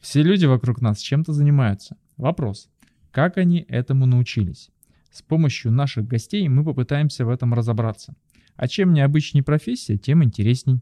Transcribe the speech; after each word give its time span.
Все 0.00 0.22
люди 0.22 0.46
вокруг 0.46 0.80
нас 0.80 1.00
чем-то 1.00 1.32
занимаются. 1.32 1.96
Вопрос, 2.16 2.68
как 3.10 3.36
они 3.36 3.64
этому 3.68 4.06
научились? 4.06 4.70
С 5.10 5.22
помощью 5.22 5.72
наших 5.72 6.06
гостей 6.06 6.48
мы 6.48 6.64
попытаемся 6.64 7.24
в 7.24 7.30
этом 7.30 7.52
разобраться. 7.52 8.14
А 8.54 8.68
чем 8.68 8.92
необычнее 8.92 9.42
профессия, 9.42 9.96
тем 9.96 10.22
интересней. 10.22 10.80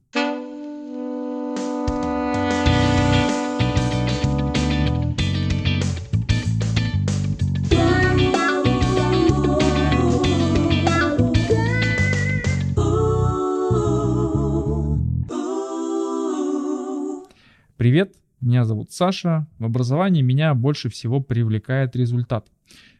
Привет, 17.76 18.16
меня 18.46 18.64
зовут 18.64 18.92
Саша. 18.92 19.46
В 19.58 19.64
образовании 19.64 20.22
меня 20.22 20.54
больше 20.54 20.88
всего 20.88 21.20
привлекает 21.20 21.96
результат. 21.96 22.46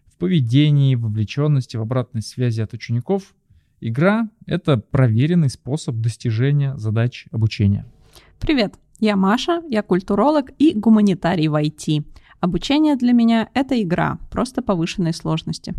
В 0.07 0.17
поведении, 0.17 0.97
вовлеченности, 0.97 1.77
в 1.77 1.83
обратной 1.83 2.23
связи 2.23 2.61
от 2.61 2.73
учеников. 2.75 3.35
Игра— 3.81 4.29
это 4.47 4.77
проверенный 4.77 5.49
способ 5.49 5.97
достижения 5.97 6.77
задач 6.77 7.27
обучения. 7.31 7.87
Привет, 8.41 8.75
я 8.99 9.15
Маша, 9.17 9.63
я 9.69 9.83
культуролог 9.83 10.51
и 10.59 10.73
гуманитарий 10.75 11.49
в 11.49 11.55
IT. 11.55 12.05
Обучение 12.41 12.97
для 12.97 13.13
меня— 13.13 13.49
это 13.55 13.81
игра, 13.81 14.19
просто 14.31 14.63
повышенной 14.63 15.15
сложности. 15.15 15.75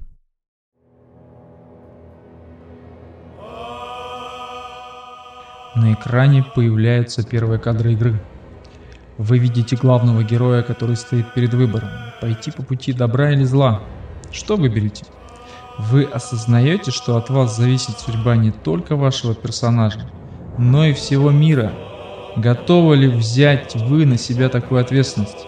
На 5.75 5.93
экране 5.93 6.43
появляются 6.55 7.27
первые 7.27 7.59
кадры 7.59 7.93
игры— 7.93 8.19
вы 9.17 9.39
видите 9.39 9.75
главного 9.75 10.23
героя, 10.23 10.61
который 10.61 10.95
стоит 10.95 11.33
перед 11.33 11.53
выбором. 11.53 11.89
Пойти 12.21 12.51
по 12.51 12.61
пути 12.63 12.93
добра 12.93 13.31
или 13.31 13.43
зла. 13.43 13.81
Что 14.31 14.57
выберете? 14.57 15.05
Вы 15.79 16.03
осознаете, 16.03 16.91
что 16.91 17.17
от 17.17 17.29
вас 17.29 17.55
зависит 17.55 17.99
судьба 17.99 18.35
не 18.35 18.51
только 18.51 18.95
вашего 18.95 19.33
персонажа, 19.33 20.09
но 20.57 20.85
и 20.85 20.93
всего 20.93 21.31
мира. 21.31 21.73
Готовы 22.35 22.95
ли 22.95 23.07
взять 23.07 23.75
вы 23.75 24.05
на 24.05 24.17
себя 24.17 24.49
такую 24.49 24.81
ответственность? 24.81 25.45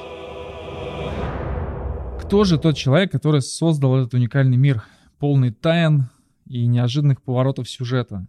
Кто 2.21 2.43
же 2.43 2.57
тот 2.57 2.75
человек, 2.75 3.11
который 3.11 3.41
создал 3.41 3.97
этот 3.97 4.13
уникальный 4.13 4.57
мир, 4.57 4.83
полный 5.19 5.51
тайн 5.51 6.09
и 6.47 6.65
неожиданных 6.65 7.21
поворотов 7.21 7.69
сюжета? 7.69 8.25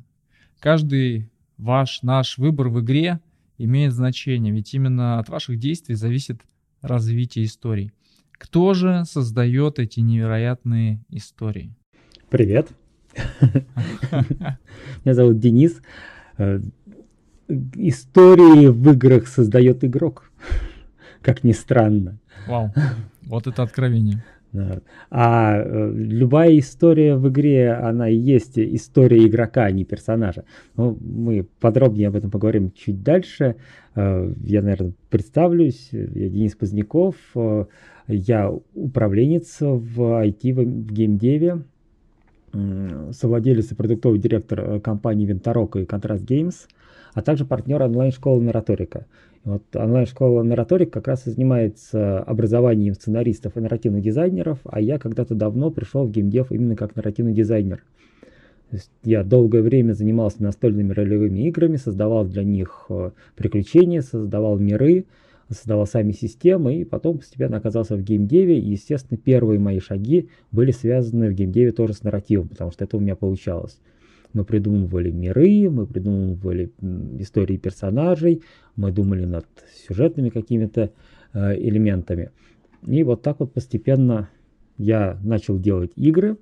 Каждый 0.59 1.31
ваш, 1.57 2.03
наш 2.03 2.37
выбор 2.37 2.69
в 2.69 2.81
игре– 2.81 3.21
имеет 3.65 3.93
значение, 3.93 4.53
ведь 4.53 4.73
именно 4.75 5.19
от 5.19 5.29
ваших 5.29 5.59
действий 5.59 5.95
зависит 5.95 6.41
развитие 6.81 7.45
историй. 7.45 7.93
Кто 8.33 8.73
же 8.73 9.05
создает 9.05 9.79
эти 9.79 10.01
невероятные 10.01 11.05
истории? 11.11 11.75
Привет. 12.31 12.69
Меня 15.05 15.15
зовут 15.15 15.39
Денис. 15.39 15.83
Э, 16.39 16.61
истории 17.75 18.69
в 18.69 18.93
играх 18.93 19.29
создает 19.29 19.85
игрок. 19.85 20.31
Как 21.21 21.45
ни 21.45 21.53
странно. 21.53 22.19
Вау, 22.47 22.73
вот 23.23 23.47
это 23.47 23.63
откровение. 23.63 24.25
А 25.11 25.57
э, 25.57 25.93
любая 25.95 26.59
история 26.59 27.17
в 27.17 27.29
игре, 27.29 27.73
она 27.73 28.09
и 28.09 28.17
есть 28.17 28.59
история 28.59 29.25
игрока, 29.27 29.65
а 29.65 29.71
не 29.71 29.85
персонажа. 29.85 30.45
Ну, 30.77 30.99
мы 31.01 31.47
подробнее 31.61 32.09
об 32.09 32.17
этом 32.17 32.31
поговорим 32.31 32.73
чуть 32.73 33.03
дальше. 33.03 33.57
Э, 33.95 34.33
я, 34.43 34.63
наверное, 34.63 34.93
представлюсь. 35.09 35.89
Я 35.93 36.29
Денис 36.29 36.55
Поздняков. 36.57 37.15
Э, 37.35 37.67
я 38.09 38.53
управленец 38.75 39.59
в 39.61 40.01
IT, 40.01 40.53
в 40.53 40.93
геймдеве, 40.93 41.63
совладелец 43.13 43.71
и 43.71 43.77
продуктовый 43.77 44.19
директор 44.19 44.81
компании 44.81 45.27
Винторок 45.27 45.77
и 45.77 45.85
Contrast 45.85 46.27
Games, 46.27 46.57
а 47.15 47.23
также 47.23 47.45
партнер 47.45 47.81
онлайн-школы 47.81 48.43
Нараторика. 48.43 49.07
Вот 49.45 49.63
онлайн-школа 49.75 50.43
Нараторик 50.43 50.93
как 50.93 51.09
раз 51.09 51.27
и 51.27 51.31
занимается 51.31 52.19
образованием 52.19 52.95
сценаристов 52.95 53.57
и 53.57 53.61
нарративных 53.61 54.03
дизайнеров, 54.03 54.59
а 54.65 54.81
я 54.81 54.99
когда-то 54.99 55.35
давно 55.35 55.71
пришел 55.71 56.07
в 56.07 56.11
геймдев 56.11 56.53
именно 56.53 56.77
как 56.77 56.95
нарративный 56.95 57.33
дизайнер. 57.33 57.83
Я 59.03 59.25
долгое 59.25 59.63
время 59.63 59.95
занимался 59.95 60.43
настольными 60.43 60.93
ролевыми 60.93 61.49
играми, 61.49 61.77
создавал 61.77 62.25
для 62.25 62.45
них 62.45 62.87
э, 62.89 63.11
приключения, 63.35 64.01
создавал 64.01 64.59
миры, 64.59 65.07
создавал 65.49 65.87
сами 65.87 66.13
системы, 66.13 66.77
и 66.77 66.85
потом 66.85 67.19
постепенно 67.19 67.57
оказался 67.57 67.97
в 67.97 68.03
геймдеве, 68.03 68.61
и, 68.61 68.71
естественно, 68.71 69.19
первые 69.19 69.59
мои 69.59 69.81
шаги 69.81 70.29
были 70.53 70.71
связаны 70.71 71.31
в 71.31 71.33
геймдеве 71.33 71.73
тоже 71.73 71.95
с 71.95 72.03
нарративом, 72.05 72.49
потому 72.49 72.71
что 72.71 72.85
это 72.85 72.97
у 72.97 73.01
меня 73.01 73.17
получалось. 73.17 73.81
Мы 74.33 74.45
придумывали 74.45 75.11
миры, 75.11 75.69
мы 75.71 75.87
придумывали 75.87 76.71
истории 77.19 77.57
персонажей, 77.57 78.43
мы 78.77 78.93
думали 78.93 79.25
над 79.25 79.47
сюжетными 79.87 80.29
какими-то 80.29 80.93
э, 81.33 81.55
элементами. 81.57 82.31
И 82.87 83.03
вот 83.03 83.23
так 83.23 83.41
вот 83.41 83.53
постепенно 83.53 84.31
я 84.79 85.19
начал 85.25 85.59
делать 85.59 85.93
игры, 85.97 86.37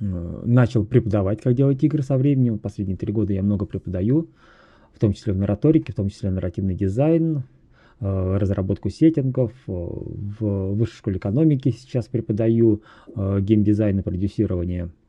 э, 0.00 0.42
начал 0.44 0.84
преподавать, 0.84 1.40
как 1.40 1.54
делать 1.54 1.82
игры 1.82 2.02
со 2.02 2.18
временем. 2.18 2.58
Последние 2.58 2.98
три 2.98 3.12
года 3.12 3.32
я 3.32 3.42
много 3.42 3.64
преподаю, 3.64 4.28
в 4.92 4.98
том 4.98 5.14
числе 5.14 5.32
в 5.32 5.38
нараторике, 5.38 5.92
в 5.92 5.96
том 5.96 6.10
числе 6.10 6.30
нарративный 6.30 6.74
дизайн, 6.74 7.44
э, 8.00 8.36
разработку 8.36 8.90
сеттингов. 8.90 9.52
Э, 9.66 9.72
в 9.72 10.74
высшей 10.74 10.98
школе 10.98 11.16
экономики 11.16 11.70
сейчас 11.70 12.08
преподаю 12.08 12.82
э, 13.16 13.40
геймдизайн 13.40 14.00
и 14.00 14.02
продюсирование– 14.02 14.90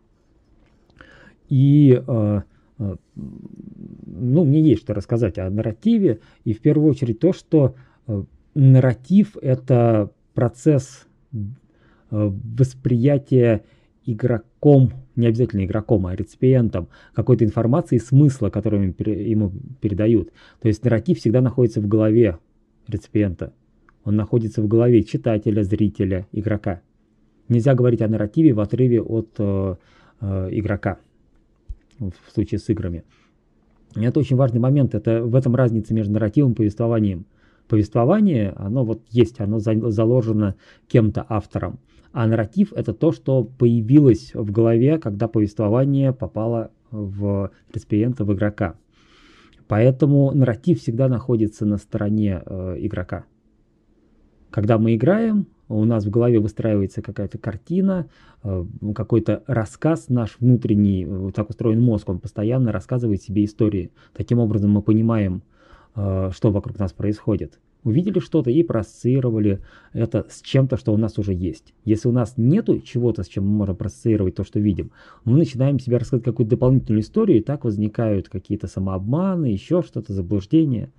и 1.50 2.02
э, 2.06 2.42
э, 2.80 2.96
ну, 3.16 4.46
мне 4.46 4.62
есть 4.62 4.82
что 4.82 4.94
рассказать 4.94 5.38
о 5.38 5.50
нарративе. 5.50 6.20
И 6.44 6.54
в 6.54 6.62
первую 6.62 6.90
очередь 6.90 7.20
то, 7.20 7.34
что 7.34 7.76
э, 8.08 8.24
нарратив– 8.54 9.38
это 9.42 10.12
процесс 10.34 11.08
восприятия 12.12 13.64
игроком, 14.06 14.94
не 15.16 15.28
обязательно 15.28 15.66
игроком, 15.66 16.06
а 16.08 16.16
реципиентом, 16.16 16.88
какой-то 17.14 17.44
информации, 17.44 17.98
смысла, 17.98 18.50
которую 18.50 18.94
ему 18.98 19.52
передают. 19.82 20.32
То 20.62 20.68
есть 20.68 20.84
нарратив 20.84 21.18
всегда 21.18 21.42
находится 21.42 21.82
в 21.82 21.88
голове 21.88 22.38
реципиента. 22.88 23.54
Он 24.04 24.16
находится 24.16 24.62
в 24.62 24.68
голове 24.68 25.04
читателя, 25.04 25.64
зрителя, 25.64 26.28
игрока. 26.32 26.82
Нельзя 27.50 27.74
говорить 27.74 28.02
о 28.02 28.08
нарративе 28.08 28.54
в 28.54 28.60
отрыве 28.60 29.02
от 29.02 29.30
э, 29.40 29.76
э, 30.22 30.50
игрока 30.52 31.00
в 32.00 32.32
случае 32.32 32.60
с 32.60 32.70
играми. 32.70 33.04
это 33.96 34.20
очень 34.20 34.36
важный 34.36 34.60
момент. 34.60 34.96
Это 34.96 35.24
в 35.24 35.36
этом 35.36 35.56
разница 35.56 35.94
между 35.94 36.14
нарративом 36.14 36.52
и 36.52 36.56
повествованием. 36.56 37.26
Повествование, 37.68 38.54
оно 38.58 38.86
вот 38.86 39.02
есть, 39.10 39.40
оно 39.40 39.60
заложено 39.60 40.56
кем-то 40.88 41.26
автором. 41.28 41.80
А 42.12 42.28
нарратив 42.28 42.72
это 42.74 42.94
то, 42.94 43.12
что 43.12 43.44
появилось 43.44 44.32
в 44.34 44.52
голове, 44.52 45.00
когда 45.00 45.28
повествование 45.28 46.14
попало 46.14 46.72
в 46.92 47.52
реципиента, 47.74 48.24
в 48.24 48.34
игрока. 48.34 48.76
Поэтому 49.68 50.32
нарратив 50.32 50.80
всегда 50.80 51.08
находится 51.08 51.66
на 51.66 51.78
стороне 51.78 52.42
э, 52.46 52.76
игрока. 52.80 53.26
Когда 54.52 54.78
мы 54.78 54.96
играем, 54.96 55.48
у 55.68 55.84
нас 55.86 56.06
в 56.06 56.10
голове 56.10 56.40
выстраивается 56.40 57.02
какая-то 57.02 57.38
картина, 57.38 58.08
э, 58.44 58.66
какой-то 58.94 59.44
рассказ 59.48 60.10
наш 60.10 60.38
внутренний, 60.40 61.06
э, 61.08 61.32
так 61.34 61.50
устроен 61.50 61.82
мозг, 61.82 62.10
он 62.10 62.20
постоянно 62.20 62.72
рассказывает 62.72 63.22
себе 63.22 63.46
истории. 63.46 63.92
Таким 64.14 64.40
образом 64.40 64.72
мы 64.72 64.82
понимаем, 64.82 65.42
э, 65.96 66.30
что 66.34 66.52
вокруг 66.52 66.78
нас 66.78 66.94
происходит. 66.94 67.60
Увидели 67.84 68.18
что-то 68.18 68.50
и 68.50 68.64
проассоциировали 68.64 69.62
это 69.94 70.26
с 70.28 70.42
чем-то, 70.42 70.76
что 70.76 70.92
у 70.92 70.98
нас 70.98 71.20
уже 71.20 71.34
есть. 71.34 71.76
Если 71.84 72.08
у 72.08 72.12
нас 72.12 72.34
нету 72.36 72.80
чего-то, 72.80 73.22
с 73.22 73.28
чем 73.28 73.46
мы 73.46 73.58
можем 73.58 73.76
проассоциировать 73.76 74.36
то, 74.36 74.44
что 74.44 74.60
видим, 74.60 74.92
мы 75.24 75.38
начинаем 75.38 75.78
себе 75.80 75.98
рассказывать 75.98 76.26
какую-то 76.26 76.52
дополнительную 76.52 77.02
историю, 77.02 77.38
и 77.38 77.44
так 77.44 77.64
возникают 77.64 78.28
какие-то 78.28 78.66
самообманы, 78.68 79.46
еще 79.46 79.84
что-то, 79.84 80.14
заблуждения. 80.14 80.92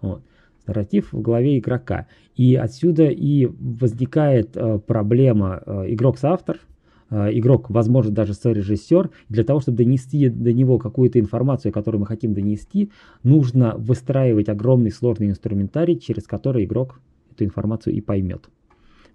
Вот 0.00 0.22
нарратив 0.66 1.12
в 1.12 1.20
голове 1.20 1.58
игрока. 1.58 2.06
И 2.34 2.54
отсюда 2.54 3.04
и 3.04 3.46
возникает 3.46 4.56
э, 4.56 4.78
проблема 4.78 5.62
э, 5.64 5.84
игрок-соавтор, 5.88 6.58
э, 7.10 7.30
игрок, 7.32 7.70
возможно, 7.70 8.12
даже 8.12 8.34
сорежиссер. 8.34 9.10
Для 9.28 9.44
того, 9.44 9.60
чтобы 9.60 9.78
донести 9.78 10.28
до 10.28 10.52
него 10.52 10.78
какую-то 10.78 11.18
информацию, 11.18 11.72
которую 11.72 12.00
мы 12.00 12.06
хотим 12.06 12.34
донести, 12.34 12.90
нужно 13.22 13.74
выстраивать 13.76 14.48
огромный 14.48 14.90
сложный 14.90 15.28
инструментарий, 15.28 15.98
через 15.98 16.24
который 16.24 16.64
игрок 16.64 17.00
эту 17.32 17.44
информацию 17.44 17.94
и 17.94 18.00
поймет. 18.00 18.48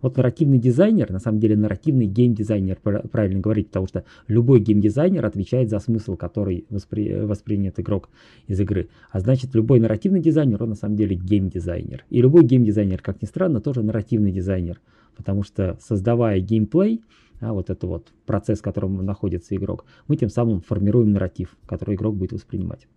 Вот 0.01 0.17
нарративный 0.17 0.57
дизайнер, 0.57 1.11
на 1.11 1.19
самом 1.19 1.39
деле 1.39 1.55
нарративный 1.55 2.07
геймдизайнер, 2.07 2.77
правильно 2.77 3.39
говорить, 3.39 3.67
потому 3.67 3.87
что 3.87 4.03
любой 4.27 4.59
геймдизайнер 4.59 5.25
отвечает 5.25 5.69
за 5.69 5.79
смысл, 5.79 6.15
который 6.15 6.65
воспри, 6.69 7.13
воспринят 7.21 7.79
игрок 7.79 8.09
из 8.47 8.59
игры. 8.59 8.89
А 9.11 9.19
значит, 9.19 9.53
любой 9.53 9.79
нарративный 9.79 10.19
дизайнер, 10.19 10.61
он 10.63 10.69
на 10.69 10.75
самом 10.75 10.95
деле 10.95 11.15
геймдизайнер. 11.15 12.05
И 12.09 12.21
любой 12.21 12.43
геймдизайнер, 12.43 13.01
как 13.01 13.21
ни 13.21 13.27
странно, 13.27 13.61
тоже 13.61 13.83
нарративный 13.83 14.31
дизайнер. 14.31 14.81
Потому 15.15 15.43
что 15.43 15.77
создавая 15.79 16.39
геймплей, 16.39 17.01
а 17.39 17.53
вот 17.53 17.69
это 17.69 17.85
вот 17.85 18.11
процесс, 18.25 18.59
в 18.59 18.63
котором 18.63 19.05
находится 19.05 19.55
игрок, 19.55 19.85
мы 20.07 20.15
тем 20.15 20.29
самым 20.29 20.61
формируем 20.61 21.11
нарратив, 21.11 21.57
который 21.65 21.95
игрок 21.95 22.15
будет 22.15 22.31
воспринимать. 22.31 22.87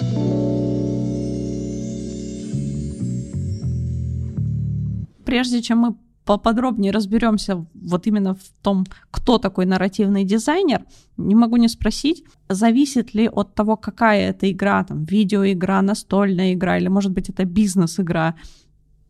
Прежде 5.24 5.62
чем 5.62 5.78
мы 5.78 5.96
поподробнее 6.24 6.92
разберемся 6.92 7.66
вот 7.74 8.06
именно 8.06 8.34
в 8.34 8.62
том, 8.62 8.84
кто 9.10 9.38
такой 9.38 9.66
нарративный 9.66 10.24
дизайнер, 10.24 10.84
не 11.16 11.34
могу 11.34 11.56
не 11.56 11.68
спросить, 11.68 12.24
зависит 12.48 13.14
ли 13.14 13.28
от 13.28 13.54
того, 13.54 13.76
какая 13.76 14.30
это 14.30 14.50
игра, 14.50 14.84
там, 14.84 15.04
видеоигра, 15.04 15.82
настольная 15.82 16.54
игра, 16.54 16.78
или, 16.78 16.88
может 16.88 17.12
быть, 17.12 17.28
это 17.28 17.44
бизнес-игра, 17.44 18.34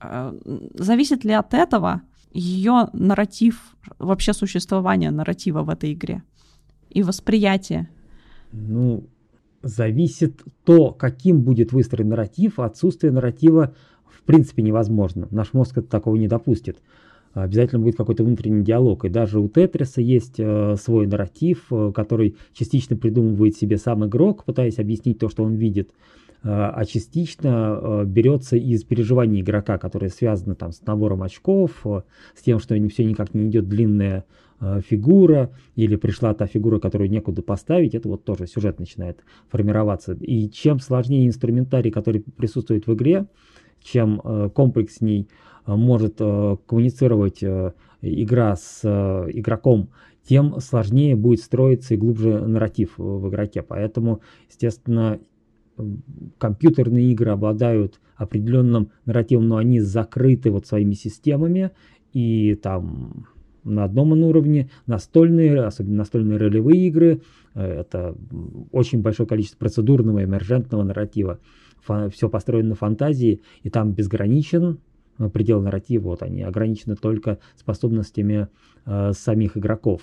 э, 0.00 0.32
зависит 0.75 1.25
ли 1.25 1.32
от 1.32 1.55
этого 1.55 2.02
ее 2.32 2.88
нарратив, 2.93 3.76
вообще 3.99 4.32
существование 4.32 5.10
нарратива 5.10 5.62
в 5.62 5.69
этой 5.69 5.93
игре 5.93 6.22
и 6.90 7.02
восприятие? 7.02 7.88
Ну, 8.52 9.05
зависит 9.62 10.43
то, 10.64 10.90
каким 10.90 11.43
будет 11.43 11.72
выстроен 11.72 12.08
нарратив, 12.08 12.58
отсутствие 12.58 13.12
нарратива 13.12 13.75
в 14.05 14.22
принципе 14.22 14.62
невозможно. 14.62 15.28
Наш 15.31 15.52
мозг 15.52 15.81
такого 15.88 16.17
не 16.17 16.28
допустит 16.28 16.78
обязательно 17.34 17.81
будет 17.81 17.96
какой-то 17.96 18.25
внутренний 18.25 18.64
диалог. 18.64 19.04
И 19.04 19.08
даже 19.08 19.40
у 19.40 19.48
Тетриса 19.48 20.00
есть 20.00 20.36
э, 20.38 20.76
свой 20.76 21.06
нарратив, 21.06 21.66
э, 21.70 21.92
который 21.94 22.36
частично 22.52 22.96
придумывает 22.96 23.56
себе 23.56 23.76
сам 23.76 24.06
игрок, 24.06 24.44
пытаясь 24.44 24.78
объяснить 24.78 25.19
то, 25.19 25.28
что 25.28 25.42
он 25.42 25.54
видит, 25.54 25.90
э, 25.90 26.48
а 26.48 26.84
частично 26.84 28.04
берется 28.06 28.56
из 28.56 28.84
переживаний 28.84 29.40
игрока, 29.40 29.78
которые 29.78 30.10
связаны 30.10 30.54
там, 30.54 30.72
с 30.72 30.81
набором 30.86 31.22
очков, 31.22 31.84
с 32.34 32.42
тем, 32.42 32.60
что 32.60 32.75
все 32.88 33.04
никак 33.04 33.34
не 33.34 33.48
идет 33.48 33.69
длинная 33.69 34.25
фигура, 34.88 35.50
или 35.75 35.96
пришла 35.96 36.32
та 36.32 36.46
фигура, 36.46 36.78
которую 36.78 37.10
некуда 37.10 37.42
поставить, 37.42 37.94
это 37.94 38.08
вот 38.08 38.25
тоже 38.25 38.46
сюжет 38.46 38.78
начинает 38.78 39.19
формироваться. 39.50 40.16
И 40.20 40.48
чем 40.48 40.78
сложнее 40.78 41.26
инструментарий, 41.26 41.90
который 41.90 42.22
присутствует 42.22 42.86
в 42.86 42.94
игре, 42.94 43.26
чем 43.84 44.20
э, 44.25 44.50
комплексней 44.54 45.28
может 45.66 46.16
э, 46.20 46.56
коммуницировать 46.66 47.43
э, 47.43 47.72
игра 48.02 48.56
с 48.56 48.82
игроком, 49.32 49.90
тем 50.28 50.61
сложнее 50.61 51.16
будет 51.16 51.40
строиться 51.40 51.94
и 51.94 51.96
глубже 51.96 52.46
нарратив 52.46 52.99
в 52.99 53.28
игроке. 53.28 53.62
Поэтому, 53.62 54.20
естественно, 54.49 55.19
компьютерные 56.38 57.12
игры 57.12 57.31
обладают 57.31 58.00
определенным 58.16 58.90
нарративом, 59.06 59.49
но 59.49 59.56
они 59.56 59.81
закрыты 59.81 60.50
вот 60.50 60.66
своими 60.66 60.94
системами, 60.94 61.72
и 62.12 62.55
там 62.55 63.26
на 63.64 63.84
одном 63.84 64.12
уровне 64.12 64.70
настольные, 64.87 65.62
особенно 65.62 65.96
настольные 65.96 66.38
ролевые 66.38 66.87
игры, 66.87 67.22
это 67.55 68.14
очень 68.70 69.02
большое 69.02 69.26
количество 69.26 69.58
процедурного 69.58 70.22
эмержентного 70.22 70.84
нарратива. 70.84 71.40
Все 72.12 72.28
построено 72.28 72.70
на 72.70 72.75
фантазии, 72.75 73.40
и 73.62 73.70
там 73.70 73.93
безграничен 73.93 74.78
Э, 75.19 75.28
предел 75.28 75.61
нарратива, 75.61 76.02
вот 76.11 76.22
они 76.22 76.43
ограничены 76.43 76.96
только 76.96 77.38
способностями 77.56 78.49
э, 78.87 79.12
самих 79.12 79.56
игроков. 79.56 80.02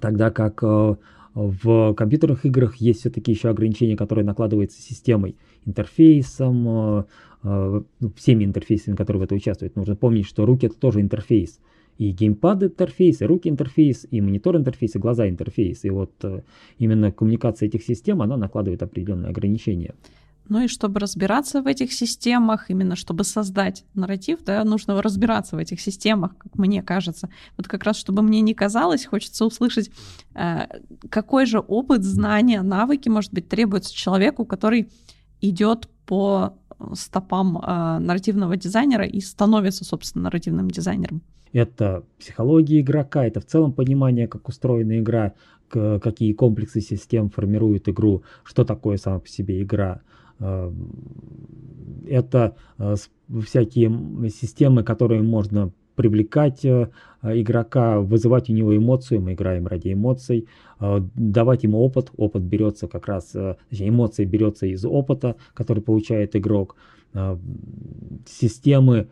Тогда 0.00 0.30
как 0.30 0.62
э, 0.62 0.96
в 1.34 1.94
компьютерных 1.94 2.44
играх 2.44 2.76
есть 2.76 3.00
все-таки 3.00 3.30
еще 3.30 3.50
ограничения, 3.50 3.96
которые 3.96 4.24
накладываются 4.24 4.80
системой, 4.80 5.36
интерфейсом, 5.64 6.68
э, 6.68 7.04
э, 7.44 7.82
ну, 8.00 8.12
всеми 8.16 8.44
интерфейсами, 8.44 8.96
которые 8.96 9.20
в 9.20 9.24
этом 9.24 9.36
участвуют. 9.36 9.76
Нужно 9.76 9.96
помнить, 9.96 10.26
что 10.26 10.44
руки 10.44 10.66
это 10.66 10.76
тоже 10.76 11.00
интерфейс. 11.00 11.60
И 11.98 12.12
геймпад 12.12 12.62
интерфейс, 12.62 13.20
и 13.20 13.26
руки 13.26 13.48
интерфейс, 13.48 14.06
и 14.10 14.20
монитор 14.20 14.56
интерфейс, 14.56 14.96
и 14.96 14.98
глаза 14.98 15.28
интерфейс. 15.28 15.84
И 15.84 15.90
вот 15.90 16.12
э, 16.22 16.42
именно 16.78 17.12
коммуникация 17.12 17.68
этих 17.68 17.84
систем, 17.84 18.22
она 18.22 18.36
накладывает 18.36 18.82
определенные 18.82 19.30
ограничения. 19.30 19.94
Ну 20.50 20.64
и 20.64 20.68
чтобы 20.68 20.98
разбираться 20.98 21.62
в 21.62 21.68
этих 21.68 21.92
системах, 21.92 22.70
именно 22.70 22.96
чтобы 22.96 23.22
создать 23.22 23.84
нарратив, 23.94 24.42
да, 24.44 24.64
нужно 24.64 25.00
разбираться 25.00 25.54
в 25.54 25.60
этих 25.60 25.80
системах, 25.80 26.36
как 26.36 26.58
мне 26.58 26.82
кажется. 26.82 27.30
Вот 27.56 27.68
как 27.68 27.84
раз, 27.84 27.96
чтобы 27.96 28.22
мне 28.22 28.40
не 28.40 28.52
казалось, 28.52 29.06
хочется 29.06 29.46
услышать, 29.46 29.92
э, 30.34 30.66
какой 31.08 31.46
же 31.46 31.60
опыт, 31.60 32.02
знания, 32.02 32.62
навыки, 32.62 33.08
может 33.08 33.32
быть, 33.32 33.48
требуется 33.48 33.94
человеку, 33.94 34.44
который 34.44 34.90
идет 35.40 35.88
по 36.04 36.58
стопам 36.94 37.56
э, 37.56 37.98
нарративного 38.00 38.56
дизайнера 38.56 39.06
и 39.06 39.20
становится, 39.20 39.84
собственно, 39.84 40.24
нарративным 40.24 40.68
дизайнером. 40.68 41.22
Это 41.52 42.02
психология 42.18 42.80
игрока, 42.80 43.24
это 43.24 43.40
в 43.40 43.46
целом 43.46 43.72
понимание, 43.72 44.26
как 44.26 44.48
устроена 44.48 44.98
игра, 44.98 45.32
какие 45.68 46.32
комплексы 46.32 46.80
систем 46.80 47.30
формируют 47.30 47.88
игру, 47.88 48.24
что 48.42 48.64
такое 48.64 48.96
сама 48.96 49.20
по 49.20 49.28
себе 49.28 49.62
игра, 49.62 50.00
Э, 50.00 50.19
это 52.08 52.56
э, 52.78 52.94
всякие 53.44 54.30
системы, 54.30 54.82
которые 54.82 55.22
можно 55.22 55.72
привлекать 55.96 56.64
э, 56.64 56.90
игрока, 57.22 58.00
вызывать 58.00 58.48
у 58.48 58.52
него 58.52 58.74
эмоцию, 58.76 59.20
мы 59.20 59.34
играем 59.34 59.66
ради 59.66 59.92
эмоций, 59.92 60.48
давать 60.78 61.64
ему 61.64 61.78
опыт, 61.80 62.10
опыт 62.16 62.42
берется 62.42 62.88
как 62.88 63.06
раз, 63.06 63.36
эмоции 63.70 64.24
берется 64.24 64.66
из 64.66 64.84
опыта, 64.86 65.36
который 65.52 65.82
получает 65.82 66.34
игрок, 66.34 66.76
системы 68.26 69.08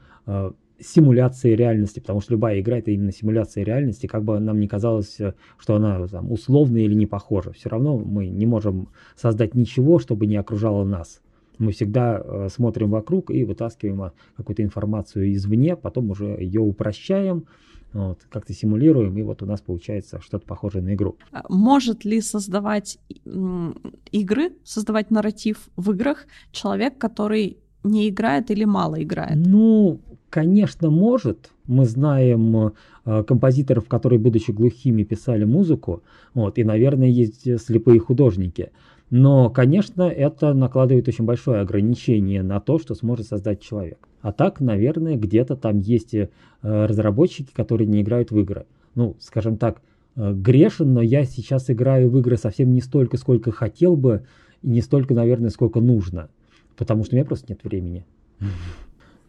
симуляции 0.81 1.55
реальности, 1.55 2.01
потому 2.01 2.21
что 2.21 2.33
любая 2.33 2.61
игра 2.61 2.79
это 2.79 2.91
именно 2.91 3.13
симуляция 3.13 3.65
реальности, 3.65 4.07
как 4.07 4.25
бы 4.25 4.39
нам 4.39 4.61
не 4.61 4.69
казалось, 4.69 5.19
э, 5.21 5.35
что 5.59 5.77
она 5.77 6.07
там, 6.09 6.31
условная 6.31 6.83
или 6.83 6.95
не 6.95 7.07
похожа. 7.07 7.53
Все 7.53 7.69
равно 7.69 7.99
мы 7.99 8.29
не 8.29 8.47
можем 8.47 8.89
создать 9.17 9.55
ничего, 9.55 9.99
чтобы 9.99 10.27
не 10.27 10.37
окружало 10.37 10.85
нас. 10.85 11.21
Мы 11.59 11.73
всегда 11.73 12.23
э, 12.23 12.49
смотрим 12.51 12.91
вокруг 12.91 13.31
и 13.31 13.45
вытаскиваем 13.45 14.03
э, 14.03 14.11
какую-то 14.37 14.63
информацию 14.63 15.35
извне, 15.35 15.77
потом 15.77 16.11
уже 16.11 16.27
ее 16.27 16.61
упрощаем, 16.61 17.47
вот, 17.93 18.21
как-то 18.29 18.53
симулируем, 18.53 19.17
и 19.17 19.23
вот 19.23 19.43
у 19.43 19.47
нас 19.47 19.61
получается 19.61 20.21
что-то 20.21 20.47
похожее 20.47 20.83
на 20.83 20.95
игру. 20.95 21.17
А 21.33 21.43
может 21.49 22.05
ли 22.05 22.21
создавать 22.21 22.99
игры, 23.25 24.53
создавать 24.63 25.11
нарратив 25.11 25.71
в 25.77 25.91
играх 25.93 26.27
человек, 26.53 26.99
который 26.99 27.57
не 27.85 28.09
играет 28.09 28.51
или 28.51 28.65
мало 28.65 29.03
играет? 29.03 29.37
Ну, 29.37 30.01
конечно, 30.31 30.91
может. 30.91 31.51
Мы 31.67 31.85
знаем 31.85 32.73
э, 33.05 33.23
композиторов, 33.25 33.89
которые, 33.89 34.19
будучи 34.19 34.51
глухими, 34.51 35.03
писали 35.03 35.45
музыку. 35.45 36.03
Вот, 36.35 36.59
и, 36.59 36.65
наверное, 36.65 37.09
есть 37.09 37.61
слепые 37.61 38.01
художники. 38.01 38.71
Но, 39.11 39.49
конечно, 39.49 40.03
это 40.03 40.53
накладывает 40.53 41.09
очень 41.09 41.25
большое 41.25 41.61
ограничение 41.61 42.43
на 42.43 42.61
то, 42.61 42.79
что 42.79 42.95
сможет 42.95 43.27
создать 43.27 43.61
человек. 43.61 43.99
А 44.21 44.33
так, 44.33 44.61
наверное, 44.61 45.17
где-то 45.17 45.57
там 45.57 45.79
есть 45.79 46.15
э, 46.15 46.29
разработчики, 46.63 47.53
которые 47.53 47.87
не 47.87 48.03
играют 48.03 48.31
в 48.31 48.39
игры. 48.39 48.67
Ну, 48.95 49.17
скажем 49.21 49.57
так, 49.57 49.81
э, 50.17 50.33
грешен, 50.35 50.93
но 50.93 51.01
я 51.01 51.25
сейчас 51.25 51.71
играю 51.71 52.11
в 52.11 52.19
игры 52.19 52.37
совсем 52.37 52.73
не 52.73 52.81
столько, 52.81 53.17
сколько 53.17 53.51
хотел 53.51 53.97
бы, 53.97 54.25
и 54.63 54.69
не 54.69 54.83
столько, 54.83 55.15
наверное, 55.15 55.51
сколько 55.51 55.81
нужно. 55.81 56.29
Потому 56.77 57.05
что 57.05 57.15
у 57.15 57.17
меня 57.17 57.25
просто 57.25 57.47
нет 57.49 57.65
времени. 57.65 58.05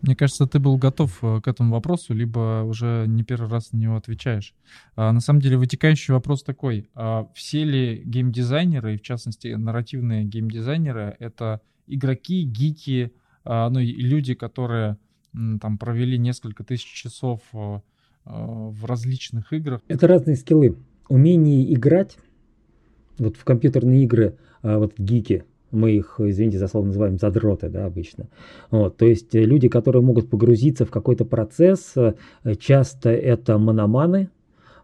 Мне 0.02 0.16
кажется, 0.16 0.48
ты 0.48 0.60
был 0.60 0.78
готов 0.78 1.20
э, 1.22 1.42
к 1.42 1.48
этому 1.48 1.74
вопросу, 1.74 2.14
либо 2.14 2.64
уже 2.64 3.06
не 3.08 3.24
первый 3.24 3.50
раз 3.50 3.72
на 3.74 3.78
него 3.78 3.96
отвечаешь. 3.96 4.54
А, 4.96 5.12
на 5.12 5.20
самом 5.20 5.42
деле, 5.42 5.58
вытекающий 5.58 6.14
вопрос 6.14 6.44
такой. 6.44 6.90
А 6.96 7.28
все 7.34 7.64
ли 7.64 8.02
геймдизайнеры, 8.06 8.96
и 8.96 8.98
в 8.98 9.02
частности 9.02 9.48
нарративные 9.50 10.24
геймдизайнеры, 10.24 11.16
это 11.20 11.62
игроки, 11.88 12.44
гики, 12.44 13.14
а, 13.44 13.70
ну 13.70 13.80
люди, 13.80 14.34
которые 14.36 14.98
там 15.34 15.78
провели 15.78 16.18
несколько 16.18 16.64
тысяч 16.64 16.86
часов 16.86 17.42
а, 17.54 17.82
в 18.26 18.86
различных 18.86 19.52
играх? 19.54 19.82
Это 19.88 20.08
разные 20.08 20.36
скиллы. 20.36 20.78
Умение 21.08 21.74
играть, 21.74 22.18
вот 23.18 23.36
в 23.36 23.44
компьютерные 23.44 24.04
игры, 24.04 24.38
а, 24.62 24.78
вот 24.78 24.94
гики, 24.98 25.44
мы 25.72 25.92
их, 25.92 26.16
извините 26.20 26.58
за 26.58 26.68
слово, 26.68 26.86
называем 26.86 27.18
задроты, 27.18 27.70
да, 27.70 27.86
обычно. 27.86 28.28
Вот, 28.72 28.98
то 28.98 29.06
есть 29.06 29.36
э, 29.36 29.44
люди, 29.44 29.68
которые 29.68 30.02
могут 30.02 30.30
погрузиться 30.30 30.86
в 30.86 30.92
какой-то 30.92 31.26
процесс, 31.26 31.94
э, 31.96 32.14
часто 32.60 33.10
это 33.10 33.58
мономаны, 33.58 34.30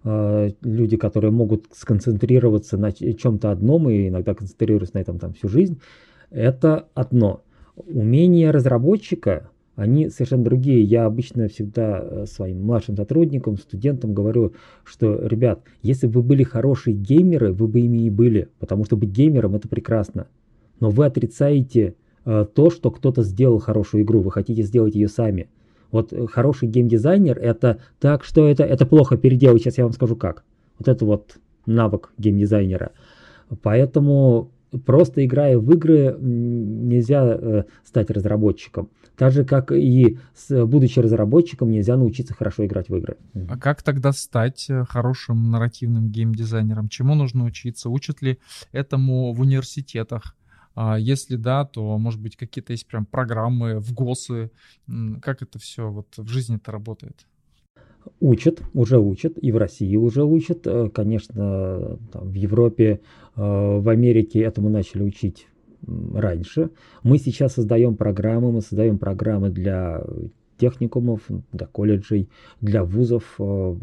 э, 0.03 0.51
люди, 0.61 0.97
которые 0.97 1.31
могут 1.31 1.65
сконцентрироваться 1.73 2.77
на 2.77 2.91
чем-то 2.91 3.51
одном 3.51 3.89
и 3.89 4.09
иногда 4.09 4.33
концентрируются 4.35 4.97
на 4.97 5.01
этом 5.01 5.19
там 5.19 5.33
всю 5.33 5.47
жизнь, 5.47 5.79
это 6.29 6.87
одно. 6.93 7.41
Умение 7.75 8.51
разработчика 8.51 9.49
они 9.75 10.09
совершенно 10.09 10.45
другие. 10.45 10.81
Я 10.83 11.05
обычно 11.05 11.49
всегда 11.49 12.25
своим 12.25 12.63
младшим 12.63 12.95
сотрудникам, 12.95 13.57
студентам 13.57 14.13
говорю, 14.13 14.53
что, 14.85 15.27
ребят, 15.27 15.63
если 15.81 16.07
бы 16.07 16.21
вы 16.21 16.23
были 16.23 16.43
хорошие 16.43 16.95
геймеры, 16.95 17.51
вы 17.51 17.67
бы 17.67 17.81
ими 17.81 18.05
и 18.05 18.09
были, 18.09 18.47
потому 18.59 18.85
что 18.85 18.95
быть 18.95 19.09
геймером 19.09 19.55
это 19.55 19.67
прекрасно. 19.67 20.27
Но 20.79 20.89
вы 20.89 21.05
отрицаете 21.05 21.96
э, 22.25 22.46
то, 22.53 22.70
что 22.70 22.91
кто-то 22.91 23.24
сделал 23.24 23.60
хорошую 23.60 24.03
игру, 24.03 24.22
вы 24.22 24.32
хотите 24.32 24.63
сделать 24.63 24.96
ее 24.96 25.08
сами. 25.08 25.50
Вот 25.91 26.13
э, 26.13 26.27
хороший 26.27 26.67
геймдизайнер 26.67 27.38
это 27.38 27.79
так, 28.00 28.24
что 28.24 28.48
это, 28.48 28.63
это 28.63 28.86
плохо 28.86 29.17
переделать, 29.17 29.62
сейчас 29.62 29.77
я 29.77 29.86
вам 29.86 29.94
скажу 29.94 30.15
как. 30.15 30.44
Вот 30.79 30.88
это 30.88 31.05
вот 31.05 31.38
навык 31.65 32.12
геймдизайнера. 32.17 32.91
Поэтому 33.62 34.51
просто 34.86 35.25
играя 35.25 35.58
в 35.58 35.72
игры 35.72 36.17
нельзя 36.20 37.24
э, 37.25 37.63
стать 37.84 38.10
разработчиком. 38.10 38.89
Так 39.15 39.32
же, 39.32 39.46
как 39.46 39.72
и 39.72 40.17
с, 40.36 40.65
будучи 40.65 41.00
разработчиком, 41.00 41.72
нельзя 41.72 41.96
научиться 41.96 42.34
хорошо 42.34 42.65
играть 42.65 42.89
в 42.89 42.96
игры. 42.96 43.17
А 43.48 43.58
как 43.58 43.82
тогда 43.84 44.12
стать 44.12 44.65
э, 44.70 44.84
хорошим 44.86 45.51
нарративным 45.51 46.10
геймдизайнером? 46.10 46.89
Чему 46.89 47.15
нужно 47.15 47.46
учиться? 47.46 47.89
Учат 47.89 48.22
ли 48.22 48.39
этому 48.72 49.32
в 49.34 49.41
университетах? 49.41 50.36
А 50.75 51.00
если 51.00 51.36
да, 51.38 51.65
то, 51.65 51.98
может 51.98 52.22
быть, 52.22 52.36
какие-то 52.36 52.74
есть 52.74 52.88
прям 52.88 53.05
программы 53.05 53.79
в 53.79 53.94
ГОСы? 53.94 54.51
Как 55.22 55.41
это 55.41 55.58
все 55.58 55.89
вот 55.89 56.08
в 56.17 56.27
жизни 56.27 56.58
это 56.58 56.72
работает? 56.72 57.25
Учат, 58.20 58.62
уже 58.74 59.00
учат, 59.00 59.34
и 59.41 59.51
в 59.51 59.58
России 59.58 59.96
уже 59.96 60.24
учат. 60.24 60.67
Э, 60.67 60.89
конечно, 60.89 61.98
там, 62.12 62.29
в 62.29 62.34
Европе, 62.34 63.01
э, 63.36 63.41
в 63.41 63.89
Америке 63.89 64.41
этому 64.41 64.70
начали 64.70 65.01
учить 65.01 65.48
раньше. 65.88 66.70
Мы 67.03 67.17
сейчас 67.17 67.53
создаем 67.53 67.96
программы, 67.96 68.51
мы 68.51 68.62
создаем 68.62 68.98
программы 69.00 69.50
для 69.50 70.03
техникумов, 70.57 71.21
для 71.51 71.67
колледжей, 71.67 72.29
для 72.62 72.83
вузов 72.83 73.35
э, 73.39 73.75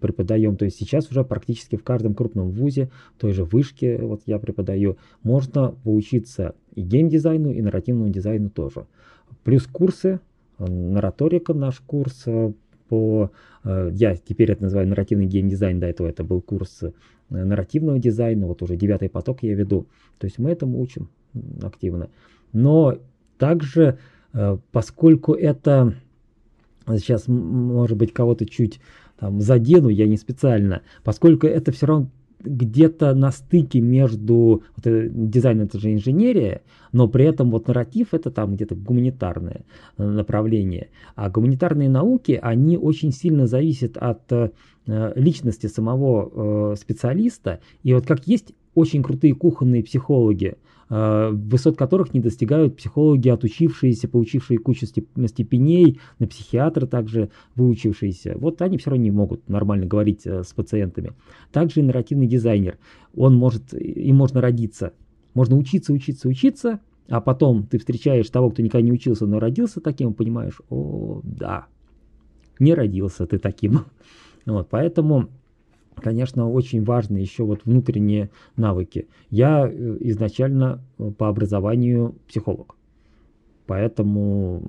преподаем. 0.00 0.56
То 0.56 0.64
есть 0.64 0.78
сейчас 0.78 1.10
уже 1.10 1.24
практически 1.24 1.76
в 1.76 1.84
каждом 1.84 2.14
крупном 2.14 2.50
вузе, 2.50 2.90
той 3.18 3.32
же 3.32 3.44
вышке, 3.44 3.98
вот 3.98 4.22
я 4.26 4.38
преподаю, 4.38 4.96
можно 5.22 5.74
поучиться 5.84 6.54
и 6.74 6.82
геймдизайну, 6.82 7.50
и 7.50 7.62
нарративному 7.62 8.10
дизайну 8.10 8.50
тоже. 8.50 8.86
Плюс 9.42 9.66
курсы, 9.66 10.20
нараторика 10.58 11.54
наш 11.54 11.80
курс 11.80 12.26
по... 12.88 13.30
Э, 13.64 13.90
я 13.92 14.16
теперь 14.16 14.52
это 14.52 14.64
называю 14.64 14.88
нарративный 14.88 15.26
геймдизайн, 15.26 15.80
до 15.80 15.86
этого 15.86 16.06
это 16.06 16.24
был 16.24 16.40
курс 16.40 16.82
э, 16.82 16.92
нарративного 17.28 17.98
дизайна, 17.98 18.46
вот 18.46 18.62
уже 18.62 18.76
девятый 18.76 19.08
поток 19.08 19.42
я 19.42 19.54
веду. 19.54 19.86
То 20.18 20.26
есть 20.26 20.38
мы 20.38 20.50
этому 20.50 20.80
учим 20.80 21.08
активно. 21.62 22.10
Но 22.52 22.98
также, 23.38 23.82
э, 23.82 23.96
поскольку 24.72 25.34
это 25.34 25.94
сейчас, 26.86 27.28
может 27.28 27.96
быть, 27.96 28.12
кого-то 28.12 28.46
чуть 28.46 28.80
там 29.18 29.40
задену, 29.40 29.88
я 29.88 30.06
не 30.06 30.16
специально, 30.16 30.82
поскольку 31.02 31.46
это 31.46 31.72
все 31.72 31.86
равно 31.86 32.08
где-то 32.44 33.14
на 33.14 33.30
стыке 33.30 33.80
между 33.80 34.62
вот, 34.76 34.86
э, 34.86 35.08
дизайн 35.10 35.62
это 35.62 35.78
же 35.78 35.92
инженерия, 35.92 36.62
но 36.92 37.08
при 37.08 37.24
этом 37.24 37.50
вот 37.50 37.68
нарратив 37.68 38.12
это 38.12 38.30
там 38.30 38.54
где-то 38.54 38.74
гуманитарное 38.74 39.62
э, 39.96 40.04
направление. 40.06 40.88
А 41.14 41.30
гуманитарные 41.30 41.88
науки, 41.88 42.38
они 42.40 42.76
очень 42.76 43.12
сильно 43.12 43.46
зависят 43.46 43.96
от 43.96 44.30
э, 44.30 44.50
личности 44.86 45.66
самого 45.66 46.72
э, 46.72 46.76
специалиста. 46.76 47.60
И 47.82 47.94
вот 47.94 48.06
как 48.06 48.26
есть 48.26 48.52
очень 48.74 49.02
крутые 49.02 49.34
кухонные 49.34 49.82
психологи, 49.82 50.56
Э, 50.90 51.30
высот 51.32 51.76
которых 51.76 52.12
не 52.12 52.20
достигают 52.20 52.76
психологи, 52.76 53.28
отучившиеся, 53.28 54.06
получившие 54.06 54.58
кучу 54.58 54.86
степеней, 54.86 55.98
на 56.18 56.26
психиатра 56.26 56.86
также 56.86 57.30
выучившиеся. 57.56 58.36
Вот 58.36 58.60
они 58.60 58.76
все 58.78 58.90
равно 58.90 59.04
не 59.04 59.10
могут 59.10 59.48
нормально 59.48 59.86
говорить 59.86 60.26
э, 60.26 60.42
с 60.42 60.52
пациентами. 60.52 61.12
Также 61.52 61.80
и 61.80 61.82
нарративный 61.82 62.26
дизайнер. 62.26 62.78
Он 63.16 63.34
может, 63.34 63.72
им 63.72 64.16
можно 64.16 64.40
родиться. 64.40 64.92
Можно 65.32 65.56
учиться, 65.56 65.92
учиться, 65.92 66.28
учиться, 66.28 66.80
а 67.08 67.20
потом 67.20 67.66
ты 67.66 67.78
встречаешь 67.78 68.28
того, 68.28 68.50
кто 68.50 68.62
никогда 68.62 68.86
не 68.86 68.92
учился, 68.92 69.26
но 69.26 69.40
родился 69.40 69.80
таким, 69.80 70.14
понимаешь, 70.14 70.60
о, 70.68 71.20
да, 71.24 71.66
не 72.58 72.74
родился 72.74 73.26
ты 73.26 73.38
таким. 73.38 73.80
Вот, 74.46 74.68
поэтому 74.68 75.30
конечно, 76.00 76.50
очень 76.50 76.82
важны 76.84 77.18
еще 77.18 77.44
вот 77.44 77.64
внутренние 77.64 78.30
навыки. 78.56 79.08
Я 79.30 79.66
э, 79.66 79.96
изначально 80.00 80.82
э, 80.98 81.10
по 81.10 81.28
образованию 81.28 82.14
психолог, 82.28 82.76
поэтому 83.66 84.62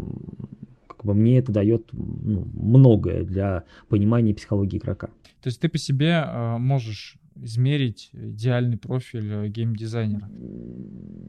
как 0.87 1.05
бы 1.05 1.13
мне 1.13 1.39
это 1.39 1.51
дает 1.51 1.89
ну, 1.91 2.47
многое 2.53 3.23
для 3.23 3.63
понимания 3.89 4.33
психологии 4.33 4.77
игрока. 4.77 5.07
То 5.41 5.47
есть 5.47 5.59
ты 5.59 5.69
по 5.69 5.77
себе 5.77 6.23
э, 6.25 6.57
можешь 6.57 7.17
измерить 7.35 8.09
идеальный 8.13 8.77
профиль 8.77 9.47
геймдизайнера? 9.49 10.29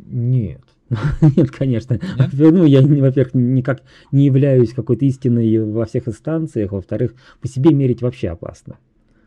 Нет. 0.06 0.62
Нет, 1.36 1.50
конечно. 1.50 1.94
Нет? 1.94 2.30
Ну, 2.32 2.64
я, 2.64 2.80
во-первых, 2.80 3.34
никак 3.34 3.82
не 4.12 4.26
являюсь 4.26 4.72
какой-то 4.72 5.04
истиной 5.04 5.58
во 5.64 5.84
всех 5.84 6.08
инстанциях. 6.08 6.72
Во-вторых, 6.72 7.14
по 7.40 7.48
себе 7.48 7.74
мерить 7.74 8.02
вообще 8.02 8.28
опасно. 8.28 8.78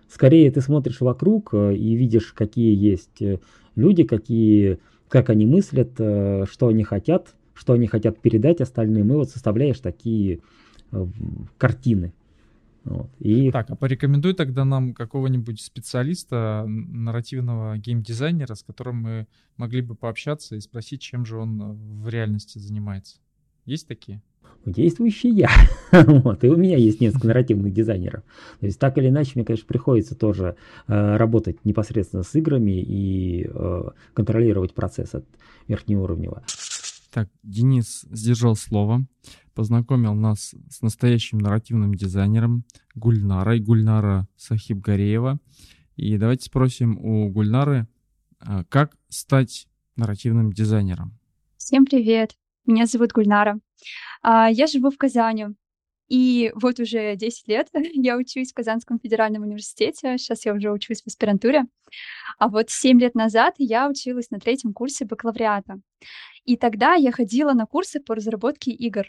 Скорее 0.10 0.50
ты 0.52 0.62
смотришь 0.62 1.02
вокруг 1.02 1.54
э, 1.54 1.76
и 1.76 1.96
видишь, 1.96 2.34
какие 2.34 2.76
есть 2.76 3.22
э, 3.22 3.40
люди, 3.76 4.04
какие, 4.04 4.80
как 5.08 5.30
они 5.30 5.46
мыслят, 5.46 5.92
э, 6.00 6.46
что 6.50 6.68
они 6.68 6.84
хотят, 6.84 7.36
что 7.54 7.74
они 7.74 7.86
хотят 7.86 8.20
передать 8.20 8.60
остальным, 8.60 9.12
и 9.12 9.16
вот 9.16 9.30
составляешь 9.30 9.80
такие 9.80 10.40
картины. 11.58 12.14
Вот. 12.84 13.12
И... 13.20 13.52
Так, 13.52 13.70
а 13.70 13.76
порекомендуй 13.76 14.34
тогда 14.34 14.66
нам 14.66 14.96
какого-нибудь 14.96 15.62
специалиста, 15.62 16.66
нарративного 16.68 17.78
геймдизайнера, 17.78 18.56
с 18.56 18.64
которым 18.64 18.96
мы 19.04 19.28
могли 19.58 19.82
бы 19.82 19.94
пообщаться 19.94 20.56
и 20.56 20.60
спросить, 20.60 21.02
чем 21.02 21.26
же 21.26 21.38
он 21.38 22.02
в 22.02 22.10
реальности 22.10 22.58
занимается. 22.58 23.20
Есть 23.66 23.88
такие? 23.88 24.24
Действующий 24.66 25.30
я. 25.30 25.50
вот, 25.92 26.44
и 26.44 26.50
у 26.50 26.56
меня 26.56 26.78
есть 26.78 27.02
несколько 27.02 27.28
нарративных 27.28 27.74
дизайнеров. 27.74 28.24
То 28.60 28.66
есть 28.66 28.80
так 28.80 28.98
или 28.98 29.10
иначе 29.10 29.34
мне, 29.36 29.46
конечно, 29.46 29.68
приходится 29.68 30.16
тоже 30.16 30.56
э, 30.88 31.18
работать 31.18 31.64
непосредственно 31.66 32.24
с 32.24 32.34
играми 32.36 32.82
и 32.82 33.48
э, 33.48 33.84
контролировать 34.14 34.74
процесс 34.74 35.16
от 35.16 35.26
верхнеуровневого. 35.68 36.44
Так, 37.12 37.30
Денис 37.44 38.06
сдержал 38.12 38.56
слово, 38.56 39.06
познакомил 39.56 40.14
нас 40.14 40.54
с 40.70 40.82
настоящим 40.82 41.40
нарративным 41.40 41.96
дизайнером 41.96 42.66
Гульнарой, 42.96 43.60
Гульнара 43.60 44.28
Сахибгареева. 44.38 45.40
И 45.96 46.18
давайте 46.18 46.46
спросим 46.46 46.98
у 46.98 47.30
Гульнары, 47.30 47.88
э, 48.42 48.64
как 48.70 48.96
стать 49.10 49.68
нарративным 49.96 50.54
дизайнером. 50.54 51.18
Всем 51.58 51.86
привет! 51.86 52.49
Меня 52.70 52.86
зовут 52.86 53.14
Гульнара. 53.14 53.60
А, 54.22 54.48
я 54.48 54.68
живу 54.68 54.92
в 54.92 54.98
Казани. 54.98 55.48
И 56.08 56.52
вот 56.54 56.80
уже 56.80 57.16
10 57.16 57.48
лет 57.48 57.68
я 57.74 58.16
учусь 58.16 58.52
в 58.52 58.54
Казанском 58.54 59.00
федеральном 59.00 59.42
университете. 59.42 60.20
Сейчас 60.20 60.46
я 60.46 60.54
уже 60.54 60.72
учусь 60.72 61.02
в 61.02 61.08
аспирантуре. 61.08 61.64
А 62.38 62.48
вот 62.48 62.70
7 62.70 63.00
лет 63.00 63.16
назад 63.16 63.56
я 63.58 63.90
училась 63.90 64.30
на 64.30 64.40
третьем 64.40 64.74
курсе 64.74 65.06
бакалавриата. 65.06 65.80
И 66.46 66.58
тогда 66.58 66.94
я 66.94 67.12
ходила 67.12 67.54
на 67.54 67.66
курсы 67.66 68.00
по 68.02 68.14
разработке 68.14 68.70
игр. 68.70 69.08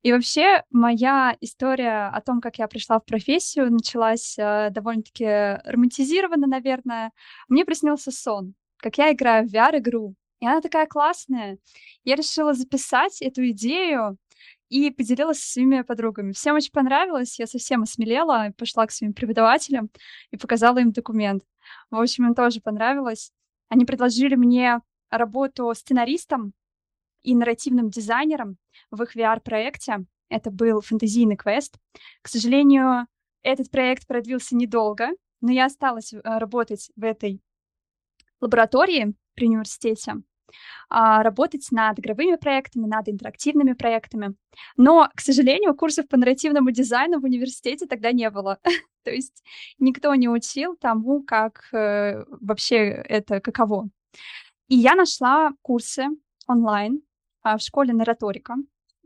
И 0.00 0.10
вообще 0.10 0.64
моя 0.70 1.36
история 1.42 2.08
о 2.08 2.22
том, 2.22 2.40
как 2.40 2.58
я 2.58 2.66
пришла 2.66 2.98
в 2.98 3.04
профессию, 3.04 3.70
началась 3.70 4.38
э, 4.38 4.70
довольно-таки 4.70 5.26
романтизированно, 5.70 6.46
наверное. 6.46 7.12
Мне 7.46 7.66
приснился 7.66 8.10
сон, 8.10 8.54
как 8.78 8.96
я 8.96 9.12
играю 9.12 9.46
в 9.46 9.52
VR-игру, 9.52 10.14
и 10.40 10.46
она 10.46 10.60
такая 10.60 10.86
классная. 10.86 11.58
Я 12.04 12.16
решила 12.16 12.54
записать 12.54 13.20
эту 13.22 13.48
идею 13.50 14.16
и 14.70 14.90
поделилась 14.90 15.40
со 15.40 15.52
своими 15.52 15.82
подругами. 15.82 16.32
Всем 16.32 16.56
очень 16.56 16.72
понравилось, 16.72 17.38
я 17.38 17.46
совсем 17.46 17.82
осмелела, 17.82 18.52
пошла 18.56 18.86
к 18.86 18.92
своим 18.92 19.12
преподавателям 19.12 19.90
и 20.30 20.36
показала 20.36 20.78
им 20.78 20.92
документ. 20.92 21.44
В 21.90 22.00
общем, 22.00 22.26
им 22.26 22.34
тоже 22.34 22.60
понравилось. 22.60 23.32
Они 23.68 23.84
предложили 23.84 24.34
мне 24.34 24.80
работу 25.10 25.72
сценаристом 25.74 26.52
и 27.22 27.34
нарративным 27.34 27.90
дизайнером 27.90 28.56
в 28.90 29.02
их 29.02 29.16
VR-проекте. 29.16 30.06
Это 30.28 30.50
был 30.50 30.80
фэнтезийный 30.80 31.36
квест. 31.36 31.76
К 32.22 32.28
сожалению, 32.28 33.06
этот 33.42 33.70
проект 33.70 34.06
продлился 34.06 34.54
недолго, 34.54 35.08
но 35.40 35.50
я 35.50 35.66
осталась 35.66 36.12
э, 36.12 36.20
работать 36.22 36.90
в 36.94 37.04
этой 37.04 37.42
лаборатории 38.40 39.14
при 39.34 39.48
университете 39.48 40.22
работать 40.88 41.66
над 41.70 41.98
игровыми 41.98 42.36
проектами, 42.36 42.86
над 42.86 43.08
интерактивными 43.08 43.74
проектами. 43.74 44.34
Но, 44.76 45.08
к 45.14 45.20
сожалению, 45.20 45.74
курсов 45.74 46.08
по 46.08 46.16
нарративному 46.16 46.70
дизайну 46.70 47.20
в 47.20 47.24
университете 47.24 47.86
тогда 47.86 48.12
не 48.12 48.30
было. 48.30 48.58
То 49.04 49.10
есть 49.10 49.42
никто 49.78 50.14
не 50.14 50.28
учил 50.28 50.76
тому, 50.76 51.22
как 51.22 51.68
э, 51.72 52.24
вообще 52.40 52.76
это 52.76 53.40
каково. 53.40 53.88
И 54.68 54.76
я 54.76 54.94
нашла 54.94 55.52
курсы 55.62 56.06
онлайн 56.46 57.02
а, 57.42 57.56
в 57.56 57.60
школе 57.60 57.92
нараторика. 57.92 58.54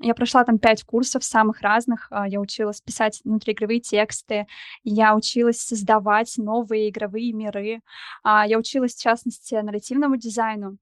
Я 0.00 0.14
прошла 0.14 0.44
там 0.44 0.58
пять 0.58 0.84
курсов 0.84 1.24
самых 1.24 1.60
разных. 1.60 2.08
А, 2.10 2.28
я 2.28 2.40
училась 2.40 2.80
писать 2.80 3.20
внутриигровые 3.24 3.80
тексты, 3.80 4.46
я 4.82 5.14
училась 5.14 5.60
создавать 5.60 6.34
новые 6.36 6.90
игровые 6.90 7.32
миры, 7.32 7.80
а, 8.22 8.46
я 8.46 8.58
училась, 8.58 8.94
в 8.94 9.02
частности, 9.02 9.54
нарративному 9.54 10.16
дизайну. 10.16 10.76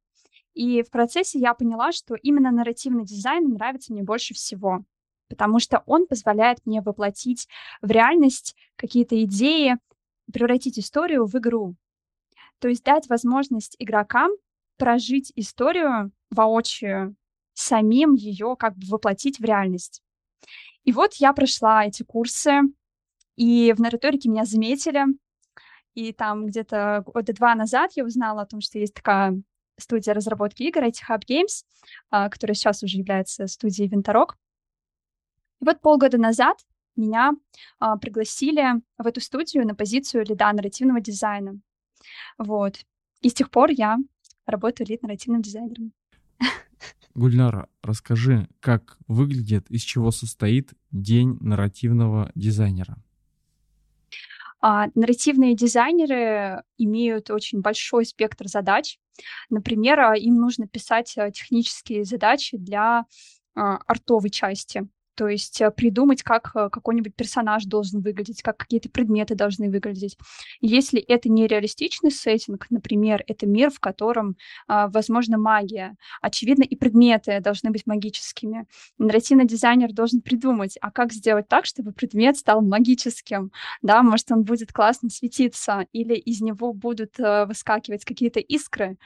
И 0.54 0.82
в 0.82 0.90
процессе 0.90 1.38
я 1.38 1.54
поняла, 1.54 1.92
что 1.92 2.14
именно 2.14 2.50
нарративный 2.50 3.04
дизайн 3.04 3.48
нравится 3.48 3.92
мне 3.92 4.02
больше 4.02 4.34
всего, 4.34 4.84
потому 5.28 5.58
что 5.58 5.82
он 5.86 6.06
позволяет 6.06 6.64
мне 6.66 6.82
воплотить 6.82 7.48
в 7.80 7.90
реальность 7.90 8.54
какие-то 8.76 9.22
идеи, 9.24 9.78
превратить 10.30 10.78
историю 10.78 11.26
в 11.26 11.34
игру. 11.36 11.74
То 12.58 12.68
есть 12.68 12.84
дать 12.84 13.08
возможность 13.08 13.76
игрокам 13.78 14.30
прожить 14.76 15.32
историю 15.36 16.12
воочию, 16.30 17.16
самим 17.54 18.14
ее 18.14 18.56
как 18.58 18.76
бы 18.76 18.86
воплотить 18.88 19.38
в 19.38 19.44
реальность. 19.44 20.02
И 20.84 20.92
вот 20.92 21.14
я 21.14 21.32
прошла 21.32 21.86
эти 21.86 22.02
курсы, 22.02 22.60
и 23.36 23.72
в 23.76 23.80
нараторике 23.80 24.28
меня 24.28 24.44
заметили, 24.44 25.04
и 25.94 26.12
там 26.12 26.46
где-то 26.46 27.04
года 27.06 27.32
два 27.32 27.54
назад 27.54 27.92
я 27.94 28.04
узнала 28.04 28.42
о 28.42 28.46
том, 28.46 28.60
что 28.60 28.78
есть 28.78 28.94
такая 28.94 29.40
студия 29.82 30.14
разработки 30.14 30.62
игр, 30.62 30.82
IT 30.84 31.00
Hub 31.08 31.22
Games, 31.28 31.64
а, 32.10 32.28
которая 32.28 32.54
сейчас 32.54 32.82
уже 32.82 32.98
является 32.98 33.46
студией 33.46 33.88
Винторог. 33.88 34.36
И 35.60 35.64
вот 35.64 35.80
полгода 35.80 36.18
назад 36.18 36.58
меня 36.96 37.32
а, 37.78 37.96
пригласили 37.96 38.82
в 38.98 39.06
эту 39.06 39.20
студию 39.20 39.66
на 39.66 39.74
позицию 39.74 40.24
лида 40.26 40.52
нарративного 40.52 41.00
дизайна. 41.00 41.60
Вот. 42.38 42.84
И 43.20 43.28
с 43.28 43.34
тех 43.34 43.50
пор 43.50 43.70
я 43.70 43.98
работаю 44.46 44.88
лид-нарративным 44.88 45.42
дизайнером. 45.42 45.92
Гульнара, 47.14 47.68
расскажи, 47.82 48.48
как 48.60 48.98
выглядит, 49.06 49.70
из 49.70 49.82
чего 49.82 50.10
состоит 50.10 50.72
день 50.90 51.38
нарративного 51.40 52.32
дизайнера? 52.34 52.96
А, 54.60 54.86
нарративные 54.94 55.56
дизайнеры 55.56 56.62
имеют 56.78 57.30
очень 57.30 57.60
большой 57.60 58.06
спектр 58.06 58.46
задач. 58.46 58.98
Например, 59.50 60.00
а, 60.00 60.16
им 60.16 60.36
нужно 60.36 60.66
писать 60.66 61.16
а, 61.16 61.30
технические 61.30 62.04
задачи 62.04 62.56
для 62.56 63.04
а, 63.54 63.76
артовой 63.86 64.30
части 64.30 64.88
то 65.14 65.28
есть 65.28 65.60
э, 65.60 65.70
придумать, 65.70 66.22
как 66.22 66.52
э, 66.54 66.68
какой-нибудь 66.70 67.14
персонаж 67.14 67.64
должен 67.64 68.00
выглядеть, 68.00 68.42
как 68.42 68.56
какие-то 68.56 68.88
предметы 68.88 69.34
должны 69.34 69.70
выглядеть. 69.70 70.16
Если 70.60 71.00
это 71.00 71.28
не 71.28 71.46
реалистичный 71.46 72.10
сеттинг, 72.10 72.66
например, 72.70 73.24
это 73.26 73.46
мир, 73.46 73.70
в 73.70 73.80
котором, 73.80 74.36
а, 74.68 74.88
возможно, 74.88 75.38
магия, 75.38 75.96
очевидно, 76.20 76.62
и 76.62 76.76
предметы 76.76 77.40
должны 77.40 77.70
быть 77.70 77.86
магическими. 77.86 78.66
Нарративный 78.98 79.46
дизайнер 79.46 79.92
должен 79.92 80.20
придумать, 80.20 80.78
а 80.80 80.90
как 80.90 81.12
сделать 81.12 81.48
так, 81.48 81.66
чтобы 81.66 81.92
предмет 81.92 82.36
стал 82.36 82.62
магическим, 82.62 83.52
да, 83.82 84.02
может, 84.02 84.30
он 84.32 84.44
будет 84.44 84.72
классно 84.72 85.10
светиться, 85.10 85.86
или 85.92 86.14
из 86.14 86.40
него 86.40 86.72
будут 86.72 87.18
э, 87.18 87.44
выскакивать 87.46 88.04
какие-то 88.04 88.40
искры. 88.40 88.96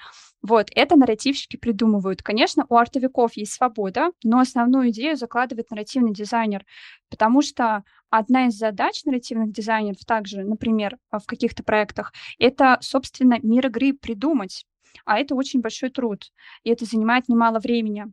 Вот, 0.42 0.68
это 0.74 0.96
нарративщики 0.96 1.56
придумывают. 1.56 2.22
Конечно, 2.22 2.66
у 2.68 2.76
артовиков 2.76 3.36
есть 3.36 3.52
свобода, 3.52 4.10
но 4.22 4.38
основную 4.38 4.90
идею 4.90 5.16
закладывает 5.16 5.70
нарративный 5.70 6.12
дизайнер, 6.12 6.64
потому 7.10 7.42
что 7.42 7.82
одна 8.10 8.46
из 8.46 8.54
задач 8.56 9.04
нарративных 9.04 9.52
дизайнеров 9.52 10.04
также, 10.06 10.44
например, 10.44 10.98
в 11.10 11.24
каких-то 11.26 11.64
проектах, 11.64 12.12
это, 12.38 12.78
собственно, 12.80 13.38
мир 13.42 13.66
игры 13.66 13.92
придумать. 13.94 14.64
А 15.04 15.18
это 15.18 15.34
очень 15.34 15.60
большой 15.60 15.90
труд, 15.90 16.24
и 16.62 16.70
это 16.70 16.84
занимает 16.84 17.28
немало 17.28 17.58
времени 17.58 18.06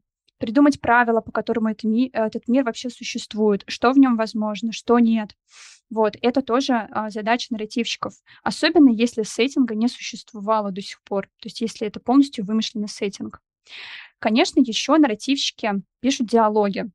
придумать 0.44 0.82
правила, 0.82 1.22
по 1.22 1.32
которым 1.32 1.68
это 1.68 1.88
ми- 1.88 2.10
этот 2.12 2.50
мир 2.50 2.66
вообще 2.66 2.90
существует, 2.90 3.64
что 3.68 3.94
в 3.94 3.98
нем 3.98 4.18
возможно, 4.18 4.74
что 4.74 5.00
нет. 5.00 5.38
Вот, 5.90 6.18
это 6.22 6.42
тоже 6.42 6.74
а, 6.92 7.10
задача 7.10 7.48
нарративщиков, 7.52 8.14
особенно 8.44 8.90
если 8.90 9.24
сеттинга 9.24 9.74
не 9.74 9.88
существовало 9.88 10.72
до 10.72 10.82
сих 10.82 11.02
пор, 11.04 11.28
то 11.40 11.46
есть 11.46 11.62
если 11.62 11.88
это 11.88 12.02
полностью 12.02 12.44
вымышленный 12.44 12.90
сеттинг. 12.90 13.42
Конечно, 14.20 14.60
еще 14.60 14.98
нарративщики 14.98 15.82
пишут 16.02 16.28
диалоги, 16.28 16.92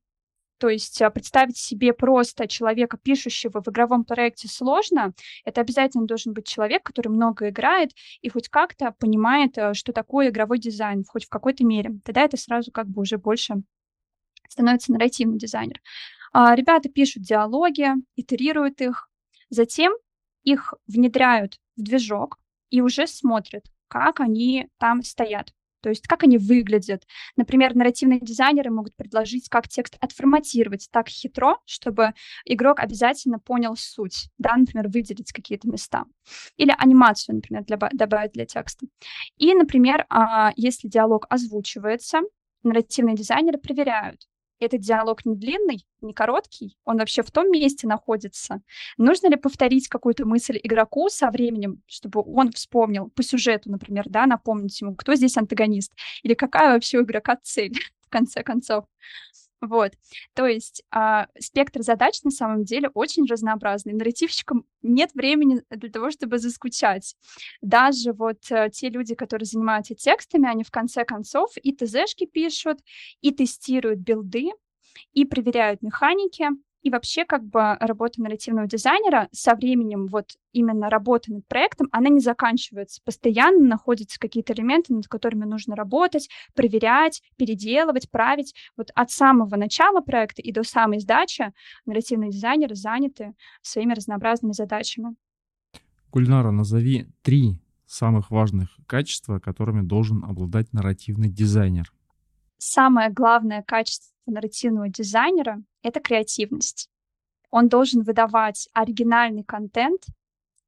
то 0.59 0.67
есть 0.69 1.01
а, 1.01 1.09
представить 1.09 1.57
себе 1.57 1.93
просто 1.93 2.47
человека, 2.47 2.97
пишущего 2.97 3.61
в 3.63 3.67
игровом 3.69 4.03
проекте, 4.03 4.47
сложно. 4.47 5.13
Это 5.45 5.61
обязательно 5.61 6.05
должен 6.05 6.33
быть 6.33 6.47
человек, 6.47 6.83
который 6.83 7.07
много 7.07 7.49
играет 7.49 7.91
и 8.21 8.29
хоть 8.29 8.49
как-то 8.49 8.91
понимает, 8.99 9.57
а, 9.57 9.73
что 9.73 9.93
такое 9.93 10.29
игровой 10.29 10.59
дизайн, 10.59 11.03
хоть 11.07 11.25
в 11.25 11.29
какой-то 11.29 11.65
мере. 11.65 11.99
Тогда 12.03 12.21
это 12.21 12.37
сразу 12.37 12.71
как 12.71 12.87
бы 12.87 13.01
уже 13.01 13.17
больше 13.17 13.55
становится 14.49 14.91
нарративный 14.91 15.37
дизайнер. 15.37 15.81
А, 16.33 16.53
ребята 16.55 16.89
пишут 16.89 17.23
диалоги, 17.23 17.87
итерируют 18.15 18.81
их, 18.81 19.09
затем 19.49 19.93
их 20.43 20.73
внедряют 20.87 21.57
в 21.77 21.83
движок 21.83 22.37
и 22.69 22.81
уже 22.81 23.07
смотрят, 23.07 23.65
как 23.87 24.19
они 24.19 24.67
там 24.77 25.03
стоят. 25.03 25.53
То 25.81 25.89
есть 25.89 26.07
как 26.07 26.23
они 26.23 26.37
выглядят. 26.37 27.03
Например, 27.35 27.75
нарративные 27.75 28.19
дизайнеры 28.19 28.71
могут 28.71 28.95
предложить, 28.95 29.49
как 29.49 29.67
текст 29.67 29.97
отформатировать 29.99 30.87
так 30.91 31.07
хитро, 31.07 31.57
чтобы 31.65 32.13
игрок 32.45 32.79
обязательно 32.79 33.39
понял 33.39 33.75
суть. 33.75 34.29
Да, 34.37 34.55
например, 34.55 34.87
выделить 34.87 35.31
какие-то 35.31 35.67
места. 35.67 36.05
Или 36.57 36.73
анимацию, 36.77 37.35
например, 37.35 37.63
для, 37.65 37.77
добавить 37.77 38.33
для 38.33 38.45
текста. 38.45 38.85
И, 39.37 39.53
например, 39.53 40.05
а, 40.09 40.51
если 40.55 40.87
диалог 40.87 41.25
озвучивается, 41.29 42.19
нарративные 42.63 43.15
дизайнеры 43.15 43.57
проверяют, 43.57 44.28
этот 44.59 44.81
диалог 44.81 45.25
не 45.25 45.35
длинный, 45.35 45.85
не 46.01 46.13
короткий, 46.13 46.77
он 46.85 46.97
вообще 46.97 47.23
в 47.23 47.31
том 47.31 47.51
месте 47.51 47.87
находится. 47.87 48.61
Нужно 48.97 49.27
ли 49.27 49.35
повторить 49.35 49.87
какую-то 49.87 50.25
мысль 50.25 50.59
игроку 50.61 51.09
со 51.09 51.31
временем, 51.31 51.81
чтобы 51.87 52.21
он 52.25 52.51
вспомнил 52.51 53.09
по 53.09 53.23
сюжету, 53.23 53.71
например, 53.71 54.05
да, 54.07 54.25
напомнить 54.25 54.79
ему, 54.81 54.95
кто 54.95 55.15
здесь 55.15 55.37
антагонист, 55.37 55.93
или 56.23 56.33
какая 56.33 56.73
вообще 56.73 56.99
у 56.99 57.03
игрока 57.03 57.37
цель, 57.41 57.73
в 58.01 58.09
конце 58.09 58.43
концов. 58.43 58.85
Вот, 59.61 59.91
то 60.33 60.47
есть 60.47 60.83
а, 60.89 61.27
спектр 61.37 61.81
задач 61.81 62.23
на 62.23 62.31
самом 62.31 62.63
деле 62.63 62.89
очень 62.93 63.25
разнообразный. 63.25 63.93
Нарративщикам 63.93 64.65
нет 64.81 65.11
времени 65.13 65.61
для 65.69 65.89
того, 65.89 66.11
чтобы 66.11 66.39
заскучать. 66.39 67.15
Даже 67.61 68.13
вот 68.13 68.39
а, 68.51 68.69
те 68.69 68.89
люди, 68.89 69.15
которые 69.15 69.45
занимаются 69.45 69.95
текстами, 69.95 70.49
они 70.49 70.63
в 70.63 70.71
конце 70.71 71.03
концов 71.03 71.51
и 71.61 71.73
ТЗшки 71.73 72.25
пишут, 72.25 72.79
и 73.21 73.31
тестируют 73.31 73.99
билды, 73.99 74.49
и 75.13 75.25
проверяют 75.25 75.81
механики, 75.81 76.47
и 76.81 76.89
вообще 76.89 77.25
как 77.25 77.43
бы 77.43 77.75
работа 77.79 78.21
нарративного 78.21 78.67
дизайнера 78.67 79.27
со 79.31 79.55
временем 79.55 80.07
вот 80.07 80.31
именно 80.53 80.89
работы 80.89 81.33
над 81.33 81.47
проектом, 81.47 81.87
она 81.91 82.09
не 82.09 82.19
заканчивается. 82.19 83.01
Постоянно 83.03 83.65
находятся 83.65 84.19
какие-то 84.19 84.53
элементы, 84.53 84.93
над 84.93 85.07
которыми 85.07 85.45
нужно 85.45 85.75
работать, 85.75 86.29
проверять, 86.55 87.21
переделывать, 87.37 88.09
править. 88.09 88.55
Вот 88.77 88.91
от 88.95 89.11
самого 89.11 89.55
начала 89.55 90.01
проекта 90.01 90.41
и 90.41 90.51
до 90.51 90.63
самой 90.63 90.99
сдачи 90.99 91.53
нарративные 91.85 92.31
дизайнеры 92.31 92.75
заняты 92.75 93.33
своими 93.61 93.93
разнообразными 93.93 94.53
задачами. 94.53 95.15
Гульнара, 96.11 96.51
назови 96.51 97.07
три 97.21 97.61
самых 97.85 98.31
важных 98.31 98.69
качества, 98.87 99.39
которыми 99.39 99.81
должен 99.81 100.23
обладать 100.23 100.73
нарративный 100.73 101.29
дизайнер. 101.29 101.91
Самое 102.61 103.09
главное 103.09 103.63
качество 103.63 104.13
нарративного 104.25 104.89
дизайнера— 104.89 105.63
это 105.81 106.01
креативность. 106.01 106.89
Он 107.51 107.69
должен 107.69 108.03
выдавать 108.03 108.67
оригинальный 108.73 109.45
контент 109.45 110.03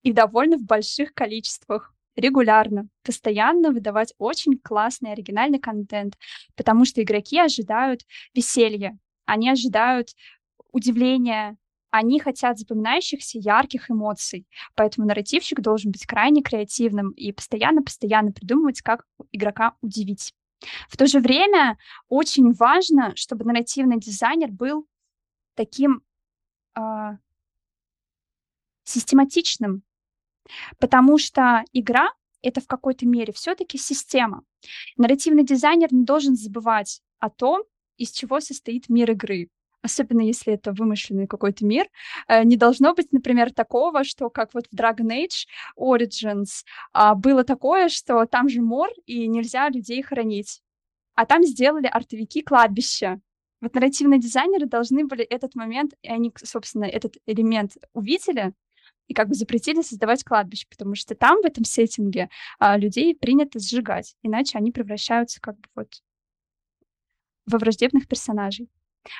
и 0.01 0.13
довольно 0.13 0.57
в 0.57 0.63
больших 0.63 1.13
количествах, 1.13 1.93
регулярно, 2.15 2.87
постоянно 3.03 3.71
выдавать 3.71 4.13
очень 4.17 4.57
классный 4.57 5.11
оригинальный 5.11 5.59
контент, 5.59 6.17
потому 6.55 6.85
что 6.85 7.03
игроки 7.03 7.37
ожидают 7.37 8.03
веселья, 8.33 8.97
они 9.25 9.49
ожидают 9.49 10.11
удивления, 10.71 11.57
они 11.89 12.21
хотят 12.21 12.57
запоминающихся 12.57 13.37
ярких 13.37 13.91
эмоций. 13.91 14.47
Поэтому 14.75 15.07
нарративщик 15.07 15.59
должен 15.59 15.91
быть 15.91 16.05
крайне 16.05 16.41
креативным 16.41 17.11
и 17.11 17.33
постоянно-постоянно 17.33 18.31
придумывать, 18.31 18.81
как 18.81 19.05
игрока 19.33 19.75
удивить. 19.81 20.33
В 20.89 20.97
то 20.97 21.07
же 21.07 21.19
время 21.19 21.77
очень 22.07 22.51
важно, 22.53 23.15
чтобы 23.15 23.45
нарративный 23.45 23.99
дизайнер 23.99 24.51
был 24.51 24.87
таким 25.55 26.03
э, 26.75 26.81
систематичным, 28.83 29.83
потому 30.79 31.17
что 31.17 31.63
игра 31.73 32.13
это 32.41 32.61
в 32.61 32.67
какой-то 32.67 33.05
мере 33.05 33.33
все-таки 33.33 33.77
система. 33.77 34.43
Нарративный 34.97 35.43
дизайнер 35.43 35.93
не 35.93 36.05
должен 36.05 36.35
забывать 36.35 37.01
о 37.19 37.29
том, 37.29 37.63
из 37.97 38.11
чего 38.11 38.39
состоит 38.39 38.89
мир 38.89 39.11
игры 39.11 39.49
особенно 39.81 40.21
если 40.21 40.53
это 40.53 40.73
вымышленный 40.73 41.27
какой-то 41.27 41.65
мир, 41.65 41.87
э, 42.27 42.43
не 42.43 42.57
должно 42.57 42.93
быть, 42.93 43.11
например, 43.11 43.53
такого, 43.53 44.03
что 44.03 44.29
как 44.29 44.53
вот 44.53 44.65
в 44.71 44.75
Dragon 44.75 45.09
Age 45.09 45.47
Origins 45.77 46.63
а, 46.93 47.15
было 47.15 47.43
такое, 47.43 47.89
что 47.89 48.25
там 48.25 48.49
же 48.49 48.61
мор, 48.61 48.89
и 49.05 49.27
нельзя 49.27 49.69
людей 49.69 50.01
хоронить. 50.01 50.61
А 51.15 51.25
там 51.25 51.43
сделали 51.43 51.87
артовики 51.87 52.41
кладбища. 52.41 53.19
Вот 53.61 53.75
нарративные 53.75 54.19
дизайнеры 54.19 54.65
должны 54.65 55.05
были 55.05 55.23
этот 55.23 55.55
момент, 55.55 55.93
и 56.01 56.09
они, 56.09 56.33
собственно, 56.43 56.85
этот 56.85 57.17
элемент 57.27 57.73
увидели, 57.93 58.53
и 59.07 59.13
как 59.13 59.27
бы 59.27 59.35
запретили 59.35 59.81
создавать 59.81 60.23
кладбище, 60.23 60.67
потому 60.69 60.95
что 60.95 61.15
там, 61.15 61.41
в 61.41 61.45
этом 61.45 61.65
сеттинге, 61.65 62.29
а, 62.59 62.77
людей 62.77 63.15
принято 63.15 63.59
сжигать, 63.59 64.15
иначе 64.23 64.57
они 64.57 64.71
превращаются 64.71 65.41
как 65.41 65.57
бы 65.57 65.67
вот 65.75 66.01
во 67.45 67.57
враждебных 67.57 68.07
персонажей. 68.07 68.69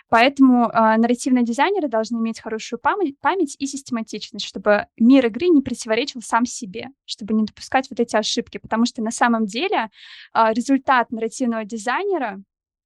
Поэтому 0.10 0.68
э, 0.68 0.72
нарративные 0.98 1.44
дизайнеры 1.44 1.88
должны 1.88 2.18
иметь 2.18 2.40
хорошую 2.40 2.80
память, 2.80 3.20
память 3.20 3.56
и 3.60 3.66
систематичность, 3.66 4.46
чтобы 4.46 4.88
мир 4.98 5.26
игры 5.26 5.48
не 5.48 5.62
противоречил 5.62 6.22
сам 6.22 6.46
себе, 6.46 6.90
чтобы 7.06 7.34
не 7.34 7.44
допускать 7.44 7.90
вот 7.90 8.00
эти 8.00 8.16
ошибки, 8.16 8.58
потому 8.58 8.86
что 8.86 9.02
на 9.02 9.12
самом 9.12 9.46
деле 9.46 9.90
э, 10.34 10.54
результат 10.54 11.12
нарративного 11.12 11.66
дизайнера 11.66 12.42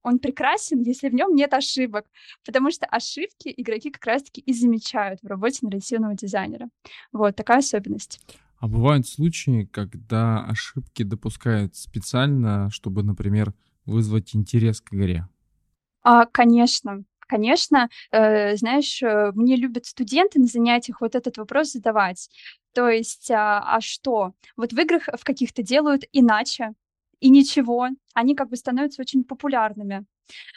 он 0.05 0.19
прекрасен, 0.19 0.81
если 0.83 1.09
в 1.09 1.15
нем 1.15 1.33
нет 1.33 1.53
ошибок, 1.53 2.05
потому 2.45 2.69
что 2.69 2.85
ошибки 2.85 3.51
игроки 3.57 3.89
как 3.89 4.05
раз-таки 4.05 4.39
и 4.39 4.53
замечают 4.53 5.19
в 5.23 5.27
работе 5.27 5.59
нарративного 5.63 6.13
дизайнера. 6.13 6.69
Вот 7.11 7.35
такая 7.35 7.57
особенность. 7.57 8.19
А 8.59 8.67
бывают 8.67 9.07
случаи, 9.07 9.67
когда 9.71 10.45
ошибки 10.45 11.03
допускают 11.03 11.75
специально, 11.75 12.69
чтобы, 12.69 13.03
например, 13.03 13.53
вызвать 13.85 14.35
интерес 14.35 14.79
к 14.79 14.93
игре? 14.93 15.27
А, 16.05 16.25
конечно, 16.27 17.03
конечно, 17.27 17.89
э, 18.11 18.55
знаешь, 18.57 19.01
э, 19.01 19.31
мне 19.33 19.55
любят 19.55 19.87
студенты 19.87 20.39
на 20.39 20.45
занятиях 20.45 21.01
вот 21.01 21.15
этот 21.15 21.37
вопрос 21.37 21.71
задавать. 21.71 22.29
То 22.73 22.89
есть, 22.89 23.31
а, 23.31 23.59
а 23.75 23.81
что? 23.81 24.33
Вот 24.55 24.71
в 24.71 24.79
играх 24.79 25.07
в 25.17 25.23
каких-то 25.23 25.63
делают 25.63 26.03
иначе, 26.11 26.73
и 27.21 27.29
ничего, 27.29 27.87
они 28.13 28.35
как 28.35 28.49
бы 28.49 28.55
становятся 28.55 29.01
очень 29.01 29.23
популярными. 29.23 30.05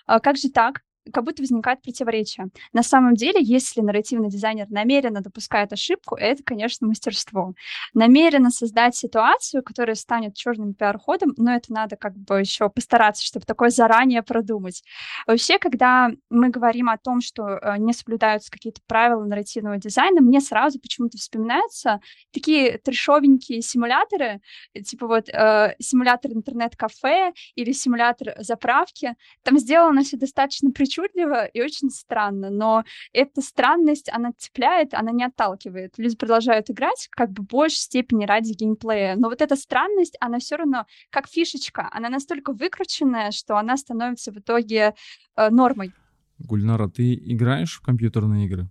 А 0.07 0.21
как 0.21 0.37
же 0.37 0.51
так? 0.51 0.83
Как 1.13 1.25
будто 1.25 1.43
возникает 1.43 1.83
противоречие. 1.83 2.49
На 2.73 2.83
самом 2.83 3.15
деле, 3.15 3.41
если 3.43 3.81
нарративный 3.81 4.29
дизайнер 4.29 4.67
намеренно 4.71 5.21
допускает 5.21 5.73
ошибку, 5.73 6.17
это, 6.17 6.43
конечно, 6.43 6.87
мастерство. 6.87 7.55
Намеренно 7.95 8.51
создать 8.51 8.95
ситуацию, 8.97 9.63
которая 9.63 9.97
станет 9.97 10.35
черным 10.35 10.75
пиар-ходом, 10.75 11.33
но 11.37 11.55
это 11.55 11.73
надо 11.73 11.97
как 11.97 12.17
бы 12.17 12.41
еще 12.41 12.69
постараться, 12.69 13.25
чтобы 13.25 13.47
такое 13.47 13.71
заранее 13.71 14.23
продумать. 14.23 14.83
Вообще, 15.27 15.59
когда 15.59 16.11
мы 16.31 16.51
говорим 16.51 16.89
о 16.89 16.99
том, 16.99 17.21
что 17.21 17.49
э, 17.49 17.79
не 17.79 17.93
соблюдаются 17.93 18.51
какие-то 18.51 18.81
правила 18.87 19.25
нарративного 19.25 19.79
дизайна, 19.79 20.21
мне 20.21 20.41
сразу 20.41 20.81
почему-то 20.81 21.19
вспоминаются 21.19 22.01
такие 22.33 22.79
трешовенькие 22.79 23.63
симуляторы, 23.63 24.41
типа 24.85 25.07
вот 25.07 25.29
э, 25.29 25.75
симулятор 25.79 26.33
интернет-кафе 26.33 27.33
или 27.55 27.73
симулятор 27.73 28.35
заправки. 28.39 29.15
Там 29.43 29.59
сделано 29.59 30.03
все 30.03 30.17
достаточно 30.17 30.71
причудливо, 30.71 30.98
причудливо 30.99 31.47
и 31.47 31.63
очень 31.63 31.91
странно, 31.91 32.51
но 32.51 32.85
эта 33.13 33.41
странность, 33.41 34.11
она 34.13 34.33
цепляет, 34.37 34.95
она 34.95 35.13
не 35.13 35.25
отталкивает. 35.25 35.95
Люди 35.99 36.17
продолжают 36.17 36.71
играть 36.71 37.09
как 37.11 37.31
бы 37.31 37.43
в 37.43 37.47
большей 37.47 37.79
степени 37.79 38.27
ради 38.27 38.53
геймплея, 38.53 39.17
но 39.17 39.29
вот 39.29 39.43
эта 39.43 39.57
странность, 39.57 40.17
она 40.21 40.39
все 40.39 40.57
равно 40.57 40.87
как 41.11 41.29
фишечка, 41.29 41.89
она 41.93 42.09
настолько 42.09 42.53
выкрученная, 42.53 43.31
что 43.31 43.57
она 43.57 43.77
становится 43.77 44.33
в 44.33 44.39
итоге 44.39 44.95
э, 45.37 45.51
нормой. 45.51 45.93
Гульнара, 46.39 46.89
ты 46.89 47.15
играешь 47.15 47.77
в 47.77 47.83
компьютерные 47.83 48.47
игры? 48.47 48.69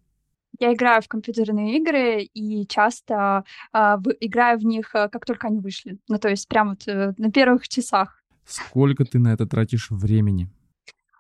Я 0.60 0.74
играю 0.74 1.02
в 1.02 1.08
компьютерные 1.08 1.78
игры 1.78 2.24
и 2.24 2.66
часто 2.68 3.44
э, 3.74 3.98
в, 3.98 4.10
играю 4.20 4.60
в 4.60 4.66
них, 4.66 4.90
э, 4.96 5.10
как 5.10 5.26
только 5.26 5.48
они 5.48 5.60
вышли. 5.60 6.00
Ну, 6.08 6.18
то 6.18 6.30
есть 6.30 6.48
прямо 6.48 6.72
вот 6.72 6.88
э, 6.88 7.14
на 7.18 7.32
первых 7.32 7.68
часах. 7.68 8.24
Сколько 8.46 9.04
ты 9.04 9.20
на 9.20 9.34
это 9.34 9.46
тратишь 9.46 9.92
времени? 9.92 10.50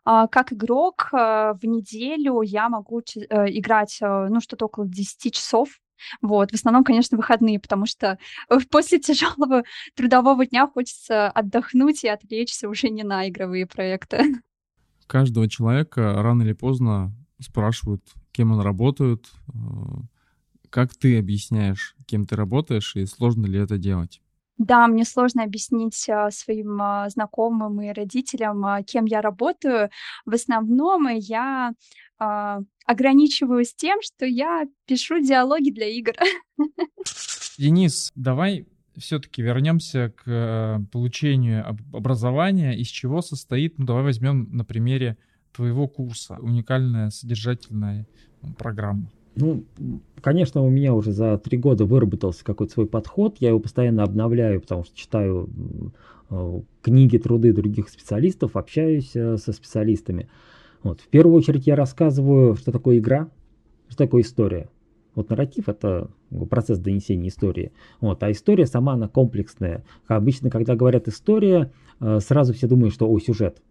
А, 0.10 0.28
как 0.28 0.54
игрок 0.54 1.10
э, 1.12 1.54
в 1.62 1.65
неделю 1.65 2.39
я 2.41 2.70
могу 2.70 3.02
э, 3.02 3.02
играть, 3.50 3.98
э, 4.00 4.28
ну, 4.30 4.39
что-то 4.39 4.67
около 4.67 4.88
10 4.88 5.34
часов. 5.34 5.82
Вот, 6.22 6.52
в 6.52 6.54
основном, 6.54 6.86
конечно, 6.86 7.17
выходные, 7.17 7.60
потому 7.60 7.86
что 7.86 8.17
после 8.72 9.00
тяжелого 9.00 9.63
трудового 9.96 10.46
дня 10.46 10.65
хочется 10.65 11.30
отдохнуть 11.30 12.06
и 12.06 12.08
отвлечься 12.08 12.70
уже 12.70 12.88
не 12.88 13.04
на 13.04 13.28
игровые 13.28 13.67
проекты. 13.67 14.36
Каждого 15.08 15.50
человека 15.50 16.13
рано 16.24 16.43
или 16.43 16.54
поздно 16.54 17.13
спрашивают, 17.41 18.02
кем 18.32 18.54
он 18.54 18.62
работает. 18.62 19.30
Как 20.70 20.96
ты 20.96 21.20
объясняешь, 21.20 21.98
кем 22.06 22.26
ты 22.26 22.38
работаешь, 22.38 22.96
и 22.96 23.06
сложно 23.06 23.46
ли 23.46 23.60
это 23.60 23.78
делать? 23.78 24.22
Да, 24.58 24.88
мне 24.88 25.06
сложно 25.06 25.43
объяснить 25.43 26.10
а, 26.10 26.32
своим 26.32 26.82
а, 26.82 27.10
знакомым 27.10 27.82
и 27.82 27.91
родителям, 27.91 28.65
а, 28.65 28.82
кем 28.82 29.06
я 29.06 29.22
работаю. 29.22 29.89
В 30.26 30.34
основном 30.34 31.08
я 31.10 31.74
ограничиваюсь 32.88 33.76
тем, 33.76 34.00
что 34.02 34.26
я 34.26 34.65
пишу 34.88 35.20
диалоги 35.20 35.70
для 35.70 35.86
игр. 35.86 36.13
Денис, 37.60 38.12
давай 38.15 38.65
все-таки 38.98 39.43
вернемся 39.43 40.12
к 40.17 40.24
э, 40.26 40.80
получению 40.91 41.78
образования, 41.93 42.74
из 42.74 42.88
чего 42.88 43.22
состоит, 43.22 43.78
ну 43.78 43.86
давай 43.86 44.02
возьмем 44.02 44.50
на 44.52 44.65
примере 44.65 45.17
твоего 45.52 45.88
курса, 45.88 46.38
уникальная 46.39 47.12
содержательная 47.12 48.08
программа. 48.58 49.12
Ну, 49.39 49.63
конечно, 50.21 50.63
у 50.63 50.69
меня 50.69 50.93
уже 50.95 51.12
за 51.12 51.38
три 51.38 51.58
года 51.60 51.86
выработался 51.86 52.43
какой-то 52.43 52.73
свой 52.73 52.88
подход. 52.88 53.38
Я 53.39 53.50
его 53.50 53.60
постоянно 53.60 54.04
обновляю, 54.04 54.62
потому 54.62 54.84
что 54.84 54.97
читаю 54.97 55.50
э, 56.32 56.62
книги, 56.82 57.17
труды 57.17 57.54
других 57.54 57.89
специалистов, 57.89 58.56
общаюсь 58.56 59.15
э, 59.15 59.38
со 59.38 59.54
специалистами. 59.54 60.28
Вот. 60.82 61.02
В 61.02 61.08
первую 61.08 61.36
очередь 61.36 61.67
я 61.67 61.76
рассказываю, 61.76 62.56
что 62.56 62.71
такое 62.71 62.97
игра, 62.97 63.30
что 63.89 63.97
такое 64.00 64.23
история. 64.23 64.69
Вот 65.13 65.30
нарратив— 65.30 65.67
это 65.69 66.10
процесс 66.50 66.80
донесения 66.80 67.30
истории. 67.30 67.71
Вот. 68.02 68.21
А 68.23 68.32
история 68.32 68.65
сама, 68.65 68.93
она 68.93 69.08
комплексная. 69.08 69.84
Обычно, 70.08 70.50
когда 70.50 70.76
говорят 70.76 71.08
«история», 71.08 71.71
э, 72.00 72.19
сразу 72.21 72.54
все 72.54 72.67
думают, 72.67 72.93
что 72.93 73.08
«о, 73.08 73.19
сюжет». 73.19 73.62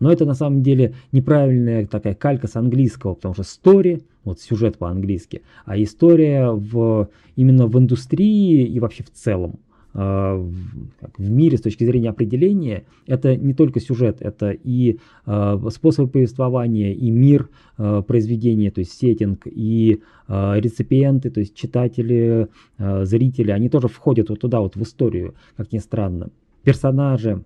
Но 0.00 0.10
это 0.10 0.24
на 0.24 0.34
самом 0.34 0.62
деле 0.62 0.94
неправильная 1.12 1.86
такая 1.86 2.14
калька 2.14 2.48
с 2.48 2.56
английского, 2.56 3.14
потому 3.14 3.34
что 3.34 3.42
story, 3.42 4.02
вот 4.24 4.40
сюжет 4.40 4.78
по-английски, 4.78 5.42
а 5.64 5.80
история 5.80 6.50
в, 6.50 7.08
именно 7.36 7.66
в 7.66 7.78
индустрии 7.78 8.64
и 8.64 8.80
вообще 8.80 9.04
в 9.04 9.10
целом, 9.10 9.60
э, 9.94 9.98
в, 9.98 11.30
мире 11.30 11.58
с 11.58 11.60
точки 11.60 11.84
зрения 11.84 12.08
определения, 12.08 12.84
это 13.06 13.36
не 13.36 13.52
только 13.52 13.78
сюжет, 13.78 14.18
это 14.20 14.52
и 14.52 14.98
э, 15.26 15.58
способы 15.70 16.08
повествования, 16.08 16.94
и 16.94 17.10
мир 17.10 17.50
э, 17.76 18.02
произведения, 18.06 18.70
то 18.70 18.80
есть 18.80 18.92
сеттинг, 18.92 19.42
и 19.44 20.00
реципиенты, 20.28 21.28
то 21.28 21.40
есть 21.40 21.56
читатели, 21.56 22.46
зрители, 22.78 23.50
они 23.50 23.68
тоже 23.68 23.88
входят 23.88 24.30
вот 24.30 24.38
туда, 24.38 24.60
вот 24.60 24.76
в 24.76 24.82
историю, 24.82 25.34
как 25.56 25.72
ни 25.72 25.78
странно. 25.78 26.30
Персонажи, 26.62 27.42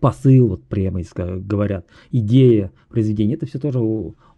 посыл, 0.00 0.48
вот 0.48 0.64
прямо 0.64 1.00
говорят, 1.14 1.86
идея 2.10 2.72
произведения, 2.88 3.34
это 3.34 3.46
все 3.46 3.58
тоже 3.58 3.80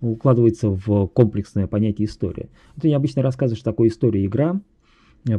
укладывается 0.00 0.70
в 0.70 1.06
комплексное 1.08 1.66
понятие 1.66 2.06
история. 2.06 2.48
Это 2.76 2.88
я 2.88 2.96
обычно 2.96 3.22
рассказываю, 3.22 3.56
что 3.56 3.70
такое 3.70 3.88
история 3.88 4.24
игра, 4.24 4.60
Э, 4.60 4.73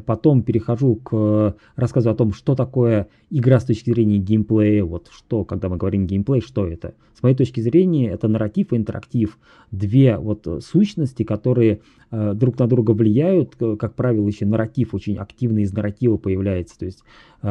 потом 0.06 0.42
перехожу 0.44 0.96
к 0.96 1.56
рассказу 1.76 2.10
о 2.10 2.16
том, 2.16 2.34
что 2.34 2.56
такое 2.56 3.08
игра 3.30 3.60
с 3.60 3.66
точки 3.66 3.92
зрения 3.92 4.18
геймплея. 4.18 4.84
Вот 4.84 5.10
что, 5.12 5.44
когда 5.44 5.70
мы 5.70 5.78
говорим 5.78 6.08
геймплей, 6.08 6.42
что 6.42 6.66
это? 6.66 6.96
С 7.14 7.24
моей 7.24 7.36
точки 7.36 7.60
зрения, 7.62 8.10
это 8.10 8.28
нарратив 8.28 8.74
и 8.74 8.78
интерактив. 8.78 9.38
Две 9.72 10.18
вот 10.18 10.48
сущности, 10.62 11.24
которые 11.24 11.82
э, 12.12 12.34
друг 12.34 12.60
на 12.60 12.68
друга 12.68 12.92
влияют. 12.92 13.56
Как 13.80 13.96
правило, 13.96 14.28
еще 14.28 14.46
нарратив 14.46 14.94
очень 14.94 15.18
активно 15.18 15.60
из 15.60 15.72
нарратива 15.72 16.18
появляется. 16.18 16.78
То 16.80 16.86
есть 16.86 17.04
э, 17.42 17.48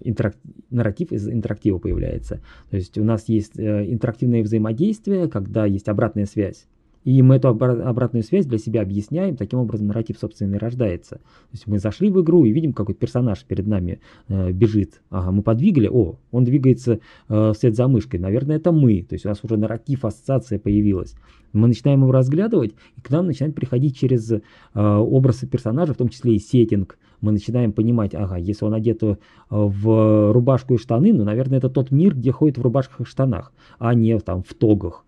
интерак... 0.00 0.36
нарратив 0.70 1.12
из 1.12 1.28
интерактива 1.28 1.78
появляется. 1.78 2.42
То 2.70 2.76
есть 2.76 2.98
у 2.98 3.04
нас 3.04 3.28
есть 3.28 3.58
э, 3.58 3.90
интерактивное 3.90 4.42
взаимодействие, 4.42 5.28
когда 5.28 5.64
есть 5.64 5.88
обратная 5.88 6.26
связь. 6.26 6.66
И 7.06 7.22
мы 7.22 7.36
эту 7.36 7.50
обратную 7.50 8.24
связь 8.24 8.46
для 8.46 8.58
себя 8.58 8.82
объясняем, 8.82 9.36
таким 9.36 9.60
образом 9.60 9.86
нарратив, 9.86 10.18
собственно, 10.18 10.58
рождается. 10.58 11.18
То 11.18 11.52
есть 11.52 11.68
мы 11.68 11.78
зашли 11.78 12.10
в 12.10 12.20
игру 12.20 12.44
и 12.44 12.50
видим, 12.50 12.72
какой 12.72 12.96
персонаж 12.96 13.44
перед 13.44 13.64
нами 13.68 14.00
э, 14.26 14.50
бежит. 14.50 15.02
Ага, 15.10 15.30
мы 15.30 15.42
подвигали, 15.42 15.86
о, 15.86 16.16
он 16.32 16.42
двигается 16.42 16.98
э, 17.28 17.52
вслед 17.54 17.76
за 17.76 17.86
мышкой, 17.86 18.18
наверное, 18.18 18.56
это 18.56 18.72
мы. 18.72 19.02
То 19.08 19.14
есть 19.14 19.24
у 19.24 19.28
нас 19.28 19.38
уже 19.44 19.56
нарратив, 19.56 20.04
ассоциация 20.04 20.58
появилась. 20.58 21.14
Мы 21.52 21.68
начинаем 21.68 22.00
его 22.02 22.10
разглядывать, 22.10 22.74
и 22.96 23.00
к 23.00 23.08
нам 23.10 23.26
начинает 23.26 23.54
приходить 23.54 23.96
через 23.96 24.32
э, 24.32 24.40
образы 24.74 25.46
персонажа, 25.46 25.94
в 25.94 25.98
том 25.98 26.08
числе 26.08 26.34
и 26.34 26.40
сеттинг. 26.40 26.98
Мы 27.20 27.30
начинаем 27.30 27.72
понимать, 27.72 28.16
ага, 28.16 28.36
если 28.36 28.64
он 28.64 28.74
одет 28.74 29.04
э, 29.04 29.16
в 29.48 30.32
рубашку 30.32 30.74
и 30.74 30.78
штаны, 30.78 31.12
ну, 31.12 31.22
наверное, 31.22 31.58
это 31.58 31.70
тот 31.70 31.92
мир, 31.92 32.16
где 32.16 32.32
ходит 32.32 32.58
в 32.58 32.62
рубашках 32.62 33.02
и 33.02 33.04
штанах, 33.04 33.52
а 33.78 33.94
не 33.94 34.18
там 34.18 34.42
в 34.42 34.54
тогах. 34.54 35.04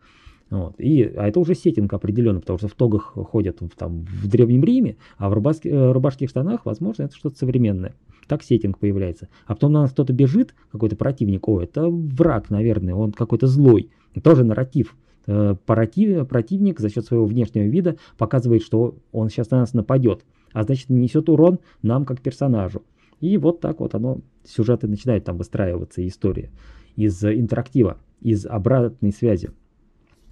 Вот. 0.50 0.80
И, 0.80 1.02
а 1.02 1.28
это 1.28 1.40
уже 1.40 1.54
сеттинг 1.54 1.92
определенно, 1.92 2.40
потому 2.40 2.58
что 2.58 2.68
в 2.68 2.74
тогах 2.74 3.12
ходят 3.14 3.60
там, 3.76 4.04
в 4.04 4.28
Древнем 4.28 4.64
Риме, 4.64 4.96
а 5.18 5.28
в 5.28 5.34
рубашке, 5.34 5.68
э, 5.68 5.92
рубашских 5.92 6.30
штанах, 6.30 6.64
возможно, 6.64 7.02
это 7.02 7.14
что-то 7.14 7.36
современное. 7.36 7.94
Так 8.26 8.42
сеттинг 8.42 8.78
появляется. 8.78 9.28
А 9.46 9.54
потом 9.54 9.72
на 9.72 9.82
нас 9.82 9.90
кто-то 9.92 10.12
бежит, 10.12 10.54
какой-то 10.72 10.96
противник, 10.96 11.48
о, 11.48 11.60
это 11.60 11.88
враг, 11.88 12.50
наверное, 12.50 12.94
он 12.94 13.12
какой-то 13.12 13.46
злой. 13.46 13.90
Тоже 14.22 14.44
нарратив. 14.44 14.96
э, 15.28 15.54
против, 15.66 16.26
противник 16.26 16.80
за 16.80 16.88
счет 16.88 17.04
своего 17.04 17.26
внешнего 17.26 17.64
вида 17.64 17.96
показывает, 18.16 18.62
что 18.62 18.96
он 19.12 19.28
сейчас 19.28 19.50
на 19.50 19.58
нас 19.58 19.74
нападет, 19.74 20.24
а 20.52 20.62
значит 20.64 20.88
несет 20.88 21.28
урон 21.28 21.60
нам 21.82 22.04
как 22.04 22.20
персонажу. 22.20 22.82
И 23.20 23.36
вот 23.36 23.60
так 23.60 23.80
вот 23.80 23.94
оно, 23.94 24.20
сюжеты 24.44 24.88
начинают 24.88 25.24
там 25.24 25.36
выстраиваться, 25.36 26.06
история 26.06 26.50
из 26.96 27.22
интерактива, 27.24 27.98
из 28.20 28.46
обратной 28.46 29.12
связи. 29.12 29.50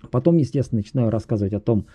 Потом, 0.06 0.36
естественно, 0.36 0.80
начинаю 0.80 1.10
рассказывать 1.10 1.52
о 1.52 1.60
том, 1.60 1.86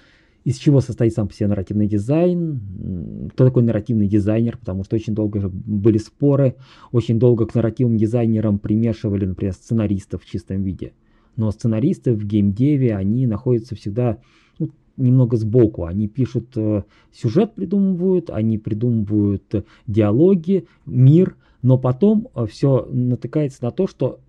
из 0.44 0.58
чего 0.58 0.82
состоит 0.82 1.14
сам 1.14 1.28
по 1.28 1.34
себе 1.34 1.48
нарративный 1.48 1.88
дизайн, 1.88 3.30
кто 3.34 3.46
такой 3.46 3.64
нарративный 3.64 4.08
дизайнер, 4.08 4.58
потому 4.58 4.84
что 4.84 4.96
очень 4.96 5.14
долго 5.14 5.50
были 5.50 5.98
споры, 5.98 6.56
очень 6.92 7.20
долго 7.20 7.46
к 7.46 7.54
нарративным 7.54 7.98
дизайнерам 7.98 8.58
примешивали, 8.58 9.26
например, 9.26 9.54
сценаристов 9.54 10.24
в 10.24 10.26
чистом 10.26 10.64
виде. 10.64 10.94
Но 11.36 11.52
сценаристы 11.52 12.14
в 12.14 12.26
геймдеве, 12.26 12.96
они 12.96 13.28
находятся 13.28 13.76
всегда 13.76 14.18
ну, 14.60 14.70
немного 14.98 15.38
сбоку. 15.38 15.86
Они 15.86 16.08
пишут 16.08 16.50
э, 16.56 16.84
сюжет, 17.14 17.56
придумывают, 17.56 18.30
они 18.30 18.58
придумывают 18.58 19.44
э, 19.54 19.64
диалоги, 19.88 20.68
мир, 20.86 21.36
но 21.62 21.78
потом 21.78 22.28
э, 22.36 22.46
все 22.48 22.88
натыкается 22.92 23.64
на 23.64 23.72
то, 23.72 23.88
что 23.88 24.20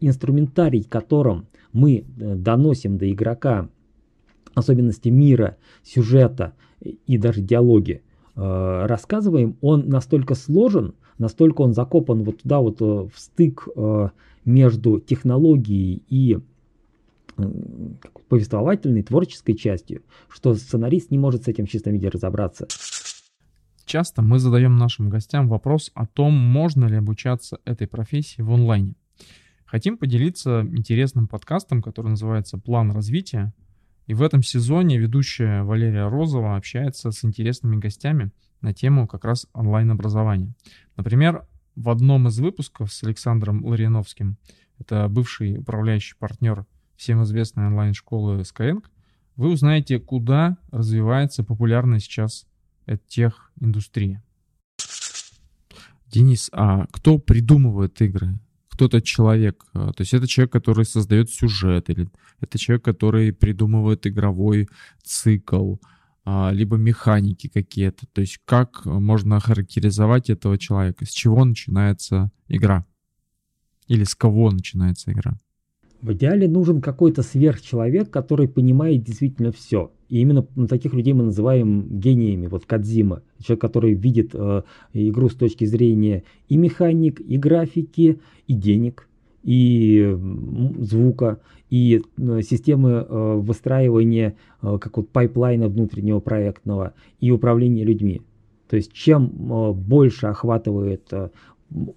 инструментарий, 0.00 0.84
которым 0.84 1.46
мы 1.74 1.98
э, 1.98 2.34
доносим 2.36 2.96
до 2.96 3.10
игрока 3.12 3.68
особенности 4.54 5.10
мира, 5.10 5.58
сюжета 5.82 6.54
и 6.80 7.18
даже 7.18 7.42
диалоги 7.42 8.02
э, 8.36 8.86
рассказываем, 8.86 9.56
он 9.60 9.88
настолько 9.88 10.34
сложен, 10.34 10.94
настолько 11.18 11.60
он 11.60 11.74
закопан 11.74 12.22
вот 12.22 12.42
туда 12.42 12.60
вот 12.60 12.80
э, 12.80 12.84
в 12.84 13.12
стык 13.16 13.68
между 14.44 15.00
технологией 15.00 16.02
и 16.08 16.38
повествовательной, 18.28 19.02
творческой 19.02 19.54
частью, 19.54 20.02
что 20.28 20.54
сценарист 20.54 21.10
не 21.10 21.18
может 21.18 21.44
с 21.44 21.48
этим 21.48 21.66
в 21.66 21.70
чистом 21.70 21.94
виде 21.94 22.08
разобраться. 22.08 22.68
Часто 23.86 24.22
мы 24.22 24.38
задаем 24.38 24.76
нашим 24.76 25.08
гостям 25.08 25.48
вопрос 25.48 25.90
о 25.94 26.06
том, 26.06 26.34
можно 26.34 26.84
ли 26.84 26.96
обучаться 26.96 27.58
этой 27.64 27.88
профессии 27.88 28.42
в 28.42 28.52
онлайне. 28.52 28.94
Хотим 29.74 29.98
поделиться 29.98 30.60
интересным 30.70 31.26
подкастом, 31.26 31.82
который 31.82 32.06
называется 32.06 32.58
«План 32.58 32.92
развития», 32.92 33.52
и 34.06 34.14
в 34.14 34.22
этом 34.22 34.40
сезоне 34.40 34.98
ведущая 34.98 35.64
Валерия 35.64 36.06
Розова 36.08 36.54
общается 36.54 37.10
с 37.10 37.24
интересными 37.24 37.78
гостями 37.78 38.30
на 38.60 38.72
тему 38.72 39.08
как 39.08 39.24
раз 39.24 39.48
онлайн-образования. 39.52 40.54
Например, 40.94 41.44
в 41.74 41.90
одном 41.90 42.28
из 42.28 42.38
выпусков 42.38 42.92
с 42.92 43.02
Александром 43.02 43.66
Лариновским, 43.66 44.36
это 44.78 45.08
бывший 45.08 45.58
управляющий 45.58 46.14
партнер 46.20 46.66
всем 46.94 47.24
известной 47.24 47.66
онлайн-школы 47.66 48.42
Skyeng, 48.42 48.84
вы 49.34 49.50
узнаете, 49.50 49.98
куда 49.98 50.56
развивается 50.70 51.42
популярная 51.42 51.98
сейчас 51.98 52.46
тех 53.08 53.50
индустрия. 53.60 54.22
Денис, 56.06 56.48
а 56.52 56.86
кто 56.92 57.18
придумывает 57.18 58.00
игры? 58.02 58.38
Кто-то 58.74 59.00
человек, 59.00 59.64
а, 59.72 59.92
то 59.92 60.00
есть 60.00 60.14
это 60.14 60.26
человек, 60.26 60.52
который 60.52 60.84
создает 60.84 61.30
сюжет, 61.30 61.90
или 61.90 62.08
это 62.40 62.58
человек, 62.58 62.84
который 62.84 63.32
придумывает 63.32 64.06
игровой 64.06 64.68
цикл, 65.02 65.76
а, 66.24 66.50
либо 66.52 66.76
механики 66.76 67.48
какие-то. 67.48 68.06
То 68.12 68.20
есть 68.20 68.40
как 68.44 68.84
можно 68.84 69.38
характеризовать 69.38 70.28
этого 70.28 70.58
человека, 70.58 71.06
с 71.06 71.10
чего 71.10 71.44
начинается 71.44 72.32
игра? 72.48 72.84
Или 73.86 74.02
с 74.02 74.16
кого 74.16 74.50
начинается 74.50 75.12
игра? 75.12 75.38
В 76.04 76.12
идеале 76.12 76.46
нужен 76.46 76.82
какой-то 76.82 77.22
сверхчеловек, 77.22 78.10
который 78.10 78.46
понимает 78.46 79.02
действительно 79.02 79.52
все. 79.52 79.90
И 80.10 80.20
именно 80.20 80.42
таких 80.68 80.92
людей 80.92 81.14
мы 81.14 81.24
называем 81.24 81.98
гениями. 81.98 82.46
Вот 82.46 82.66
Кадзима, 82.66 83.22
человек, 83.38 83.62
который 83.62 83.94
видит 83.94 84.32
э, 84.34 84.64
игру 84.92 85.30
с 85.30 85.34
точки 85.34 85.64
зрения 85.64 86.24
и 86.50 86.58
механик, 86.58 87.22
и 87.22 87.38
графики, 87.38 88.20
и 88.46 88.52
денег, 88.52 89.08
и 89.44 90.14
звука, 90.78 91.40
и 91.70 92.02
э, 92.18 92.42
системы 92.42 92.90
э, 92.90 93.34
выстраивания 93.36 94.36
э, 94.60 94.78
как 94.78 94.98
вот 94.98 95.08
пайплайна 95.08 95.68
внутреннего 95.68 96.20
проектного 96.20 96.92
и 97.18 97.30
управления 97.30 97.82
людьми. 97.82 98.20
То 98.68 98.76
есть 98.76 98.92
чем 98.92 99.30
э, 99.30 99.72
больше 99.72 100.26
охватывает 100.26 101.06
э, 101.12 101.30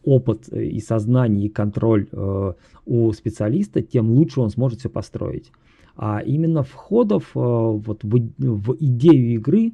опыт 0.04 0.48
э, 0.52 0.64
и 0.64 0.80
сознание, 0.80 1.48
и 1.48 1.50
контроль 1.50 2.08
э, 2.12 2.54
у 2.86 3.12
специалиста, 3.12 3.82
тем 3.82 4.12
лучше 4.12 4.42
он 4.42 4.50
сможет 4.50 4.80
все 4.80 4.90
построить. 4.90 5.52
А 5.96 6.20
именно 6.20 6.64
входов 6.64 7.32
э, 7.36 7.40
вот 7.40 8.04
в, 8.04 8.30
в 8.38 8.78
идею 8.80 9.34
игры, 9.36 9.74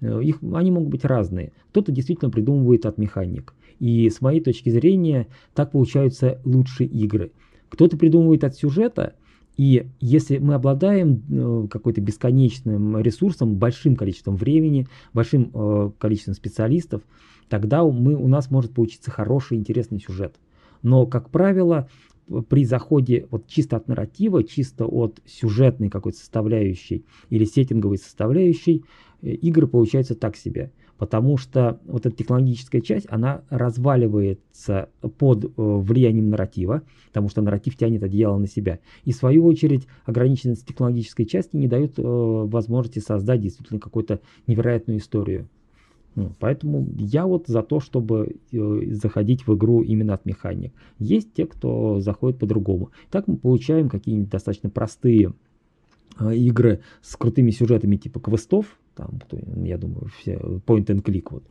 их, 0.00 0.38
они 0.52 0.70
могут 0.70 0.90
быть 0.90 1.04
разные. 1.04 1.52
Кто-то 1.70 1.90
действительно 1.90 2.30
придумывает 2.30 2.84
от 2.84 2.98
механик. 2.98 3.54
И 3.78 4.10
с 4.10 4.20
моей 4.20 4.40
точки 4.40 4.68
зрения, 4.68 5.28
так 5.54 5.70
получаются 5.70 6.40
лучшие 6.44 6.88
игры. 6.88 7.32
Кто-то 7.70 7.96
придумывает 7.96 8.44
от 8.44 8.54
сюжета, 8.54 9.14
и 9.56 9.86
если 10.00 10.38
мы 10.38 10.54
обладаем 10.54 11.22
э, 11.30 11.68
какой-то 11.68 12.00
бесконечным 12.00 12.98
ресурсом, 12.98 13.54
большим 13.54 13.94
количеством 13.94 14.36
времени, 14.36 14.88
большим 15.12 15.50
э, 15.54 15.90
количеством 15.98 16.34
специалистов, 16.34 17.02
тогда 17.48 17.84
мы, 17.84 18.16
у 18.16 18.26
нас 18.26 18.50
может 18.50 18.74
получиться 18.74 19.10
хороший, 19.10 19.58
интересный 19.58 20.00
сюжет. 20.00 20.36
Но, 20.82 21.06
как 21.06 21.30
правило, 21.30 21.88
при 22.48 22.64
заходе 22.64 23.26
вот 23.30 23.46
чисто 23.46 23.76
от 23.76 23.86
нарратива, 23.86 24.42
чисто 24.42 24.86
от 24.86 25.20
сюжетной 25.24 25.88
какой-то 25.88 26.18
составляющей 26.18 27.04
или 27.30 27.44
сеттинговой 27.44 27.98
составляющей, 27.98 28.84
э, 29.22 29.30
игры 29.30 29.68
получаются 29.68 30.16
так 30.16 30.36
себе. 30.36 30.72
Потому 30.98 31.36
что 31.36 31.80
вот 31.86 32.06
эта 32.06 32.14
технологическая 32.16 32.80
часть, 32.80 33.06
она 33.10 33.42
разваливается 33.50 34.88
под 35.18 35.44
э, 35.44 35.48
влиянием 35.56 36.30
нарратива, 36.30 36.82
потому 37.08 37.28
что 37.28 37.42
нарратив 37.42 37.76
тянет 37.76 38.02
одеяло 38.02 38.38
на 38.38 38.46
себя. 38.46 38.78
И 39.04 39.12
в 39.12 39.16
свою 39.16 39.44
очередь 39.44 39.86
ограниченность 40.04 40.66
технологической 40.66 41.26
части 41.26 41.56
не 41.56 41.66
дает 41.66 41.98
э, 41.98 42.02
возможности 42.02 43.00
создать 43.00 43.40
действительно 43.40 43.80
какую-то 43.80 44.20
невероятную 44.46 45.00
историю. 45.00 45.48
Ну, 46.14 46.30
поэтому 46.38 46.86
я 46.96 47.26
вот 47.26 47.48
за 47.48 47.62
то, 47.62 47.80
чтобы 47.80 48.36
э, 48.52 48.80
заходить 48.90 49.48
в 49.48 49.56
игру 49.56 49.82
именно 49.82 50.14
от 50.14 50.24
механик. 50.24 50.72
Есть 51.00 51.34
те, 51.34 51.44
кто 51.44 51.98
заходит 51.98 52.38
по-другому. 52.38 52.90
Так 53.10 53.26
мы 53.26 53.36
получаем 53.36 53.88
какие-нибудь 53.88 54.30
достаточно 54.30 54.70
простые 54.70 55.32
игры 56.20 56.80
с 57.02 57.16
крутыми 57.16 57.50
сюжетами 57.50 57.96
типа 57.96 58.20
квестов, 58.20 58.78
там, 58.94 59.20
я 59.64 59.78
думаю, 59.78 60.08
все 60.18 60.34
point 60.34 60.86
and 60.86 61.02
click 61.02 61.26
вот. 61.30 61.44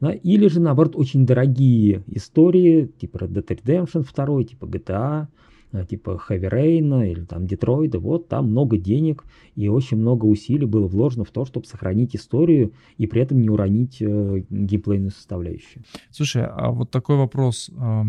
Да, 0.00 0.12
или 0.12 0.46
же, 0.46 0.60
наоборот, 0.60 0.94
очень 0.94 1.26
дорогие 1.26 2.04
истории, 2.06 2.86
типа 3.00 3.18
Red 3.18 3.32
Dead 3.32 3.62
Redemption 3.62 4.06
2, 4.14 4.44
типа 4.44 4.64
GTA, 4.66 5.26
Э, 5.72 5.84
типа 5.84 6.20
Heavy 6.28 6.50
Rain 6.50 7.10
или 7.10 7.24
там 7.24 7.46
Детройда, 7.46 7.98
вот 7.98 8.28
там 8.28 8.50
много 8.50 8.78
денег 8.78 9.24
и 9.54 9.68
очень 9.68 9.98
много 9.98 10.24
усилий 10.24 10.66
было 10.66 10.86
вложено 10.86 11.24
в 11.24 11.30
то, 11.30 11.44
чтобы 11.44 11.66
сохранить 11.66 12.16
историю 12.16 12.72
и 12.96 13.06
при 13.06 13.20
этом 13.20 13.40
не 13.40 13.50
уронить 13.50 14.00
э, 14.00 14.44
геймплейную 14.48 15.10
составляющую. 15.10 15.84
Слушай, 16.10 16.46
а 16.46 16.70
вот 16.70 16.90
такой 16.90 17.16
вопрос, 17.16 17.70
э, 17.70 18.02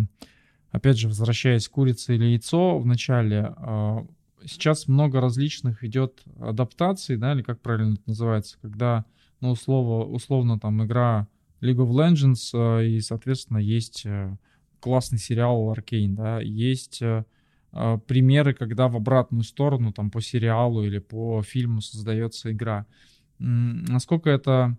опять 0.72 0.98
же, 0.98 1.10
возвращаясь 1.10 1.68
к 1.68 1.72
курице 1.72 2.16
или 2.16 2.26
яйцо 2.26 2.80
в 2.80 2.86
начале, 2.86 3.54
э, 3.58 3.98
сейчас 4.46 4.88
много 4.88 5.22
различных 5.22 5.84
идет 5.84 6.24
адаптаций, 6.40 7.18
да, 7.18 7.34
или 7.34 7.42
как 7.42 7.62
правильно 7.62 7.94
это 7.94 8.04
называется, 8.08 8.58
когда, 8.62 9.06
ну, 9.42 9.52
условно, 9.52 10.06
условно 10.06 10.60
там 10.60 10.84
игра 10.84 11.28
League 11.62 11.78
of 11.78 11.92
Legends, 11.92 12.52
э, 12.54 12.88
и, 12.88 13.02
соответственно, 13.02 13.58
есть 13.58 14.04
э, 14.06 14.36
классный 14.80 15.20
сериал 15.20 15.74
Arcane, 15.74 16.16
да, 16.16 16.40
есть 16.40 17.02
э, 17.02 17.24
примеры, 18.08 18.54
когда 18.54 18.88
в 18.88 18.96
обратную 18.96 19.44
сторону, 19.44 19.94
там, 19.94 20.10
по 20.10 20.22
сериалу 20.22 20.84
или 20.84 21.00
по 21.00 21.44
фильму 21.44 21.82
создается 21.82 22.52
игра. 22.52 22.88
Насколько 23.38 24.32
это, 24.32 24.76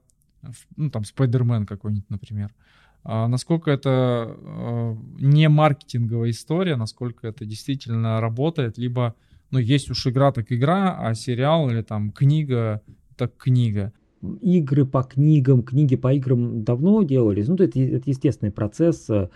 ну, 0.76 0.90
там, 0.90 1.04
Спайдермен 1.04 1.66
какой-нибудь, 1.66 2.10
например, 2.10 2.52
а 3.04 3.28
насколько 3.28 3.70
это 3.70 4.36
не 5.20 5.48
маркетинговая 5.48 6.30
история, 6.30 6.74
насколько 6.74 7.28
это 7.28 7.46
действительно 7.46 8.20
работает, 8.20 8.76
либо, 8.76 9.14
ну, 9.50 9.58
есть 9.58 9.90
уж 9.90 10.06
игра 10.06 10.32
так 10.32 10.52
игра, 10.52 10.96
а 10.98 11.14
сериал 11.14 11.70
или 11.70 11.82
там 11.82 12.12
книга 12.12 12.82
так 13.16 13.36
книга. 13.36 13.92
игры 14.42 14.86
по 14.86 15.02
книгам, 15.02 15.62
книги 15.62 15.96
по 15.96 16.12
играм 16.12 16.62
давно 16.62 17.02
делались. 17.02 17.48
Ну, 17.48 17.54
это, 17.54 17.80
это 17.80 18.08
естественный 18.08 18.52
процесс, 18.52 19.08
э, 19.10 19.28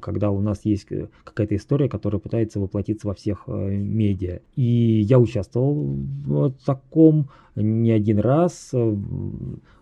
когда 0.00 0.30
у 0.30 0.40
нас 0.40 0.60
есть 0.64 0.86
какая-то 1.24 1.56
история, 1.56 1.88
которая 1.88 2.20
пытается 2.20 2.60
воплотиться 2.60 3.06
во 3.06 3.14
всех 3.14 3.44
э, 3.46 3.76
медиа. 3.76 4.40
И 4.56 5.00
я 5.00 5.18
участвовал 5.18 5.96
в 6.26 6.52
таком 6.64 7.28
не 7.54 7.90
один 7.90 8.18
раз. 8.18 8.72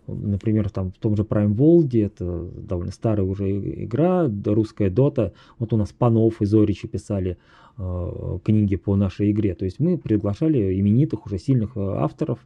Например, 0.06 0.70
там 0.70 0.92
в 0.92 0.98
том 0.98 1.16
же 1.16 1.22
Prime 1.22 1.54
World, 1.54 2.04
это 2.04 2.48
довольно 2.56 2.92
старая 2.92 3.26
уже 3.26 3.84
игра, 3.84 4.30
русская 4.44 4.90
Дота. 4.90 5.32
Вот 5.58 5.72
у 5.72 5.76
нас 5.76 5.92
Панов 5.92 6.40
и 6.42 6.46
Зоричи 6.46 6.88
писали 6.88 7.38
э, 7.78 8.38
книги 8.44 8.76
по 8.76 8.96
нашей 8.96 9.30
игре. 9.30 9.54
То 9.54 9.64
есть 9.64 9.80
мы 9.80 9.98
приглашали 9.98 10.78
именитых, 10.78 11.26
уже 11.26 11.38
сильных 11.38 11.76
авторов, 11.76 12.38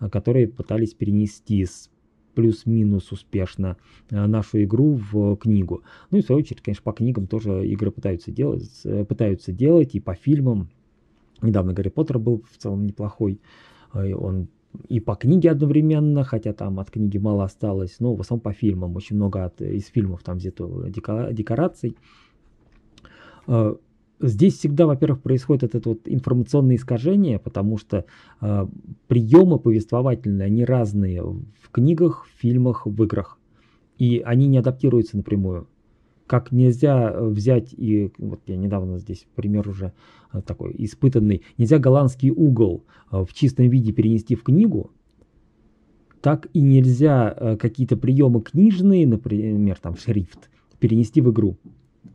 Э, 0.00 0.08
которые 0.08 0.48
пытались 0.48 0.94
перенести 0.94 1.64
с 1.64 1.90
плюс-минус 2.34 3.12
успешно 3.12 3.76
э, 4.10 4.26
нашу 4.26 4.62
игру 4.62 4.94
в 4.94 5.36
книгу. 5.36 5.82
Ну 6.10 6.18
и 6.18 6.22
в 6.22 6.24
свою 6.24 6.40
очередь, 6.40 6.62
конечно, 6.62 6.82
по 6.82 6.92
книгам 6.92 7.26
тоже 7.26 7.66
игры 7.66 7.90
пытаются 7.90 8.30
делать, 8.30 8.68
э, 8.84 9.04
пытаются 9.04 9.52
делать 9.52 9.94
и 9.94 10.00
по 10.00 10.14
фильмам. 10.14 10.70
Недавно 11.42 11.72
Гарри 11.72 11.88
Поттер 11.88 12.18
был 12.18 12.42
в 12.50 12.56
целом 12.58 12.84
неплохой. 12.84 13.40
Он 13.92 14.48
и 14.88 15.00
по 15.00 15.14
книге 15.14 15.50
одновременно, 15.50 16.24
хотя 16.24 16.52
там 16.52 16.78
от 16.80 16.90
книги 16.90 17.18
мало 17.18 17.44
осталось, 17.44 17.96
но 17.98 18.14
в 18.14 18.20
основном 18.20 18.42
по 18.42 18.52
фильмам. 18.52 18.96
Очень 18.96 19.16
много 19.16 19.44
от, 19.44 19.60
из 19.60 19.86
фильмов 19.86 20.22
там 20.22 20.38
взято 20.38 20.88
декораций. 20.88 21.96
Здесь 24.22 24.58
всегда, 24.58 24.86
во-первых, 24.86 25.22
происходит 25.22 25.74
это 25.74 25.88
вот 25.88 26.00
информационное 26.04 26.76
искажение, 26.76 27.38
потому 27.38 27.78
что 27.78 28.04
э, 28.42 28.66
приемы 29.08 29.58
повествовательные, 29.58 30.44
они 30.44 30.64
разные 30.66 31.22
в 31.22 31.70
книгах, 31.72 32.26
в 32.26 32.38
фильмах, 32.38 32.84
в 32.84 33.02
играх. 33.02 33.38
И 33.96 34.20
они 34.20 34.46
не 34.46 34.58
адаптируются 34.58 35.16
напрямую. 35.16 35.68
Как 36.26 36.52
нельзя 36.52 37.18
взять, 37.18 37.72
и 37.72 38.12
вот 38.18 38.40
я 38.46 38.56
недавно 38.58 38.98
здесь 38.98 39.26
пример 39.36 39.66
уже 39.66 39.86
э, 39.86 39.92
такой 40.46 40.74
испытанный, 40.78 41.42
нельзя 41.58 41.78
голландский 41.78 42.30
угол 42.30 42.84
э, 43.10 43.24
в 43.24 43.32
чистом 43.34 43.68
виде 43.68 43.92
перенести 43.92 44.34
в 44.34 44.42
книгу, 44.42 44.90
так 46.20 46.48
и 46.52 46.60
нельзя 46.60 47.34
э, 47.36 47.56
какие-то 47.56 47.96
приемы 47.96 48.42
книжные, 48.42 49.06
например, 49.06 49.78
там 49.80 49.96
шрифт, 49.96 50.50
перенести 50.78 51.20
в 51.20 51.30
игру 51.30 51.56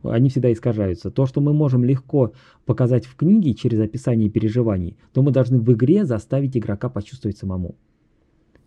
они 0.02 0.28
всегда 0.28 0.52
искажаются. 0.52 1.10
То, 1.10 1.26
что 1.26 1.40
мы 1.40 1.52
можем 1.52 1.84
легко 1.84 2.32
показать 2.64 3.06
в 3.06 3.16
книге 3.16 3.54
через 3.54 3.80
описание 3.80 4.28
переживаний, 4.28 4.96
то 5.12 5.22
мы 5.22 5.30
должны 5.30 5.58
в 5.58 5.72
игре 5.72 6.04
заставить 6.04 6.56
игрока 6.56 6.88
почувствовать 6.88 7.38
самому. 7.38 7.76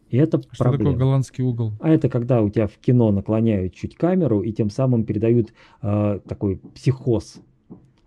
И 0.10 0.18
это 0.18 0.42
что 0.52 0.64
проблема. 0.64 0.92
такое 0.92 1.06
голландский 1.06 1.44
угол? 1.44 1.74
А 1.80 1.90
это 1.90 2.10
когда 2.10 2.42
у 2.42 2.50
тебя 2.50 2.68
в 2.68 2.78
кино 2.78 3.12
наклоняют 3.12 3.76
чуть 3.76 3.96
камеру 3.96 4.42
и 4.42 4.52
тем 4.52 4.70
самым 4.70 5.04
передают 5.04 5.54
э, 5.82 6.20
такой 6.28 6.60
психоз. 6.74 7.42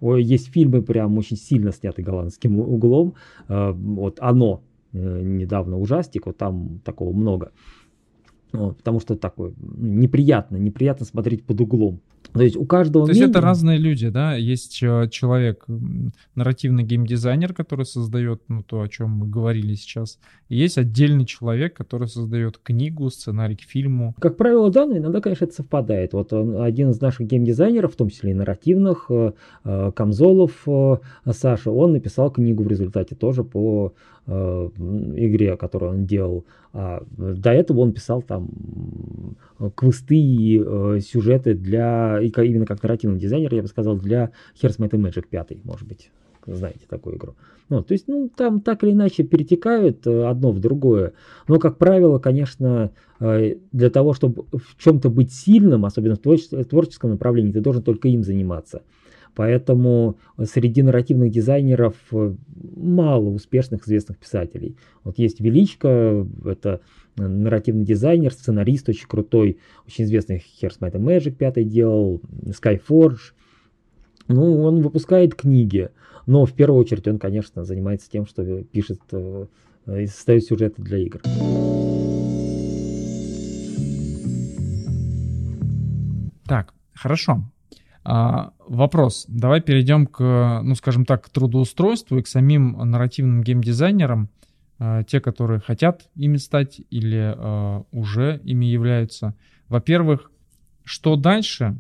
Есть 0.02 0.48
фильмы 0.52 0.82
прям 0.82 1.16
очень 1.18 1.36
сильно 1.36 1.72
сняты 1.72 2.02
голландским 2.02 2.58
углом. 2.58 3.14
Э, 3.48 3.72
вот 3.72 4.18
«Оно» 4.20 4.62
э, 4.92 5.20
недавно 5.22 5.78
ужастик, 5.78 6.26
вот 6.26 6.36
там 6.36 6.80
такого 6.84 7.12
много. 7.12 7.52
Потому 8.50 9.00
что 9.00 9.16
такое 9.16 9.54
неприятно, 9.58 10.56
неприятно 10.56 11.06
смотреть 11.06 11.44
под 11.44 11.60
углом. 11.62 12.00
То 12.32 12.42
есть 12.42 12.56
у 12.56 12.64
каждого... 12.64 13.06
То 13.06 13.12
есть 13.12 13.22
это 13.22 13.40
разные 13.40 13.78
люди, 13.78 14.08
да? 14.08 14.35
Есть 14.35 14.74
человек, 14.74 15.64
нарративный 16.35 16.82
геймдизайнер, 16.82 17.52
который 17.52 17.85
создает 17.85 18.42
ну, 18.48 18.62
то, 18.62 18.80
о 18.80 18.88
чем 18.88 19.11
мы 19.11 19.26
говорили 19.26 19.74
сейчас. 19.74 20.18
И 20.48 20.56
есть 20.56 20.78
отдельный 20.78 21.26
человек, 21.26 21.74
который 21.74 22.08
создает 22.08 22.58
книгу, 22.58 23.11
сценарий 23.11 23.56
к 23.56 23.62
фильму. 23.62 24.14
Как 24.20 24.37
правило, 24.37 24.70
да, 24.70 24.87
но 24.87 24.96
иногда, 24.96 25.20
конечно, 25.20 25.44
это 25.44 25.54
совпадает. 25.54 26.12
Вот 26.12 26.32
один 26.32 26.90
из 26.90 27.00
наших 27.00 27.26
геймдизайнеров, 27.26 27.92
в 27.92 27.96
том 27.96 28.08
числе 28.08 28.30
и 28.30 28.35
нарративных, 28.35 29.06
э, 29.11 29.32
э, 29.64 29.92
Камзолов 29.94 30.62
э, 30.66 30.96
Саша, 31.30 31.70
он 31.70 31.92
написал 31.92 32.30
книгу 32.30 32.62
в 32.64 32.68
результате 32.68 33.14
тоже 33.14 33.44
по 33.44 33.94
игре, 34.24 35.56
которую 35.56 35.90
он 35.90 36.06
делал. 36.06 36.44
А 36.72 37.02
до 37.11 37.50
этого 37.50 37.80
он 37.80 37.92
писал 37.92 38.22
там 38.22 38.48
квесты 39.74 40.14
и 40.14 41.00
сюжеты 41.00 41.54
для 41.54 42.12
и 42.20 42.29
именно 42.29 42.66
как 42.66 42.83
нарративный 42.83 43.18
дизайнер, 43.18 43.55
я 43.55 43.62
бы 43.62 43.68
сказал, 43.68 43.96
для 43.96 44.33
Here's 44.61 44.79
Might 44.79 44.90
Magic 44.90 45.27
5, 45.29 45.64
может 45.64 45.87
быть, 45.87 46.11
знаете 46.46 46.87
такую 46.88 47.16
игру. 47.16 47.35
Ну, 47.68 47.83
то 47.83 47.92
есть, 47.92 48.07
ну, 48.09 48.29
там 48.29 48.61
так 48.61 48.85
или 48.85 48.92
иначе 48.92 49.22
перетекают 49.22 50.07
э, 50.07 50.25
одно 50.25 50.53
в 50.53 50.61
другое. 50.61 51.14
Но, 51.48 51.59
как 51.59 51.79
правило, 51.79 52.18
конечно, 52.18 52.90
э, 53.18 53.57
для 53.72 53.88
того, 53.88 54.12
чтобы 54.12 54.44
в 54.53 54.77
чем-то 54.83 55.09
быть 55.09 55.33
сильным, 55.33 55.87
особенно 55.87 56.16
в 56.16 56.64
творческом 56.64 57.11
направлении, 57.11 57.53
ты 57.53 57.61
должен 57.61 57.83
только 57.83 58.09
им 58.09 58.25
заниматься. 58.25 58.83
Поэтому 59.35 60.18
среди 60.44 60.83
нарративных 60.83 61.31
дизайнеров 61.31 61.94
э, 62.12 62.35
мало 62.77 63.31
успешных 63.31 63.85
известных 63.85 64.18
писателей. 64.18 64.77
Вот 65.05 65.18
есть 65.18 65.40
Величко, 65.40 66.27
это 66.44 66.81
нарративный 67.16 67.85
дизайнер, 67.85 68.33
сценарист 68.33 68.88
очень 68.88 69.07
крутой, 69.07 69.59
очень 69.87 70.05
известный 70.05 70.42
Here's 70.61 70.79
and 70.79 70.92
Magic 71.03 71.33
5 71.33 71.68
делал, 71.68 72.20
Skyforge. 72.46 73.33
Ну, 74.29 74.62
он 74.62 74.83
выпускает 74.83 75.35
книги, 75.35 75.90
но 76.27 76.46
в 76.46 76.53
первую 76.53 76.81
очередь 76.81 77.07
он, 77.09 77.18
конечно, 77.18 77.64
занимается 77.64 78.11
тем, 78.11 78.27
что 78.27 78.62
пишет 78.62 79.01
э, 79.11 79.46
и 79.87 80.07
создает 80.07 80.44
сюжеты 80.44 80.81
для 80.81 80.98
игр. 80.98 81.20
Так, 86.46 86.75
хорошо. 86.94 87.44
А, 88.05 88.53
вопрос. 88.66 89.27
Давай 89.29 89.61
перейдем 89.61 90.07
к, 90.07 90.61
ну, 90.62 90.75
скажем 90.75 91.05
так, 91.05 91.25
к 91.25 91.29
трудоустройству 91.29 92.18
и 92.18 92.22
к 92.22 92.29
самим 92.29 92.72
нарративным 92.90 93.42
геймдизайнерам. 93.42 94.29
А, 94.84 95.04
те, 95.04 95.20
которые 95.20 95.60
хотят 95.60 96.10
ими 96.16 96.38
стать 96.38 96.80
или 96.90 97.32
а, 97.36 97.84
уже 97.92 98.40
ими 98.42 98.64
являются. 98.64 99.36
Во-первых, 99.68 100.32
что 100.82 101.14
дальше, 101.14 101.78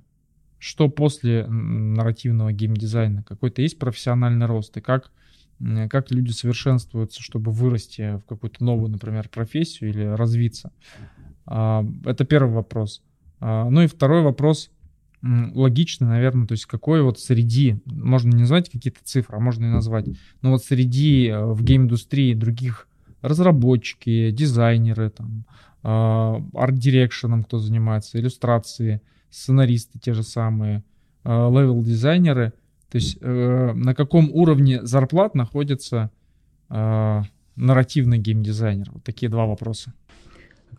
что 0.60 0.88
после 0.88 1.44
нарративного 1.48 2.52
геймдизайна? 2.52 3.24
Какой-то 3.24 3.60
есть 3.60 3.80
профессиональный 3.80 4.46
рост? 4.46 4.76
И 4.76 4.80
как, 4.80 5.10
как 5.90 6.12
люди 6.12 6.30
совершенствуются, 6.30 7.20
чтобы 7.20 7.50
вырасти 7.50 8.18
в 8.18 8.24
какую-то 8.24 8.64
новую, 8.64 8.92
например, 8.92 9.28
профессию 9.28 9.90
или 9.90 10.04
развиться? 10.04 10.70
А, 11.44 11.84
это 12.04 12.24
первый 12.24 12.52
вопрос. 12.52 13.02
Ну 13.40 13.82
и 13.82 13.88
второй 13.88 14.22
вопрос 14.22 14.70
логично, 15.22 16.08
наверное, 16.08 16.46
то 16.46 16.52
есть 16.52 16.66
какой 16.66 17.02
вот 17.02 17.18
среди, 17.18 17.80
можно 17.86 18.30
не 18.30 18.42
назвать 18.42 18.70
какие-то 18.70 19.00
цифры, 19.02 19.36
а 19.36 19.40
можно 19.40 19.64
и 19.64 19.68
назвать, 19.68 20.06
но 20.42 20.50
вот 20.50 20.64
среди 20.64 21.26
э, 21.26 21.44
в 21.44 21.62
гейм-индустрии 21.62 22.34
других 22.34 22.88
разработчики, 23.22 24.30
дизайнеры, 24.30 25.10
там, 25.10 25.44
art 25.82 26.14
direction 26.14 27.12
ом, 27.12 27.44
кто 27.44 27.58
занимается, 27.58 28.18
иллюстрации, 28.18 29.00
сценаристы 29.30 29.98
те 29.98 30.12
же 30.12 30.22
самые, 30.22 30.84
левел-дизайнеры. 31.24 32.52
То 32.90 32.96
есть 32.96 33.16
э, 33.20 33.72
на 33.74 33.94
каком 33.94 34.30
уровне 34.32 34.82
зарплат 34.82 35.34
находится 35.34 36.10
э, 36.68 37.20
нарративный 37.56 38.18
геймдизайнер? 38.18 38.90
Вот 38.92 39.02
такие 39.02 39.30
два 39.30 39.46
вопроса. 39.46 39.94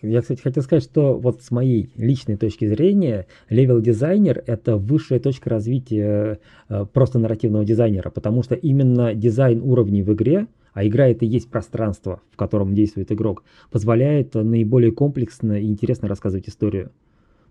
Я, 0.03 0.21
кстати, 0.21 0.41
хотел 0.41 0.61
сказать, 0.63 0.83
что 0.83 1.17
вот 1.17 1.41
с 1.41 1.49
моей 1.49 1.89
личной 1.95 2.37
точки 2.37 2.67
зрения, 2.67 3.25
левел-дизайнер— 3.49 4.43
это 4.45 4.77
высшая 4.77 5.19
точка 5.19 5.49
развития 5.49 6.39
э, 6.69 6.85
просто 6.85 7.17
нарративного 7.17 7.65
дизайнера, 7.65 8.11
потому 8.11 8.43
что 8.43 8.53
именно 8.53 9.15
дизайн 9.15 9.61
уровней 9.61 10.03
в 10.03 10.13
игре— 10.13 10.47
а 10.73 10.85
игра 10.85 11.07
это 11.07 11.25
и 11.25 11.27
есть 11.27 11.49
пространство, 11.49 12.21
в 12.31 12.35
котором 12.35 12.73
действует 12.73 13.11
игрок, 13.11 13.43
позволяет 13.71 14.33
наиболее 14.33 14.91
комплексно 14.91 15.59
и 15.59 15.67
интересно 15.67 16.07
рассказывать 16.07 16.49
историю. 16.49 16.91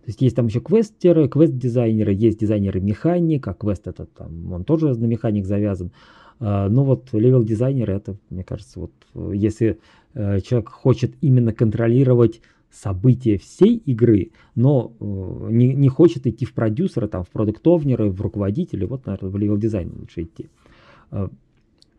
То 0.03 0.09
есть 0.09 0.21
есть 0.21 0.35
там 0.35 0.47
еще 0.47 0.61
квестеры, 0.61 1.29
квест-дизайнеры, 1.29 2.13
есть 2.13 2.39
дизайнеры 2.39 2.81
механик, 2.81 3.47
а 3.47 3.55
квест 3.55 3.87
это 3.87 4.07
там, 4.07 4.53
он 4.53 4.65
тоже 4.65 4.95
на 4.99 5.05
механик 5.05 5.47
завязан. 5.47 5.93
А, 6.41 6.69
но 6.69 6.85
вот 6.85 7.11
левел-дизайнер 7.13 7.89
это, 7.89 8.17
мне 8.29 8.43
кажется, 8.43 8.81
вот 8.81 8.93
если 9.33 9.79
э, 10.15 10.41
человек 10.41 10.71
хочет 10.71 11.15
именно 11.21 11.53
контролировать 11.53 12.41
события 12.73 13.39
всей 13.39 13.77
игры, 13.77 14.33
но 14.57 14.93
э, 14.99 15.05
не, 15.51 15.73
не 15.73 15.89
хочет 15.89 16.27
идти 16.27 16.45
в 16.47 16.53
продюсера, 16.53 17.07
там, 17.07 17.23
в 17.23 17.29
product 17.29 17.70
owner 17.70 17.99
ы, 17.99 18.11
в 18.11 18.21
руководителя, 18.21 18.89
вот, 18.89 19.07
наверное, 19.07 19.31
в 19.31 19.37
левел-дизайн 19.37 19.93
лучше 20.01 20.23
идти. 20.23 20.49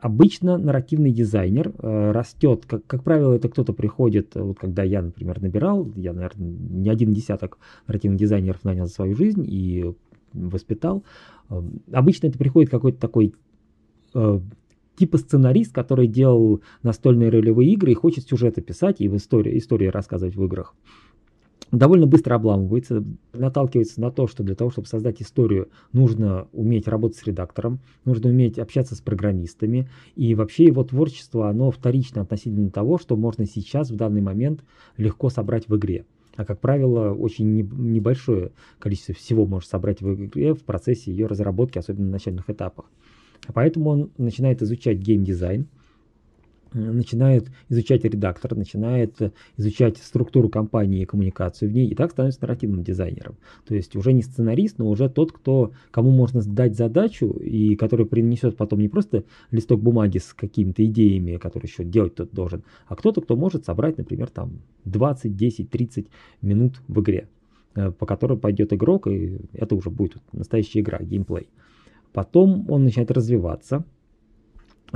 Обычно 0.04 0.58
нарративный 0.58 1.12
дизайнер 1.14 1.74
э, 1.80 2.12
растет, 2.12 2.66
как, 2.68 2.86
как 2.86 3.06
правило, 3.06 3.32
это 3.36 3.48
кто-то 3.48 3.72
приходит, 3.72 4.36
вот 4.36 4.60
когда 4.60 4.84
я, 4.84 5.02
например, 5.02 5.42
набирал, 5.42 5.90
я, 5.96 6.12
наверное, 6.12 6.46
не 6.46 6.90
один 6.90 7.14
десяток 7.14 7.58
нарративных 7.88 8.20
дизайнеров 8.20 8.66
нанял 8.66 8.88
за 8.88 8.92
свою 8.92 9.16
жизнь 9.16 9.46
и 9.48 9.96
воспитал. 10.34 11.06
Э, 11.50 11.62
обычно 11.94 12.28
это 12.28 12.38
приходит 12.38 12.70
какой-то 12.70 13.00
такой 13.00 13.34
э, 14.14 14.40
типа 14.98 15.18
сценарист, 15.20 15.74
который 15.74 16.08
делал 16.08 16.62
настольные 16.82 17.30
ролевые 17.30 17.72
игры 17.72 17.94
и 17.94 17.96
хочет 17.96 18.28
сюжеты 18.28 18.60
писать 18.62 19.00
и 19.00 19.08
в 19.08 19.16
истории, 19.16 19.58
истории 19.58 19.88
рассказывать 19.88 20.36
в 20.36 20.44
играх 20.44 20.76
довольно 21.78 22.06
быстро 22.06 22.36
обламывается, 22.36 23.04
наталкивается 23.34 24.00
на 24.00 24.12
то, 24.12 24.28
что 24.28 24.44
для 24.44 24.56
того, 24.56 24.70
чтобы 24.70 24.88
создать 24.88 25.22
историю, 25.22 25.70
нужно 25.92 26.48
уметь 26.54 26.88
работать 26.88 27.18
с 27.18 27.24
редактором, 27.24 27.80
нужно 28.06 28.30
уметь 28.30 28.60
общаться 28.60 28.96
с 28.96 29.02
программистами, 29.02 29.90
и 30.16 30.36
вообще 30.36 30.66
его 30.66 30.84
творчество, 30.84 31.50
оно 31.50 31.72
вторично 31.72 32.22
относительно 32.22 32.70
того, 32.70 32.98
что 32.98 33.18
можно 33.18 33.46
сейчас, 33.46 33.90
в 33.90 33.96
данный 33.96 34.22
момент, 34.22 34.64
легко 34.98 35.30
собрать 35.30 35.68
в 35.68 35.76
игре. 35.76 36.06
А, 36.36 36.46
как 36.46 36.60
правило, 36.60 37.12
очень 37.12 37.52
небольшое 37.52 38.52
количество 38.80 39.14
всего 39.16 39.46
может 39.46 39.70
собрать 39.70 40.02
в 40.02 40.26
игре 40.26 40.54
в 40.54 40.64
процессе 40.64 41.12
ее 41.12 41.26
разработки, 41.26 41.80
особенно 41.80 42.06
на 42.06 42.12
начальных 42.14 42.50
этапах. 42.50 42.86
Поэтому 43.54 43.90
он 43.90 44.12
начинает 44.18 44.62
изучать 44.62 45.00
геймдизайн, 45.00 45.68
начинает 46.74 47.50
изучать 47.70 48.04
редактор, 48.04 48.56
начинает 48.56 49.18
изучать 49.58 49.98
структуру 49.98 50.50
компании 50.50 51.02
и 51.02 51.06
коммуникацию 51.06 51.70
в 51.70 51.74
ней, 51.74 51.88
и 51.88 51.96
так 51.96 52.12
становится 52.12 52.42
нарративным 52.42 52.84
дизайнером. 52.84 53.38
То 53.68 53.76
есть 53.76 53.96
уже 53.96 54.14
не 54.14 54.22
сценарист, 54.22 54.80
но 54.80 54.90
уже 54.90 55.10
тот, 55.10 55.32
кто, 55.32 55.72
кому 55.92 56.12
можно 56.12 56.42
дать 56.44 56.76
задачу, 56.76 57.30
и 57.30 57.76
который 57.76 58.06
принесет 58.06 58.58
потом 58.58 58.80
не 58.80 58.90
просто 58.90 59.24
листок 59.52 59.82
бумаги 59.82 60.18
с 60.18 60.34
какими-то 60.34 60.86
идеями, 60.86 61.38
которые 61.38 61.70
еще 61.70 61.84
делать 61.84 62.16
тот 62.16 62.32
должен, 62.32 62.64
а 62.88 62.96
кто-то, 62.96 63.22
кто 63.22 63.36
может 63.36 63.66
собрать, 63.66 63.98
например, 63.98 64.30
там 64.30 64.62
20, 64.86 65.36
10, 65.36 65.70
30 65.70 66.08
минут 66.42 66.82
в 66.88 67.02
игре, 67.02 67.28
э, 67.76 67.92
по 67.92 68.06
которой 68.06 68.38
пойдет 68.38 68.74
игрок, 68.74 69.08
и 69.08 69.40
это 69.54 69.76
уже 69.76 69.90
будет 69.90 70.22
настоящая 70.32 70.82
игра, 70.82 71.00
геймплей. 71.00 71.50
Потом 72.14 72.70
он 72.70 72.84
начинает 72.84 73.12
развиваться, 73.12 73.86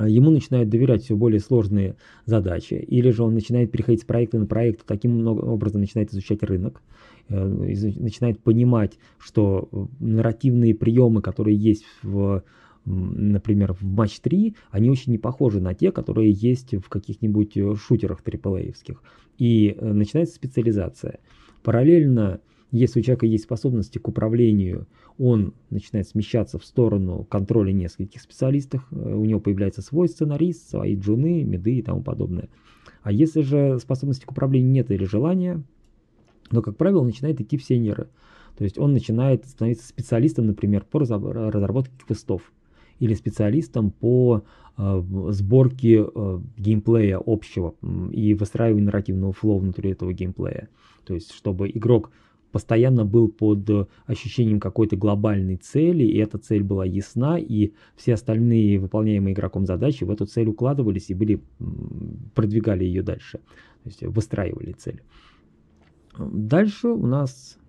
ему 0.06 0.30
начинают 0.32 0.70
доверять 0.70 1.04
все 1.04 1.16
более 1.16 1.40
сложные 1.40 1.96
задачи, 2.26 2.76
или 2.76 3.10
же 3.10 3.24
он 3.24 3.34
начинает 3.34 3.72
переходить 3.72 4.02
с 4.02 4.06
проекта 4.06 4.38
на 4.38 4.46
проект, 4.46 4.86
таким 4.86 5.26
образом 5.28 5.82
начинает 5.82 6.12
изучать 6.12 6.44
рынок, 6.44 6.82
э, 7.30 7.46
начинает 7.46 8.40
понимать, 8.40 9.00
что 9.18 9.68
э, 9.72 9.86
нарративные 10.00 10.76
приемы, 10.76 11.22
которые 11.22 11.58
есть 11.58 11.86
в 12.04 12.44
например, 12.90 13.74
в 13.74 13.84
матч 13.84 14.22
3, 14.22 14.56
они 14.72 14.90
очень 14.90 15.12
не 15.12 15.18
похожи 15.18 15.60
на 15.60 15.74
те, 15.74 15.92
которые 15.92 16.32
есть 16.32 16.74
в 16.74 16.88
каких-нибудь 16.88 17.58
э, 17.58 17.76
шутерах 17.76 18.22
триплеевских. 18.22 19.04
И 19.38 19.78
начинается 19.82 20.36
специализация. 20.36 21.20
Параллельно 21.64 22.40
если 22.72 23.00
у 23.00 23.04
человека 23.04 23.26
есть 23.26 23.46
способности 23.46 23.98
к 23.98 24.08
управлению, 24.08 24.88
он 25.18 25.54
начинает 25.70 26.08
смещаться 26.08 26.60
в 26.60 26.66
сторону 26.66 27.26
контроля 27.30 27.72
нескольких 27.72 28.22
специалистов, 28.22 28.86
э, 28.92 29.14
у 29.14 29.26
него 29.26 29.40
появляется 29.40 29.82
свой 29.82 30.10
сценарист, 30.10 30.70
свои 30.70 30.96
джуны, 30.96 31.44
меды 31.44 31.76
и 31.76 31.82
тому 31.82 32.02
подобное. 32.02 32.50
А 33.04 33.12
если 33.12 33.42
же 33.42 33.80
способности 33.80 34.26
к 34.26 34.32
управлению 34.32 34.72
нет 34.72 34.92
или 34.92 35.06
желания, 35.06 35.64
то, 36.50 36.62
как 36.62 36.78
правило, 36.78 37.04
начинает 37.04 37.40
идти 37.40 37.58
в 37.58 37.64
сеньоры. 37.64 38.08
То 38.58 38.64
есть 38.64 38.78
он 38.78 38.94
начинает 38.94 39.46
становиться 39.46 39.88
специалистом, 39.88 40.48
например, 40.48 40.84
по 40.84 41.00
разработке 41.00 41.94
квестов 42.06 42.52
или 43.00 43.14
специалистом 43.14 43.92
по 43.92 44.44
э, 44.78 45.04
сборке 45.30 46.04
э, 46.04 46.40
геймплея 46.58 47.22
общего 47.24 47.76
и 48.12 48.34
выстраиванию 48.34 48.86
нарративного 48.86 49.32
флоу 49.32 49.60
внутри 49.60 49.92
этого 49.92 50.12
геймплея. 50.12 50.70
То 51.06 51.14
есть, 51.14 51.32
чтобы 51.34 51.70
игрок 51.70 52.12
постоянно 52.58 53.06
был 53.06 53.28
под 53.28 53.70
э, 53.70 53.86
ощущением 54.08 54.60
какой-то 54.60 54.96
глобальной 54.96 55.58
цели, 55.58 56.04
и 56.04 56.18
эта 56.18 56.40
цель 56.40 56.64
была 56.64 56.86
ясна, 56.86 57.38
и 57.38 57.74
все 57.96 58.16
остальные 58.16 58.80
выполняемые 58.80 59.36
игроком 59.36 59.68
задачи 59.68 60.04
в 60.04 60.10
эту 60.10 60.26
цель 60.26 60.48
укладывались 60.48 61.12
и 61.12 61.14
были, 61.14 61.40
продвигали 62.34 62.84
ее 62.84 63.04
дальше, 63.04 63.38
то 63.84 63.90
есть 63.90 64.02
выстраивали 64.02 64.72
цель. 64.72 65.04
Дальше 66.18 66.88
у 66.88 67.06
нас, 67.06 67.60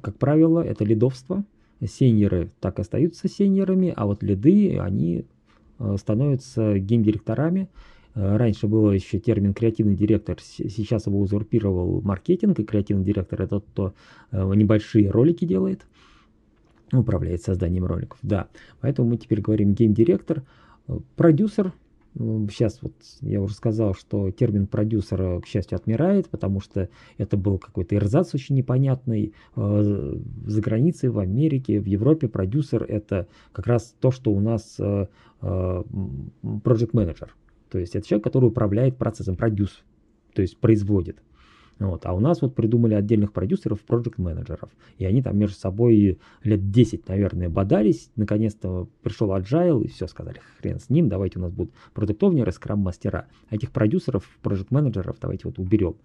как 0.00 0.16
правило, 0.18 0.60
это 0.60 0.84
лидовство. 0.84 1.44
Сеньоры 1.84 2.48
так 2.60 2.78
остаются 2.78 3.28
сеньорами, 3.28 3.92
а 3.96 4.06
вот 4.06 4.22
лиды, 4.22 4.78
они 4.78 5.24
э, 5.80 5.96
становятся 5.98 6.78
геймдиректорами, 6.78 7.68
раньше 8.14 8.66
был 8.66 8.90
еще 8.90 9.18
термин 9.18 9.54
креативный 9.54 9.96
директор, 9.96 10.38
сейчас 10.40 11.06
его 11.06 11.20
узурпировал 11.20 12.00
маркетинг, 12.02 12.58
и 12.60 12.64
креативный 12.64 13.04
директор 13.04 13.40
это 13.42 13.60
тот, 13.60 13.64
кто 13.72 13.94
э, 14.30 14.54
небольшие 14.54 15.10
ролики 15.10 15.44
делает, 15.44 15.86
управляет 16.92 17.42
созданием 17.42 17.84
роликов. 17.86 18.18
Да, 18.22 18.48
поэтому 18.80 19.08
мы 19.08 19.16
теперь 19.16 19.40
говорим 19.40 19.74
гейм-директор, 19.74 20.42
э, 20.88 20.98
продюсер. 21.16 21.72
Сейчас 22.14 22.82
вот 22.82 22.92
я 23.22 23.40
уже 23.40 23.54
сказал, 23.54 23.94
что 23.94 24.30
термин 24.30 24.66
продюсера, 24.66 25.40
к 25.40 25.46
счастью, 25.46 25.76
отмирает, 25.76 26.28
потому 26.28 26.60
что 26.60 26.90
это 27.16 27.38
был 27.38 27.58
какой-то 27.58 27.96
эрзац 27.96 28.34
очень 28.34 28.54
непонятный. 28.54 29.32
За 29.56 30.60
границей, 30.60 31.08
в 31.08 31.18
Америке, 31.18 31.80
в 31.80 31.86
Европе 31.86 32.28
продюсер 32.28 32.82
это 32.82 33.28
как 33.52 33.66
раз 33.66 33.94
то, 33.98 34.10
что 34.10 34.30
у 34.30 34.40
нас 34.40 34.78
project 35.40 36.90
менеджер 36.92 37.34
то 37.72 37.78
есть 37.78 37.96
это 37.96 38.06
человек, 38.06 38.24
который 38.24 38.50
управляет 38.50 38.98
процессом, 38.98 39.34
продюс, 39.34 39.82
то 40.34 40.42
есть 40.42 40.58
производит. 40.58 41.22
Вот. 41.78 42.04
А 42.04 42.12
у 42.12 42.20
нас 42.20 42.42
вот 42.42 42.54
придумали 42.54 42.92
отдельных 42.92 43.32
продюсеров, 43.32 43.80
проект 43.80 44.18
менеджеров 44.18 44.68
И 44.98 45.06
они 45.06 45.22
там 45.22 45.38
между 45.38 45.56
собой 45.56 46.20
лет 46.42 46.70
10, 46.70 47.08
наверное, 47.08 47.48
бодались. 47.48 48.10
Наконец-то 48.14 48.90
пришел 49.02 49.34
agile 49.34 49.84
и 49.84 49.88
все, 49.88 50.06
сказали, 50.06 50.38
хрен 50.60 50.80
с 50.80 50.90
ним, 50.90 51.08
давайте 51.08 51.38
у 51.38 51.42
нас 51.42 51.50
будут 51.50 51.72
продуктовнеры, 51.94 52.52
скрам-мастера. 52.52 53.26
А 53.48 53.54
этих 53.54 53.72
продюсеров, 53.72 54.28
проект 54.42 54.70
менеджеров 54.70 55.16
давайте 55.18 55.48
вот 55.48 55.58
уберем. 55.58 55.96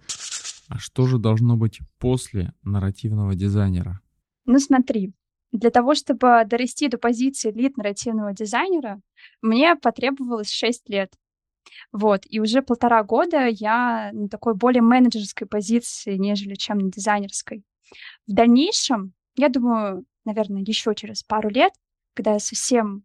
А 0.70 0.80
что 0.80 1.05
же 1.05 1.20
должно 1.20 1.57
быть 1.57 1.82
после 1.99 2.53
нарративного 2.63 3.36
дизайнера? 3.36 3.99
Ну 4.45 4.57
смотри, 4.59 5.11
для 5.51 5.70
того, 5.70 5.95
чтобы 5.95 6.45
дорасти 6.45 6.88
до 6.88 6.97
позиции 6.97 7.51
лид 7.51 7.76
нарративного 7.76 8.34
дизайнера, 8.34 9.01
мне 9.41 9.76
потребовалось 9.76 10.49
6 10.49 10.89
лет. 10.89 11.13
Вот, 11.91 12.24
и 12.30 12.39
уже 12.39 12.61
полтора 12.61 13.03
года 13.03 13.47
я 13.47 14.11
на 14.13 14.30
такой 14.30 14.55
более 14.55 14.82
менеджерской 14.82 15.47
позиции, 15.47 16.15
нежели 16.18 16.55
чем 16.55 16.80
на 16.80 16.91
дизайнерской. 16.91 17.63
В 18.28 18.34
дальнейшем, 18.34 19.13
я 19.36 19.49
думаю, 19.49 20.05
наверное, 20.26 20.61
еще 20.61 20.93
через 20.95 21.24
пару 21.24 21.49
лет, 21.49 21.74
когда 22.13 22.34
я 22.34 22.39
совсем 22.39 23.03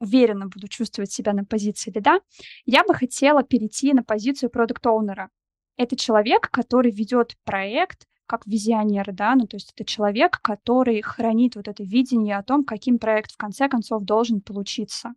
уверенно 0.00 0.46
буду 0.46 0.68
чувствовать 0.68 1.12
себя 1.12 1.32
на 1.32 1.44
позиции 1.44 1.90
лида, 1.90 2.20
я 2.64 2.84
бы 2.84 2.94
хотела 2.94 3.42
перейти 3.42 3.92
на 3.92 4.02
позицию 4.02 4.50
продукт-оунера. 4.50 5.30
Это 5.76 5.96
человек, 5.96 6.50
который 6.50 6.90
ведет 6.90 7.36
проект, 7.44 8.06
как 8.30 8.46
визионер, 8.46 9.12
да, 9.12 9.34
ну 9.34 9.48
то 9.48 9.56
есть 9.56 9.72
это 9.74 9.84
человек, 9.84 10.38
который 10.40 11.02
хранит 11.02 11.56
вот 11.56 11.66
это 11.66 11.82
видение 11.82 12.38
о 12.38 12.44
том, 12.44 12.64
каким 12.64 13.00
проект 13.00 13.32
в 13.32 13.36
конце 13.36 13.68
концов 13.68 14.04
должен 14.04 14.40
получиться. 14.40 15.14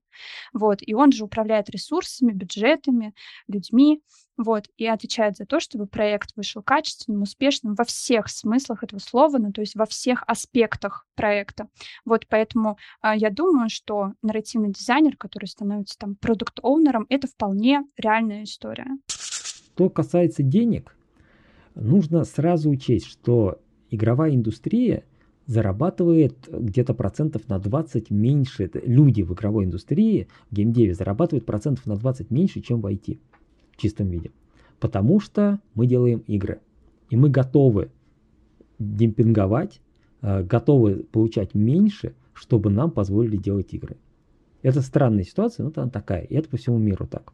Вот, 0.52 0.80
и 0.82 0.96
он 0.96 1.12
же 1.12 1.24
управляет 1.24 1.70
ресурсами, 1.70 2.32
бюджетами, 2.32 3.14
людьми, 3.48 4.02
вот, 4.36 4.66
и 4.78 4.88
отвечает 4.88 5.38
за 5.38 5.46
то, 5.46 5.60
чтобы 5.60 5.86
проект 5.86 6.32
вышел 6.36 6.64
качественным, 6.64 7.22
успешным 7.22 7.76
во 7.76 7.84
всех 7.84 8.30
смыслах 8.30 8.84
этого 8.84 9.00
слова, 9.00 9.38
ну, 9.38 9.52
то 9.52 9.62
есть 9.62 9.76
во 9.76 9.86
всех 9.86 10.24
аспектах 10.26 11.06
проекта. 11.14 11.68
Вот, 12.06 12.26
поэтому 12.28 12.78
а, 13.00 13.16
я 13.16 13.30
думаю, 13.30 13.70
что 13.70 14.14
нарративный 14.24 14.72
дизайнер, 14.72 15.18
который 15.18 15.46
становится 15.46 16.00
там 16.00 16.16
продукт-оунером, 16.16 17.06
это 17.10 17.28
вполне 17.28 17.84
реальная 17.96 18.46
история. 18.46 18.88
Что 19.06 19.92
касается 19.92 20.42
денег, 20.42 20.96
нужно 21.76 22.24
сразу 22.24 22.70
учесть, 22.70 23.06
что 23.06 23.60
игровая 23.90 24.34
индустрия 24.34 25.04
зарабатывает 25.46 26.48
где-то 26.52 26.94
процентов 26.94 27.50
на 27.50 27.60
20 27.60 28.10
меньше, 28.12 28.70
люди 28.86 29.22
в 29.22 29.34
игровой 29.34 29.66
индустрии, 29.66 30.28
в 30.50 30.56
геймдеве 30.56 30.94
зарабатывают 30.94 31.46
процентов 31.46 31.86
на 31.86 31.96
20 31.96 32.32
меньше, 32.32 32.62
чем 32.62 32.82
в 32.82 32.86
IT 32.86 33.20
в 33.72 33.78
чистом 33.78 34.10
виде. 34.10 34.32
Потому 34.80 35.20
что 35.20 35.60
мы 35.76 35.88
делаем 35.88 36.24
игры. 36.28 36.62
И 37.10 37.18
мы 37.18 37.30
готовы 37.30 37.92
демпинговать, 38.80 39.82
э, 40.22 40.44
готовы 40.44 41.06
получать 41.12 41.54
меньше, 41.54 42.16
чтобы 42.34 42.70
нам 42.70 42.92
позволили 42.92 43.38
делать 43.38 43.74
игры. 43.74 43.98
Это 44.62 44.82
странная 44.82 45.24
ситуация, 45.24 45.66
но 45.66 45.72
она 45.76 45.90
такая. 45.90 46.24
И 46.24 46.36
это 46.36 46.50
по 46.50 46.58
всему 46.58 46.78
миру 46.78 47.06
так. 47.06 47.34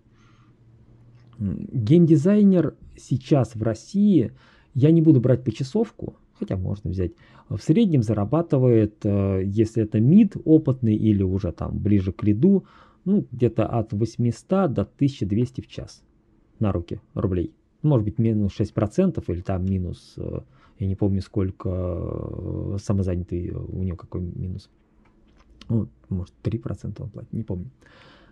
Геймдизайнер 1.39 2.75
сейчас 2.97 3.55
в 3.55 3.63
России, 3.63 4.31
я 4.73 4.91
не 4.91 5.01
буду 5.01 5.21
брать 5.21 5.43
почасовку, 5.43 6.15
хотя 6.37 6.57
можно 6.57 6.89
взять, 6.89 7.13
в 7.47 7.59
среднем 7.59 8.03
зарабатывает, 8.03 8.97
э, 9.03 9.41
если 9.45 9.83
это 9.83 9.99
мид 9.99 10.35
опытный 10.43 10.95
или 10.95 11.23
уже 11.23 11.51
там 11.51 11.77
ближе 11.77 12.11
к 12.11 12.23
лиду, 12.23 12.65
ну, 13.05 13.25
где-то 13.31 13.65
от 13.65 13.93
800 13.93 14.73
до 14.73 14.83
1200 14.83 15.61
в 15.61 15.67
час 15.67 16.03
на 16.59 16.71
руки 16.71 16.99
рублей. 17.13 17.53
Может 17.81 18.05
быть, 18.05 18.19
минус 18.19 18.53
6% 18.59 19.23
или 19.29 19.41
там 19.41 19.65
минус, 19.65 20.15
э, 20.17 20.41
я 20.79 20.87
не 20.87 20.95
помню, 20.95 21.21
сколько 21.21 21.69
э, 21.69 22.77
самозанятый 22.81 23.51
у 23.51 23.81
него 23.83 23.95
какой 23.95 24.21
минус. 24.21 24.69
Ну, 25.69 25.87
может, 26.09 26.33
3% 26.43 27.01
он 27.01 27.09
платит, 27.09 27.31
не 27.31 27.43
помню. 27.43 27.69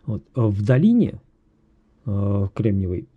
Вот. 0.06 0.24
В 0.36 0.64
долине 0.64 1.22
э, 2.08 2.48
Кремниевой 2.56 3.08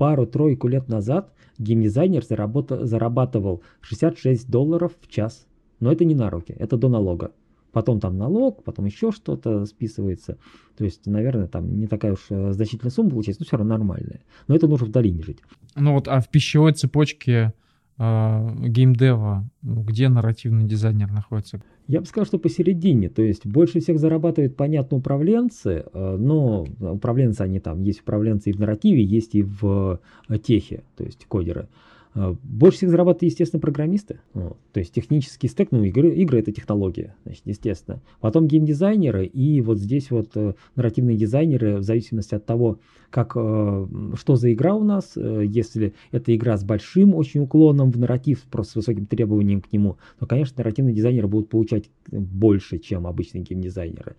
пару-тройку 0.00 0.66
лет 0.66 0.88
назад 0.88 1.30
геймдизайнер 1.58 2.24
заработ... 2.24 2.70
зарабатывал 2.70 3.62
66 3.82 4.50
долларов 4.50 4.92
в 4.98 5.08
час. 5.08 5.46
Но 5.78 5.92
это 5.92 6.06
не 6.06 6.14
на 6.14 6.30
руки, 6.30 6.54
это 6.58 6.78
до 6.78 6.88
налога. 6.88 7.32
Потом 7.70 8.00
там 8.00 8.16
налог, 8.16 8.64
потом 8.64 8.86
еще 8.86 9.12
что-то 9.12 9.66
списывается. 9.66 10.38
То 10.78 10.84
есть, 10.84 11.04
наверное, 11.04 11.48
там 11.48 11.78
не 11.78 11.86
такая 11.86 12.14
уж 12.14 12.26
э, 12.30 12.52
значительная 12.52 12.90
сумма 12.90 13.10
получается, 13.10 13.42
но 13.42 13.46
все 13.46 13.58
равно 13.58 13.76
нормальная. 13.76 14.22
Но 14.48 14.56
это 14.56 14.66
нужно 14.66 14.86
в 14.86 14.90
долине 14.90 15.22
жить. 15.22 15.40
Ну 15.76 15.92
вот, 15.92 16.08
а 16.08 16.20
в 16.20 16.30
пищевой 16.30 16.72
цепочке 16.72 17.52
геймдева, 18.00 19.44
где 19.62 20.08
нарративный 20.08 20.64
дизайнер 20.64 21.12
находится? 21.12 21.60
Я 21.86 22.00
бы 22.00 22.06
сказал, 22.06 22.24
что 22.24 22.38
посередине. 22.38 23.10
То 23.10 23.20
есть 23.20 23.44
больше 23.46 23.80
всех 23.80 23.98
зарабатывают, 23.98 24.56
понятно, 24.56 24.96
управленцы, 24.96 25.84
э, 25.92 26.16
но 26.18 26.64
управленцы 26.80 27.42
они 27.42 27.60
там, 27.60 27.82
есть 27.82 28.00
управленцы 28.00 28.50
и 28.50 28.52
в 28.52 28.60
нарративе, 28.60 29.04
есть 29.04 29.34
и 29.34 29.42
в 29.42 30.00
э, 30.28 30.38
техе, 30.38 30.82
то 30.96 31.04
есть 31.04 31.26
кодеры. 31.26 31.68
Больше 32.14 32.78
всех 32.78 32.90
зарабатывают, 32.90 33.30
естественно, 33.30 33.60
программисты. 33.60 34.20
То 34.32 34.80
есть 34.80 34.92
технический 34.92 35.48
стек, 35.48 35.68
ну, 35.70 35.84
игры, 35.84 36.10
игры 36.10 36.40
это 36.40 36.52
технология, 36.52 37.14
значит, 37.24 37.42
естественно. 37.44 38.02
Потом 38.20 38.46
геймдизайнеры 38.46 39.26
и 39.26 39.60
вот 39.60 39.78
здесь 39.78 40.10
вот 40.10 40.30
э, 40.34 40.54
нарративные 40.74 41.16
дизайнеры, 41.16 41.76
в 41.76 41.82
зависимости 41.82 42.34
от 42.34 42.44
того, 42.46 42.80
как, 43.10 43.32
э, 43.36 43.86
что 44.14 44.36
за 44.36 44.52
игра 44.52 44.74
у 44.74 44.84
нас, 44.84 45.12
э, 45.16 45.44
если 45.46 45.94
это 46.10 46.34
игра 46.34 46.56
с 46.56 46.64
большим 46.64 47.14
очень 47.14 47.40
уклоном 47.40 47.90
в 47.90 47.98
нарратив, 47.98 48.42
просто 48.50 48.72
с 48.72 48.76
высоким 48.76 49.06
требованием 49.06 49.60
к 49.60 49.72
нему, 49.72 49.96
то, 50.18 50.26
конечно, 50.26 50.54
нарративные 50.58 50.94
дизайнеры 50.94 51.28
будут 51.28 51.48
получать 51.48 51.90
больше, 52.10 52.78
чем 52.78 53.06
обычные 53.06 53.42
геймдизайнеры. 53.42 54.16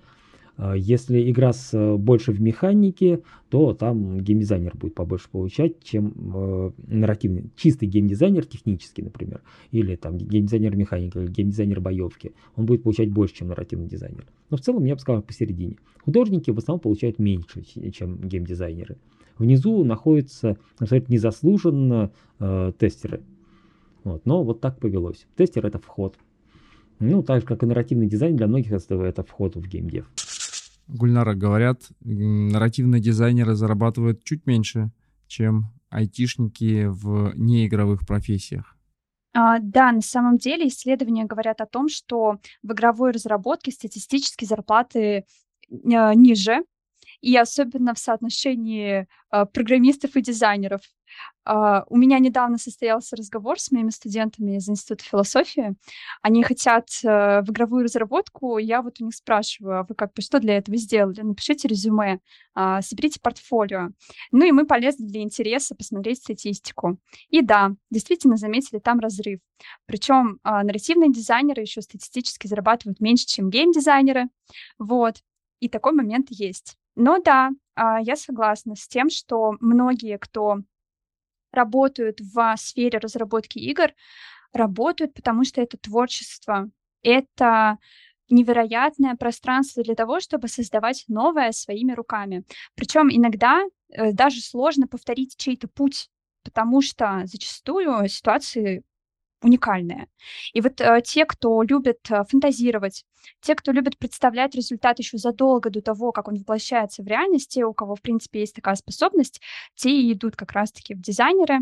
А, 0.62 0.76
если 0.76 1.28
игра 1.32 1.54
с, 1.54 1.74
э, 1.74 1.96
больше 1.98 2.32
в 2.32 2.40
механике, 2.40 3.24
то 3.50 3.74
там 3.74 4.20
геймдизайнер 4.20 4.78
будет 4.78 4.94
побольше 4.94 5.28
получать, 5.28 5.84
чем 5.84 6.14
э, 6.36 6.72
нарративный. 6.86 7.50
Чистый 7.56 7.88
геймдизайнер 7.88 8.46
технический, 8.46 9.02
например, 9.02 9.42
или 9.72 9.96
там 9.96 10.20
геймдизайнер 10.20 10.76
механики, 10.76 11.18
или 11.18 11.26
геймдизайнер 11.26 11.82
боевки, 11.82 12.34
он 12.56 12.68
будет 12.68 12.84
получать 12.84 13.10
больше, 13.10 13.38
чем 13.38 13.48
нарративный 13.48 13.88
дизайнер. 13.88 14.24
Но 14.52 14.58
в 14.58 14.62
целом 14.62 14.86
я 14.86 14.94
бы 14.94 15.02
сказал 15.02 15.24
посередине. 15.24 15.78
Художники 16.06 16.52
в 16.52 16.60
основном 16.60 16.80
получают 16.80 17.18
меньше, 17.18 17.64
чем 17.64 18.18
геймдизайнеры. 18.22 18.98
Внизу 19.40 19.84
находятся 19.84 20.58
абсолютно 20.78 21.12
незаслуженно 21.12 22.12
э, 22.40 22.72
тестеры. 22.78 23.24
Вот. 24.04 24.28
Но 24.28 24.44
вот 24.44 24.62
так 24.62 24.80
повелось. 24.80 25.26
Тестер 25.36 25.66
это 25.66 25.80
вход. 25.80 26.20
Ну, 27.00 27.24
так 27.24 27.42
же, 27.42 27.48
как 27.48 27.64
и 27.64 27.66
нарративный 27.66 28.06
дизайн, 28.06 28.36
для 28.36 28.46
многих 28.46 28.72
это 28.72 29.24
вход 29.24 29.56
в 29.56 29.68
геймдев. 29.68 30.06
Гульнара, 30.92 31.34
говорят, 31.34 31.84
нарративные 32.02 33.02
дизайнеры 33.02 33.56
зарабатывают 33.56 34.24
чуть 34.24 34.46
меньше, 34.46 34.92
чем 35.28 35.72
айтишники 35.90 36.86
в 36.86 37.34
неигровых 37.36 38.06
профессиях. 38.06 38.78
А, 39.34 39.60
да, 39.60 39.92
на 39.92 40.02
самом 40.02 40.38
деле 40.38 40.68
исследования 40.68 41.26
говорят 41.26 41.62
о 41.62 41.66
том, 41.66 41.88
что 41.88 42.40
в 42.64 42.74
игровой 42.74 43.12
разработке 43.12 43.72
статистически 43.72 44.44
зарплаты 44.44 45.26
а, 45.72 46.14
ниже, 46.14 46.64
и 47.22 47.36
особенно 47.38 47.94
в 47.94 48.00
соотношении 48.00 49.08
а, 49.30 49.46
программистов 49.46 50.16
и 50.16 50.22
дизайнеров. 50.22 50.82
Uh, 51.48 51.84
у 51.90 51.98
меня 51.98 52.20
недавно 52.20 52.58
состоялся 52.58 53.16
разговор 53.16 53.60
с 53.60 53.72
моими 53.72 53.90
студентами 53.90 54.58
из 54.58 54.70
Института 54.70 55.04
философии. 55.04 55.76
Они 56.22 56.44
хотят 56.44 56.88
uh, 57.04 57.42
в 57.42 57.50
игровую 57.50 57.84
разработку. 57.84 58.60
Я 58.60 58.82
вот 58.82 59.02
у 59.02 59.06
них 59.06 59.16
спрашиваю, 59.16 59.80
а 59.80 59.84
вы 59.84 59.96
как 59.96 60.14
бы 60.14 60.22
что 60.22 60.40
для 60.40 60.58
этого 60.58 60.78
сделали? 60.78 61.22
Напишите 61.22 61.68
резюме, 61.68 62.20
uh, 62.56 62.82
соберите 62.82 63.20
портфолио. 63.20 63.90
Ну 64.32 64.46
и 64.46 64.52
мы 64.52 64.66
полезли 64.66 65.04
для 65.04 65.22
интереса 65.22 65.76
посмотреть 65.76 66.20
статистику. 66.20 67.00
И 67.30 67.42
да, 67.42 67.72
действительно 67.90 68.38
заметили 68.38 68.80
там 68.80 69.00
разрыв. 69.00 69.40
Причем 69.88 70.40
нарративные 70.44 71.12
дизайнеры 71.12 71.62
еще 71.62 71.82
статистически 71.82 72.48
зарабатывают 72.48 73.00
меньше, 73.00 73.26
чем 73.26 73.50
гейм-дизайнеры. 73.50 74.30
Вот. 74.80 75.18
И 75.60 75.70
такой 75.70 75.94
момент 75.94 76.28
есть. 76.30 76.78
Но 77.02 77.18
да, 77.18 77.50
я 77.76 78.16
согласна 78.16 78.76
с 78.76 78.88
тем, 78.88 79.10
что 79.10 79.56
многие, 79.60 80.20
кто 80.20 80.58
работают 81.52 82.20
в 82.22 82.56
сфере 82.58 83.00
разработки 83.00 83.58
игр, 83.58 83.92
работают, 84.54 85.16
потому 85.16 85.44
что 85.44 85.62
это 85.62 85.80
творчество, 85.80 86.70
это 87.02 87.80
невероятное 88.30 89.16
пространство 89.16 89.82
для 89.82 89.96
того, 89.96 90.20
чтобы 90.20 90.48
создавать 90.48 91.06
новое 91.08 91.52
своими 91.54 91.94
руками. 91.94 92.44
Причем 92.76 93.10
иногда 93.10 93.64
э, 93.90 94.12
даже 94.12 94.40
сложно 94.40 94.88
повторить 94.88 95.36
чей-то 95.38 95.68
путь, 95.68 96.08
потому 96.44 96.84
что 96.84 97.24
зачастую 97.26 98.08
ситуации 98.10 98.84
уникальное. 99.42 100.08
И 100.54 100.62
вот 100.62 100.80
э, 100.80 101.02
те, 101.04 101.26
кто 101.26 101.62
любит 101.64 102.00
э, 102.10 102.24
фантазировать, 102.30 103.06
те, 103.42 103.56
кто 103.56 103.72
любит 103.72 103.98
представлять 103.98 104.56
результат 104.56 105.00
еще 105.00 105.18
задолго 105.18 105.70
до 105.70 105.82
того, 105.82 106.12
как 106.12 106.28
он 106.28 106.36
воплощается 106.36 107.04
в 107.04 107.08
реальность, 107.08 107.50
те, 107.50 107.66
у 107.66 107.74
кого, 107.74 107.96
в 107.96 108.02
принципе, 108.02 108.42
есть 108.42 108.56
такая 108.56 108.76
способность, 108.76 109.42
те 109.76 109.90
и 109.90 110.14
идут 110.14 110.36
как 110.36 110.52
раз-таки 110.52 110.94
в 110.94 111.02
дизайнеры, 111.02 111.60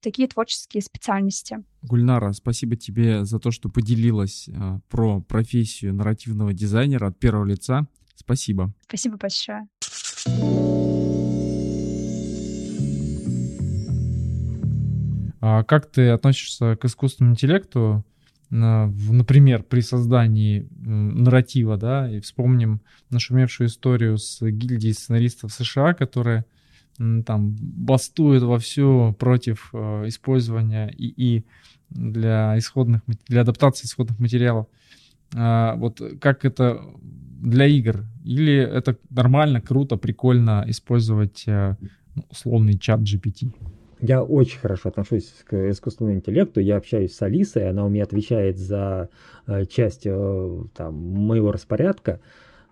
в 0.00 0.04
такие 0.04 0.28
творческие 0.28 0.82
специальности. 0.82 1.64
Гульнара, 1.82 2.32
спасибо 2.32 2.76
тебе 2.76 3.24
за 3.24 3.38
то, 3.38 3.50
что 3.50 3.68
поделилась 3.68 4.48
э, 4.48 4.52
про 4.88 5.20
профессию 5.20 5.94
нарративного 5.94 6.52
дизайнера 6.52 7.08
от 7.08 7.18
первого 7.18 7.44
лица. 7.44 7.86
Спасибо. 8.14 8.72
Спасибо 8.88 9.16
большое. 9.18 9.68
А 15.48 15.62
как 15.62 15.86
ты 15.86 16.08
относишься 16.08 16.74
к 16.74 16.84
искусственному 16.86 17.34
интеллекту, 17.34 18.04
например, 18.50 19.62
при 19.62 19.78
создании 19.78 20.68
нарратива, 20.72 21.76
да, 21.76 22.10
и 22.10 22.18
вспомним 22.18 22.80
нашумевшую 23.10 23.68
историю 23.68 24.18
с 24.18 24.40
гильдией 24.42 24.92
сценаристов 24.92 25.52
США, 25.52 25.94
которая 25.94 26.46
там 26.96 27.56
бастует 27.60 28.42
вовсю 28.42 29.14
против 29.20 29.70
э, 29.72 30.08
использования 30.08 30.88
ИИ 30.88 31.44
для 31.90 32.58
исходных, 32.58 33.02
для 33.28 33.42
адаптации 33.42 33.86
исходных 33.86 34.18
материалов. 34.18 34.66
А, 35.34 35.76
вот 35.76 36.00
как 36.20 36.44
это 36.44 36.80
для 36.98 37.66
игр? 37.66 38.04
Или 38.24 38.56
это 38.56 38.96
нормально, 39.10 39.60
круто, 39.60 39.96
прикольно 39.96 40.64
использовать 40.66 41.44
э, 41.46 41.76
ну, 42.16 42.24
условный 42.30 42.78
чат 42.78 43.00
GPT? 43.00 43.52
Я 44.00 44.22
очень 44.22 44.58
хорошо 44.58 44.90
отношусь 44.90 45.32
к 45.46 45.70
искусственному 45.70 46.16
интеллекту. 46.16 46.60
Я 46.60 46.76
общаюсь 46.76 47.14
с 47.14 47.22
Алисой, 47.22 47.68
она 47.68 47.84
у 47.84 47.88
меня 47.88 48.04
отвечает 48.04 48.58
за 48.58 49.08
э, 49.46 49.64
часть 49.66 50.02
э, 50.04 50.64
там, 50.74 50.94
моего 50.94 51.50
распорядка 51.50 52.20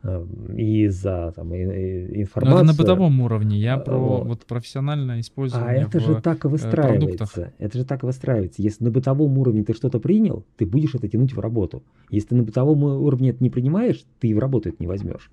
э, 0.03 0.27
и 0.55 0.89
за 0.89 1.33
там, 1.35 1.55
информацию. 1.55 2.51
Но 2.51 2.57
это 2.59 2.67
на 2.67 2.75
бытовом 2.75 3.21
уровне. 3.23 3.59
Я 3.59 3.79
про 3.79 3.97
вот 3.97 4.45
профессиональное 4.45 5.21
использование. 5.21 5.71
А 5.71 5.87
это 5.87 5.99
в, 5.99 6.03
же 6.03 6.21
так 6.21 6.45
и 6.45 6.49
выстраивается. 6.49 7.17
Продуктах. 7.17 7.53
Это 7.59 7.79
же 7.79 7.85
так 7.87 8.03
и 8.03 8.07
выстраивается. 8.07 8.61
Если 8.61 8.85
на 8.85 8.91
бытовом 8.91 9.39
уровне 9.39 9.65
ты 9.65 9.73
что-то 9.73 10.01
принял, 10.01 10.45
ты 10.57 10.67
будешь 10.67 10.95
это 10.95 11.09
тянуть 11.09 11.33
в 11.33 11.41
работу. 11.41 11.83
Если 12.11 12.29
ты 12.29 12.35
на 12.35 12.43
бытовом 12.43 12.83
уровне 12.85 13.31
это 13.31 13.43
не 13.43 13.49
принимаешь, 13.49 14.05
ты 14.21 14.29
и 14.29 14.35
в 14.35 14.39
работу 14.39 14.69
это 14.69 14.77
не 14.79 14.87
возьмешь. 14.87 15.31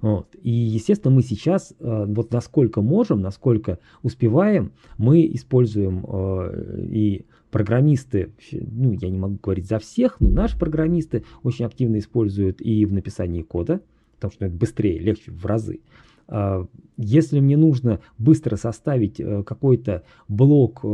Вот. 0.00 0.34
И, 0.42 0.50
естественно, 0.50 1.14
мы 1.14 1.22
сейчас, 1.22 1.74
э, 1.78 2.04
вот 2.06 2.32
насколько 2.32 2.82
можем, 2.82 3.20
насколько 3.20 3.78
успеваем, 4.02 4.72
мы 4.98 5.26
используем 5.26 6.04
э, 6.06 6.86
и 6.90 7.26
программисты, 7.50 8.32
ну, 8.52 8.92
я 8.92 9.08
не 9.08 9.18
могу 9.18 9.38
говорить 9.42 9.66
за 9.66 9.78
всех, 9.78 10.20
но 10.20 10.28
наши 10.30 10.58
программисты 10.58 11.24
очень 11.42 11.64
активно 11.64 11.98
используют 11.98 12.60
и 12.60 12.84
в 12.84 12.92
написании 12.92 13.42
кода, 13.42 13.80
потому 14.16 14.32
что 14.32 14.46
это 14.46 14.54
быстрее, 14.54 14.98
легче 14.98 15.30
в 15.30 15.46
разы. 15.46 15.80
А, 16.28 16.66
если 16.98 17.40
мне 17.40 17.56
нужно 17.56 18.00
быстро 18.18 18.56
составить 18.56 19.20
э, 19.20 19.42
какой-то 19.44 20.02
блок 20.28 20.84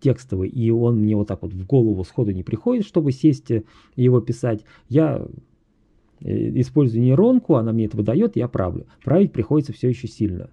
текстовый, 0.00 0.48
и 0.48 0.70
он 0.70 1.00
мне 1.00 1.16
вот 1.16 1.26
так 1.26 1.42
вот 1.42 1.52
в 1.52 1.66
голову 1.66 2.04
сходу 2.04 2.30
не 2.30 2.42
приходит, 2.42 2.86
чтобы 2.86 3.10
сесть 3.10 3.50
и 3.50 3.64
его 3.96 4.20
писать, 4.20 4.64
я 4.88 5.26
использую 6.20 7.02
нейронку, 7.02 7.56
она 7.56 7.72
мне 7.72 7.86
это 7.86 7.96
выдает, 7.96 8.36
я 8.36 8.48
правлю. 8.48 8.86
Править 9.04 9.32
приходится 9.32 9.72
все 9.72 9.88
еще 9.88 10.08
сильно. 10.08 10.50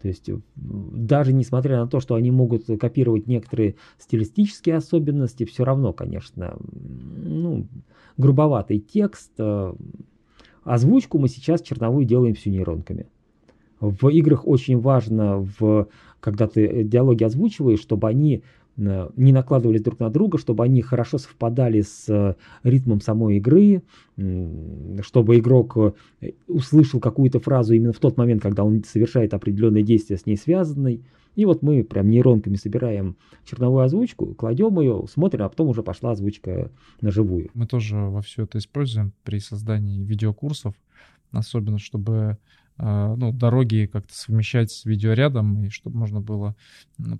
То 0.00 0.08
есть 0.08 0.28
э, 0.28 0.38
даже 0.56 1.32
несмотря 1.32 1.78
на 1.78 1.86
то, 1.86 2.00
что 2.00 2.14
они 2.14 2.30
могут 2.30 2.66
копировать 2.80 3.26
некоторые 3.26 3.76
стилистические 3.98 4.76
особенности, 4.76 5.44
все 5.44 5.64
равно, 5.64 5.92
конечно, 5.92 6.56
ну, 6.72 7.66
грубоватый 8.16 8.78
текст. 8.78 9.32
Э, 9.38 9.74
озвучку 10.64 11.18
мы 11.18 11.28
сейчас 11.28 11.62
черновую 11.62 12.06
делаем 12.06 12.34
всю 12.34 12.50
нейронками. 12.50 13.06
В 13.80 14.08
играх 14.08 14.46
очень 14.46 14.78
важно, 14.78 15.38
в, 15.58 15.88
когда 16.20 16.46
ты 16.46 16.84
диалоги 16.84 17.24
озвучиваешь, 17.24 17.80
чтобы 17.80 18.08
они 18.08 18.42
не 18.80 19.32
накладывались 19.32 19.82
друг 19.82 20.00
на 20.00 20.08
друга, 20.08 20.38
чтобы 20.38 20.64
они 20.64 20.80
хорошо 20.80 21.18
совпадали 21.18 21.82
с 21.82 22.36
ритмом 22.62 23.00
самой 23.00 23.36
игры, 23.36 23.82
чтобы 25.02 25.38
игрок 25.38 25.76
услышал 26.48 26.98
какую-то 26.98 27.40
фразу 27.40 27.74
именно 27.74 27.92
в 27.92 27.98
тот 27.98 28.16
момент, 28.16 28.42
когда 28.42 28.64
он 28.64 28.82
совершает 28.84 29.34
определенное 29.34 29.82
действие 29.82 30.18
с 30.18 30.24
ней 30.26 30.36
связанной. 30.36 31.04
И 31.36 31.44
вот 31.44 31.62
мы 31.62 31.84
прям 31.84 32.10
нейронками 32.10 32.56
собираем 32.56 33.16
черновую 33.44 33.84
озвучку, 33.84 34.34
кладем 34.34 34.80
ее, 34.80 35.04
смотрим, 35.08 35.44
а 35.44 35.48
потом 35.48 35.68
уже 35.68 35.82
пошла 35.82 36.10
озвучка 36.12 36.72
на 37.00 37.10
живую. 37.10 37.50
Мы 37.54 37.66
тоже 37.66 37.96
во 37.96 38.20
все 38.22 38.44
это 38.44 38.58
используем 38.58 39.12
при 39.22 39.38
создании 39.38 40.02
видеокурсов, 40.02 40.74
особенно 41.30 41.78
чтобы 41.78 42.38
ну, 42.82 43.32
дороги 43.32 43.88
как-то 43.92 44.14
совмещать 44.14 44.70
с 44.70 44.84
видеорядом, 44.84 45.64
и 45.64 45.68
чтобы 45.68 45.98
можно 45.98 46.20
было 46.20 46.56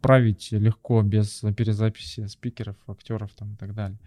править 0.01 0.53
легко, 0.53 1.03
без 1.03 1.43
перезаписи 1.57 2.27
спикеров, 2.27 2.77
актеров 2.87 3.31
там 3.37 3.55
и 3.55 3.57
так 3.57 3.75
далее. 3.75 3.99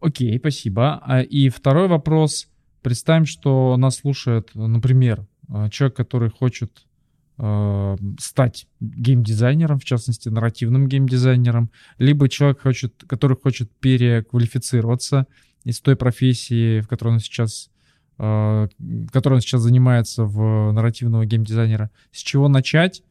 Окей, 0.00 0.38
спасибо. 0.38 1.00
А, 1.04 1.22
и 1.22 1.48
второй 1.48 1.88
вопрос. 1.88 2.48
Представим, 2.82 3.24
что 3.24 3.76
нас 3.76 3.96
слушает, 3.96 4.50
например, 4.54 5.26
а, 5.48 5.70
человек, 5.70 5.96
который 5.96 6.30
хочет 6.30 6.86
Э, 7.44 7.96
стать 8.20 8.68
геймдизайнером, 8.78 9.80
в 9.80 9.84
частности, 9.84 10.28
нарративным 10.28 10.86
геймдизайнером, 10.86 11.72
либо 11.98 12.28
человек, 12.28 12.60
хочет, 12.60 13.02
который 13.08 13.36
хочет 13.36 13.68
переквалифицироваться 13.80 15.26
из 15.64 15.80
той 15.80 15.96
профессии, 15.96 16.78
в 16.80 16.86
которой 16.86 17.14
он 17.14 17.18
сейчас 17.18 17.70
э, 18.22 18.68
которой 19.12 19.34
он 19.34 19.40
сейчас 19.40 19.62
занимается 19.62 20.24
в 20.24 20.72
нарративного 20.72 21.26
геймдизайнера, 21.26 21.90
с 22.12 22.18
чего 22.18 22.48
начать, 22.48 23.02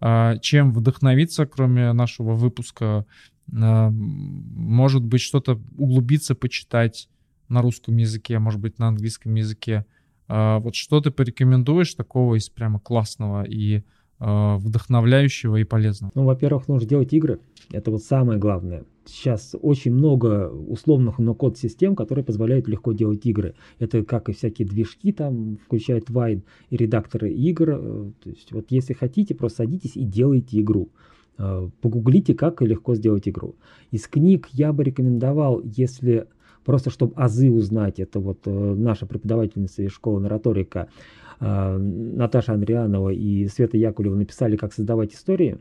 э, 0.00 0.36
чем 0.40 0.72
вдохновиться, 0.72 1.44
кроме 1.44 1.92
нашего 1.92 2.32
выпуска, 2.32 3.04
может 3.52 5.02
быть, 5.02 5.20
что-то 5.20 5.60
углубиться, 5.76 6.36
почитать 6.36 7.08
на 7.48 7.62
русском 7.62 7.96
языке, 7.96 8.38
может 8.38 8.60
быть, 8.60 8.78
на 8.78 8.86
английском 8.86 9.34
языке, 9.34 9.84
а, 10.32 10.60
вот 10.60 10.76
что 10.76 11.00
ты 11.00 11.10
порекомендуешь 11.10 11.92
такого 11.94 12.36
из 12.36 12.48
прямо 12.48 12.78
классного 12.78 13.42
и 13.42 13.78
а, 13.78 13.82
вдохновляющего 14.20 15.56
и 15.56 15.64
полезного? 15.64 16.12
Ну, 16.14 16.24
во-первых, 16.24 16.68
нужно 16.68 16.88
делать 16.88 17.12
игры. 17.12 17.40
Это 17.72 17.90
вот 17.90 18.02
самое 18.02 18.38
главное. 18.38 18.84
Сейчас 19.06 19.56
очень 19.60 19.92
много 19.92 20.48
условных 20.50 21.18
но-код 21.18 21.56
систем, 21.58 21.96
которые 21.96 22.24
позволяют 22.24 22.68
легко 22.68 22.92
делать 22.92 23.24
игры. 23.24 23.54
Это 23.78 24.04
как 24.04 24.28
и 24.28 24.32
всякие 24.32 24.68
движки, 24.68 25.12
там, 25.12 25.56
включают 25.64 26.10
Wine 26.10 26.42
и 26.68 26.76
редакторы 26.76 27.32
игр. 27.32 27.70
Э, 27.70 28.10
то 28.22 28.30
есть 28.30 28.52
вот 28.52 28.66
если 28.68 28.92
хотите, 28.92 29.34
просто 29.34 29.58
садитесь 29.58 29.96
и 29.96 30.04
делайте 30.04 30.60
игру. 30.60 30.90
Э, 31.38 31.68
погуглите, 31.80 32.34
как 32.34 32.60
легко 32.60 32.94
сделать 32.94 33.28
игру. 33.28 33.56
Из 33.90 34.06
книг 34.06 34.48
я 34.52 34.72
бы 34.72 34.84
рекомендовал, 34.84 35.62
если 35.64 36.26
просто 36.64 36.90
чтобы 36.90 37.14
азы 37.16 37.50
узнать. 37.50 37.98
Это 37.98 38.20
вот 38.20 38.40
э, 38.44 38.50
наша 38.50 39.06
преподавательница 39.06 39.82
из 39.82 39.92
школы 39.92 40.20
нараторика 40.20 40.88
э, 40.88 41.19
Наташа 41.40 42.52
Андрианова 42.52 43.10
и 43.10 43.48
Света 43.48 43.76
Якулева 43.78 44.14
написали, 44.14 44.56
как 44.56 44.72
создавать 44.72 45.14
истории. 45.14 45.58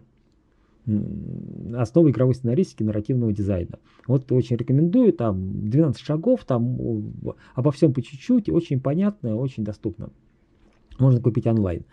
Основы 1.75 2.09
игровой 2.09 2.35
сценаристики, 2.35 2.83
нарративного 2.83 3.31
дизайна. 3.31 3.79
Вот 4.07 4.31
очень 4.31 4.57
рекомендую, 4.57 5.13
там 5.13 5.69
12 5.69 6.01
шагов, 6.01 6.43
там 6.45 6.77
обо 7.53 7.71
всем 7.71 7.93
по 7.93 8.01
чуть-чуть, 8.01 8.49
очень 8.49 8.79
понятно, 8.81 9.35
очень 9.35 9.63
доступно. 9.63 10.09
Можно 10.97 11.21
купить 11.21 11.47
онлайн. 11.47 11.85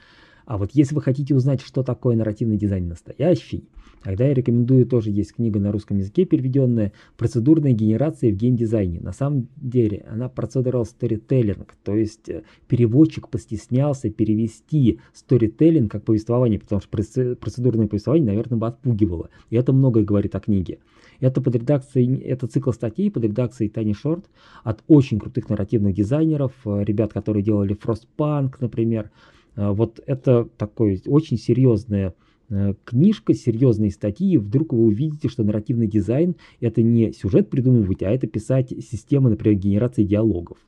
А 0.46 0.58
вот 0.58 0.70
если 0.72 0.94
вы 0.94 1.02
хотите 1.02 1.34
узнать, 1.34 1.60
что 1.60 1.82
такое 1.82 2.16
нарративный 2.16 2.56
дизайн 2.56 2.88
настоящий, 2.88 3.68
тогда 4.04 4.26
я 4.26 4.32
рекомендую, 4.32 4.86
тоже 4.86 5.10
есть 5.10 5.34
книга 5.34 5.58
на 5.58 5.72
русском 5.72 5.98
языке 5.98 6.24
переведенная 6.24 6.92
«Процедурная 7.16 7.72
генерация 7.72 8.30
в 8.30 8.36
геймдизайне». 8.36 9.00
На 9.00 9.12
самом 9.12 9.48
деле 9.56 10.06
она 10.08 10.26
procedural 10.34 10.84
storytelling, 10.84 11.66
то 11.82 11.96
есть 11.96 12.28
э, 12.28 12.44
переводчик 12.68 13.28
постеснялся 13.28 14.08
перевести 14.08 15.00
storytelling 15.12 15.88
как 15.88 16.04
повествование, 16.04 16.60
потому 16.60 16.80
что 16.80 16.90
процедурное 16.90 17.88
повествование, 17.88 18.26
наверное, 18.26 18.56
бы 18.56 18.68
отпугивало. 18.68 19.30
И 19.50 19.56
это 19.56 19.72
многое 19.72 20.04
говорит 20.04 20.36
о 20.36 20.40
книге. 20.40 20.78
Это 21.18 21.40
под 21.40 21.56
редакцией, 21.56 22.20
это 22.20 22.46
цикл 22.46 22.70
статей 22.70 23.10
под 23.10 23.24
редакцией 23.24 23.70
Тани 23.70 23.94
Шорт 23.94 24.26
от 24.62 24.84
очень 24.86 25.18
крутых 25.18 25.48
нарративных 25.48 25.92
дизайнеров, 25.94 26.52
э, 26.64 26.84
ребят, 26.84 27.12
которые 27.12 27.42
делали 27.42 27.76
Frostpunk, 27.76 28.56
например, 28.60 29.10
вот 29.56 30.00
это 30.06 30.44
такой 30.56 31.02
очень 31.06 31.38
серьезная 31.38 32.14
э, 32.48 32.74
книжка, 32.84 33.34
серьезные 33.34 33.90
статьи, 33.90 34.32
и 34.32 34.38
вдруг 34.38 34.72
вы 34.72 34.84
увидите, 34.84 35.28
что 35.28 35.44
нарративный 35.44 35.86
дизайн— 35.86 36.36
это 36.60 36.82
не 36.82 37.12
сюжет 37.12 37.50
придумывать, 37.50 38.02
а 38.02 38.10
это 38.10 38.26
писать 38.26 38.70
системы, 38.70 39.30
например, 39.30 39.58
генерации 39.58 40.04
диалогов. 40.04 40.58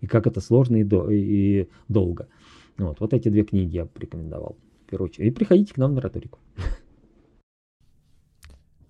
И 0.00 0.06
как 0.06 0.26
это 0.26 0.40
сложно 0.40 0.76
и, 0.76 0.84
до, 0.84 1.10
и 1.10 1.68
долго. 1.88 2.28
Вот, 2.78 3.00
вот 3.00 3.12
эти 3.12 3.28
две 3.28 3.44
книги 3.44 3.76
я 3.76 3.84
бы 3.84 3.90
рекомендовал, 3.96 4.56
в 4.86 4.90
первую 4.90 5.10
очередь. 5.10 5.28
И 5.28 5.30
приходите 5.30 5.74
к 5.74 5.76
нам 5.76 5.94
на 5.94 6.00
риторику. 6.00 6.38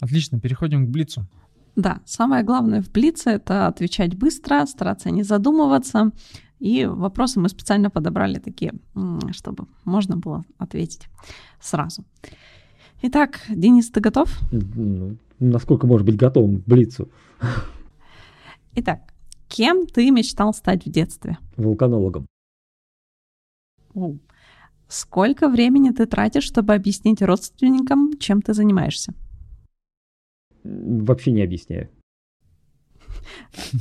Отлично, 0.00 0.38
переходим 0.40 0.86
к 0.86 0.90
Блицу. 0.90 1.26
Да, 1.76 2.00
самое 2.04 2.42
главное 2.44 2.82
в 2.82 2.90
Блице— 2.90 3.30
это 3.32 3.66
отвечать 3.66 4.16
быстро, 4.16 4.66
стараться 4.66 5.10
не 5.10 5.22
задумываться, 5.22 6.10
и 6.60 6.86
вопросы 6.86 7.40
мы 7.40 7.48
специально 7.48 7.90
подобрали 7.90 8.38
такие, 8.38 8.74
чтобы 9.32 9.66
можно 9.84 10.16
было 10.16 10.44
ответить 10.58 11.08
сразу. 11.60 12.04
Итак, 13.02 13.40
Денис, 13.48 13.90
ты 13.90 14.00
готов? 14.00 14.30
Ну, 14.52 15.16
насколько 15.38 15.86
может 15.86 16.06
быть 16.06 16.16
готовым 16.16 16.60
к 16.60 16.66
Блицу? 16.66 17.08
Итак, 18.74 19.00
кем 19.48 19.86
ты 19.86 20.10
мечтал 20.10 20.52
стать 20.52 20.84
в 20.84 20.90
детстве? 20.90 21.38
Вулканологом. 21.56 22.26
О. 23.94 24.14
Сколько 24.86 25.48
времени 25.48 25.90
ты 25.90 26.04
тратишь, 26.06 26.44
чтобы 26.44 26.74
объяснить 26.74 27.22
родственникам, 27.22 28.18
чем 28.18 28.42
ты 28.42 28.54
занимаешься? 28.54 29.14
Вообще 30.62 31.32
не 31.32 31.42
объясняю. 31.42 31.88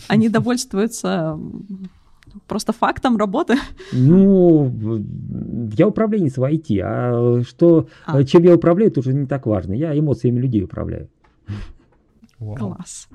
Они 0.08 0.30
довольствуются 0.30 1.38
просто 2.48 2.74
фактом 2.74 3.18
работы? 3.18 3.56
Ну, 3.92 4.72
я 5.78 5.88
управленец 5.88 6.38
в 6.38 6.44
IT, 6.44 6.80
а 6.84 7.42
что, 7.44 7.88
а. 8.06 8.24
чем 8.24 8.44
я 8.44 8.56
управляю, 8.56 8.92
это 8.92 9.00
уже 9.00 9.14
не 9.14 9.28
так 9.28 9.46
важно. 9.46 9.74
Я 9.74 9.98
эмоциями 9.98 10.40
людей 10.40 10.64
управляю. 10.64 11.10
Вау. 12.40 12.56
Класс. 12.56 13.08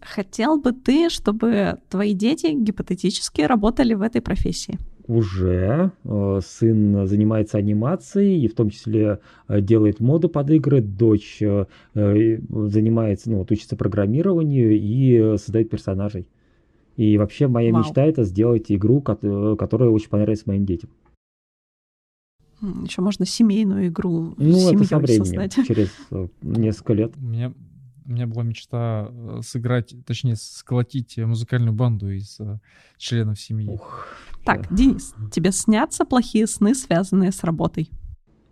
Хотел 0.00 0.58
бы 0.58 0.72
ты, 0.72 1.08
чтобы 1.08 1.78
твои 1.88 2.12
дети 2.12 2.48
гипотетически 2.52 3.40
работали 3.42 3.94
в 3.94 4.02
этой 4.02 4.20
профессии? 4.20 4.78
Уже 5.06 5.92
э, 6.04 6.40
сын 6.44 7.06
занимается 7.06 7.58
анимацией 7.58 8.42
и 8.42 8.48
в 8.48 8.54
том 8.54 8.70
числе 8.70 9.20
э, 9.48 9.60
делает 9.60 10.00
моды 10.00 10.28
под 10.28 10.50
игры, 10.50 10.80
дочь 10.80 11.42
э, 11.42 11.66
занимается, 11.94 13.30
ну 13.30 13.38
вот 13.38 13.50
учится 13.50 13.76
программированию 13.76 14.78
и 14.78 15.36
создает 15.38 15.70
персонажей. 15.70 16.26
И 16.96 17.18
вообще 17.18 17.48
моя 17.48 17.72
Вау. 17.72 17.82
мечта 17.82 18.04
это 18.04 18.24
сделать 18.24 18.70
игру, 18.70 19.00
которая 19.00 19.88
очень 19.90 20.08
понравится 20.08 20.44
моим 20.46 20.64
детям. 20.64 20.90
Еще 22.84 23.02
можно 23.02 23.26
семейную 23.26 23.88
игру. 23.88 24.34
Ну, 24.36 24.70
это 24.70 24.84
со 24.84 24.98
временем, 24.98 25.24
создать. 25.24 25.54
через 25.66 25.90
э, 26.10 26.28
несколько 26.40 26.94
лет. 26.94 27.12
У 27.16 27.20
меня, 27.20 27.52
у 28.06 28.10
меня 28.10 28.26
была 28.26 28.42
мечта 28.42 29.08
э, 29.10 29.40
сыграть, 29.42 29.94
точнее, 30.06 30.36
сколотить 30.36 31.18
музыкальную 31.18 31.74
банду 31.74 32.10
из 32.10 32.38
э, 32.40 32.58
членов 32.96 33.38
семьи. 33.38 33.68
Ух, 33.68 34.06
так, 34.44 34.68
да. 34.70 34.76
Денис, 34.76 35.14
тебе 35.30 35.52
снятся 35.52 36.04
плохие 36.04 36.46
сны, 36.46 36.74
связанные 36.74 37.32
с 37.32 37.44
работой? 37.44 37.90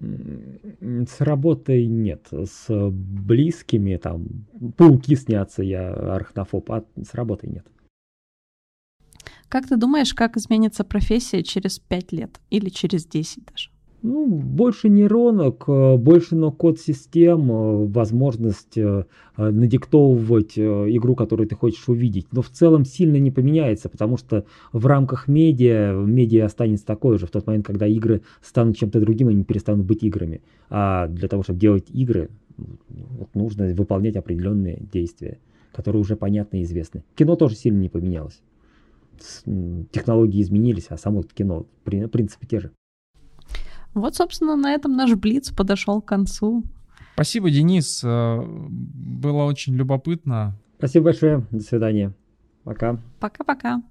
С 0.00 1.20
работой 1.20 1.86
нет. 1.86 2.26
С 2.32 2.66
близкими, 2.68 3.96
там, 3.96 4.46
пауки 4.76 5.14
снятся, 5.14 5.62
я 5.62 5.92
арахнофоб, 5.92 6.70
а 6.72 6.84
с 7.00 7.14
работой 7.14 7.50
нет. 7.50 7.66
Как 9.52 9.66
ты 9.66 9.76
думаешь, 9.76 10.14
как 10.14 10.38
изменится 10.38 10.82
профессия 10.82 11.42
через 11.42 11.78
5 11.78 12.12
лет 12.12 12.40
или 12.48 12.70
через 12.70 13.04
10 13.04 13.44
даже? 13.44 13.68
Ну, 14.00 14.26
больше 14.26 14.88
нейронок, 14.88 15.64
э, 15.68 15.96
больше 15.98 16.36
но-код 16.36 16.80
систем, 16.80 17.52
э, 17.52 17.86
возможность 17.88 18.78
э, 18.78 19.04
надиктовывать 19.36 20.58
игру, 20.58 21.14
которую 21.14 21.50
ты 21.50 21.54
хочешь 21.54 21.86
увидеть. 21.86 22.28
Но 22.32 22.40
в 22.40 22.48
целом 22.48 22.86
сильно 22.86 23.18
не 23.18 23.30
поменяется, 23.30 23.90
потому 23.90 24.16
что 24.16 24.46
в 24.72 24.86
рамках 24.86 25.28
медиа, 25.28 26.02
медиа 26.02 26.46
останется 26.46 26.86
такое 26.86 27.18
же 27.18 27.26
в 27.26 27.30
тот 27.30 27.46
момент, 27.46 27.66
когда 27.66 27.86
игры 27.86 28.22
станут 28.40 28.78
чем-то 28.78 29.00
другим, 29.00 29.28
они 29.28 29.44
перестанут 29.44 29.84
быть 29.84 30.02
играми. 30.02 30.40
А 30.70 31.08
для 31.08 31.28
того, 31.28 31.42
чтобы 31.42 31.58
делать 31.58 31.90
игры, 31.90 32.30
нужно 33.34 33.66
выполнять 33.74 34.16
определенные 34.16 34.82
действия, 34.90 35.40
которые 35.74 36.00
уже 36.00 36.16
понятны 36.16 36.60
и 36.60 36.62
известны. 36.62 37.04
Кино 37.16 37.36
тоже 37.36 37.54
сильно 37.54 37.80
не 37.80 37.90
поменялось 37.90 38.40
технологии 39.92 40.42
изменились, 40.42 40.86
а 40.90 40.96
само 40.96 41.22
кино, 41.22 41.66
принципы 41.84 42.46
те 42.46 42.60
же. 42.60 42.72
Вот, 43.94 44.14
собственно, 44.14 44.56
на 44.56 44.72
этом 44.72 44.96
наш 44.96 45.14
Блиц 45.14 45.50
подошел 45.50 46.00
к 46.00 46.06
концу. 46.06 46.64
Спасибо, 47.14 47.50
Денис. 47.50 48.02
Э, 48.02 48.40
было 48.42 49.44
очень 49.44 49.74
любопытно. 49.74 50.58
Спасибо 50.78 51.06
большое. 51.06 51.46
До 51.50 51.60
свидания. 51.60 52.14
Пока. 52.64 52.98
Пока-пока. 53.20 53.82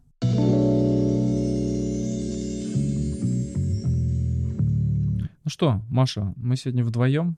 Ну 5.43 5.49
что, 5.49 5.81
Маша, 5.89 6.33
мы 6.35 6.55
сегодня 6.55 6.83
вдвоем. 6.83 7.37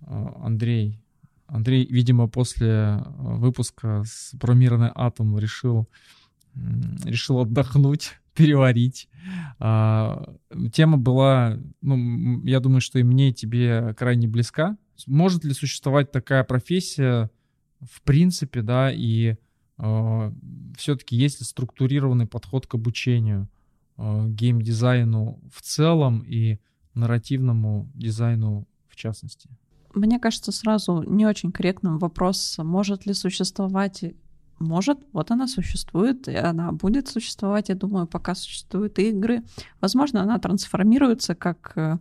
Э, 0.00 0.28
Андрей, 0.42 0.98
Андрей, 1.46 1.86
видимо, 1.90 2.28
после 2.28 2.68
э, 2.68 3.02
выпуска 3.18 4.02
с 4.06 4.34
про 4.38 4.54
мирный 4.54 4.90
атом 4.94 5.38
решил, 5.38 5.88
решил 7.04 7.40
отдохнуть, 7.40 8.12
переварить. 8.34 9.08
А, 9.58 10.34
тема 10.72 10.98
была, 10.98 11.58
ну, 11.80 12.44
я 12.44 12.60
думаю, 12.60 12.80
что 12.80 12.98
и 12.98 13.02
мне, 13.02 13.30
и 13.30 13.34
тебе 13.34 13.94
крайне 13.94 14.28
близка. 14.28 14.76
Может 15.06 15.44
ли 15.44 15.54
существовать 15.54 16.12
такая 16.12 16.44
профессия 16.44 17.30
в 17.80 18.02
принципе, 18.02 18.62
да, 18.62 18.92
и 18.92 19.36
э, 19.78 20.32
все-таки 20.76 21.16
есть 21.16 21.40
ли 21.40 21.46
структурированный 21.46 22.26
подход 22.26 22.66
к 22.66 22.74
обучению, 22.74 23.48
э, 23.96 24.26
геймдизайну 24.28 25.40
в 25.52 25.62
целом 25.62 26.24
и 26.26 26.58
нарративному 26.94 27.90
дизайну 27.94 28.66
в 28.88 28.96
частности? 28.96 29.48
Мне 29.94 30.20
кажется, 30.20 30.52
сразу 30.52 31.02
не 31.02 31.26
очень 31.26 31.52
корректным 31.52 31.98
вопрос, 31.98 32.58
может 32.58 33.06
ли 33.06 33.14
существовать 33.14 34.04
может, 34.60 34.98
вот 35.12 35.30
она 35.30 35.48
существует, 35.48 36.28
и 36.28 36.34
она 36.34 36.70
будет 36.70 37.08
существовать, 37.08 37.70
я 37.70 37.74
думаю, 37.74 38.06
пока 38.06 38.34
существуют 38.34 38.98
игры. 38.98 39.42
Возможно, 39.80 40.22
она 40.22 40.38
трансформируется 40.38 41.34
как 41.34 41.72
э, 41.76 41.96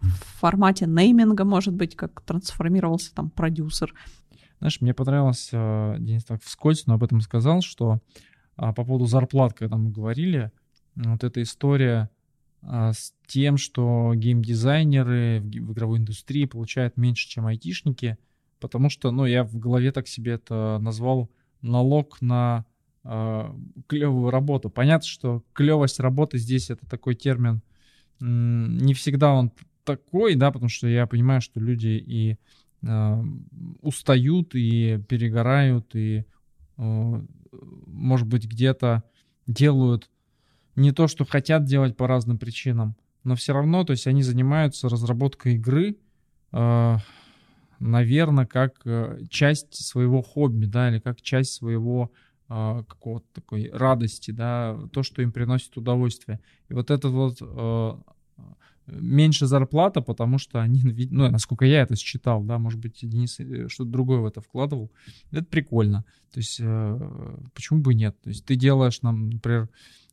в 0.00 0.40
формате 0.40 0.86
нейминга, 0.86 1.44
может 1.44 1.72
быть, 1.72 1.94
как 1.94 2.20
трансформировался 2.22 3.14
там 3.14 3.30
продюсер. 3.30 3.94
Знаешь, 4.58 4.80
мне 4.80 4.92
понравилось, 4.92 5.50
э, 5.52 5.96
Денис 6.00 6.24
так 6.24 6.42
вскользь, 6.42 6.86
но 6.86 6.94
об 6.94 7.04
этом 7.04 7.20
сказал, 7.20 7.62
что 7.62 8.00
а, 8.56 8.72
по 8.74 8.84
поводу 8.84 9.06
зарплат, 9.06 9.54
когда 9.54 9.76
мы 9.76 9.90
говорили, 9.90 10.50
вот 10.96 11.24
эта 11.24 11.42
история 11.42 12.10
а, 12.60 12.92
с 12.92 13.14
тем, 13.26 13.56
что 13.56 14.12
геймдизайнеры 14.14 15.40
в 15.40 15.72
игровой 15.72 15.98
индустрии 15.98 16.44
получают 16.44 16.96
меньше, 16.96 17.28
чем 17.28 17.46
айтишники, 17.46 18.18
потому 18.58 18.90
что, 18.90 19.12
ну, 19.12 19.24
я 19.24 19.44
в 19.44 19.56
голове 19.56 19.92
так 19.92 20.08
себе 20.08 20.32
это 20.32 20.78
назвал 20.80 21.30
налог 21.62 22.20
на 22.20 22.64
э, 23.04 23.52
клевую 23.86 24.30
работу. 24.30 24.70
Понятно, 24.70 25.06
что 25.06 25.42
клевость 25.52 26.00
работы 26.00 26.38
здесь 26.38 26.70
это 26.70 26.86
такой 26.86 27.14
термин, 27.14 27.62
не 28.20 28.92
всегда 28.94 29.32
он 29.32 29.50
такой, 29.84 30.34
да, 30.34 30.50
потому 30.50 30.68
что 30.68 30.86
я 30.86 31.06
понимаю, 31.06 31.40
что 31.40 31.58
люди 31.58 32.02
и 32.06 32.36
э, 32.82 33.24
устают, 33.80 34.54
и 34.54 35.02
перегорают, 35.08 35.94
и, 35.94 36.24
э, 36.76 37.22
может 37.86 38.26
быть, 38.26 38.44
где-то 38.44 39.02
делают 39.46 40.10
не 40.76 40.92
то, 40.92 41.08
что 41.08 41.24
хотят 41.24 41.64
делать 41.64 41.96
по 41.96 42.06
разным 42.06 42.38
причинам, 42.38 42.94
но 43.24 43.36
все 43.36 43.52
равно, 43.52 43.84
то 43.84 43.92
есть 43.92 44.06
они 44.06 44.22
занимаются 44.22 44.88
разработкой 44.88 45.54
игры, 45.54 45.96
э, 46.52 46.96
наверное, 47.80 48.46
как 48.46 48.80
э, 48.84 49.20
часть 49.30 49.74
своего 49.74 50.22
хобби, 50.22 50.66
да, 50.66 50.90
или 50.90 51.00
как 51.00 51.20
часть 51.20 51.54
своего 51.54 52.12
э, 52.48 52.82
какого-то 52.86 53.26
такой 53.32 53.70
радости, 53.72 54.30
да, 54.30 54.78
то, 54.92 55.02
что 55.02 55.22
им 55.22 55.32
приносит 55.32 55.76
удовольствие. 55.76 56.40
И 56.68 56.74
вот 56.74 56.90
этот 56.90 57.10
вот 57.12 57.38
э, 57.40 57.98
меньше 58.86 59.46
зарплата, 59.46 60.02
потому 60.02 60.38
что 60.38 60.60
они, 60.60 60.82
ну, 61.10 61.30
насколько 61.30 61.64
я 61.64 61.82
это 61.82 61.96
считал, 61.96 62.44
да, 62.44 62.58
может 62.58 62.78
быть, 62.78 63.00
Денис 63.02 63.40
э, 63.40 63.68
что-то 63.68 63.90
другое 63.90 64.20
в 64.20 64.26
это 64.26 64.40
вкладывал, 64.40 64.92
это 65.32 65.44
прикольно. 65.44 66.04
То 66.32 66.38
есть, 66.38 66.60
почему 67.54 67.80
бы 67.80 67.92
нет? 67.92 68.16
То 68.22 68.28
есть, 68.28 68.44
ты 68.44 68.54
делаешь 68.54 69.02
нам, 69.02 69.30
например, 69.30 69.68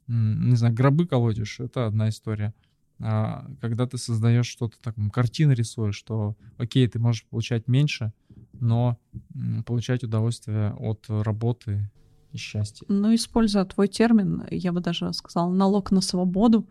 не 0.07 0.55
знаю, 0.55 0.73
гробы 0.73 1.05
колотишь, 1.05 1.59
это 1.59 1.85
одна 1.85 2.09
история. 2.09 2.55
А 2.99 3.45
когда 3.61 3.85
ты 3.85 3.97
создаешь 3.97 4.47
что-то, 4.47 4.77
так, 4.81 4.95
картины 5.13 5.51
рисуешь, 5.53 5.95
что, 5.95 6.35
окей, 6.57 6.87
ты 6.87 6.99
можешь 6.99 7.25
получать 7.25 7.67
меньше, 7.67 8.11
но 8.53 8.97
получать 9.65 10.03
удовольствие 10.03 10.73
от 10.73 11.05
работы 11.07 11.89
и 12.31 12.37
счастья. 12.37 12.85
Ну, 12.89 13.13
используя 13.13 13.65
твой 13.65 13.87
термин, 13.87 14.45
я 14.49 14.71
бы 14.71 14.81
даже 14.81 15.13
сказала, 15.13 15.51
налог 15.51 15.91
на 15.91 16.01
свободу, 16.01 16.67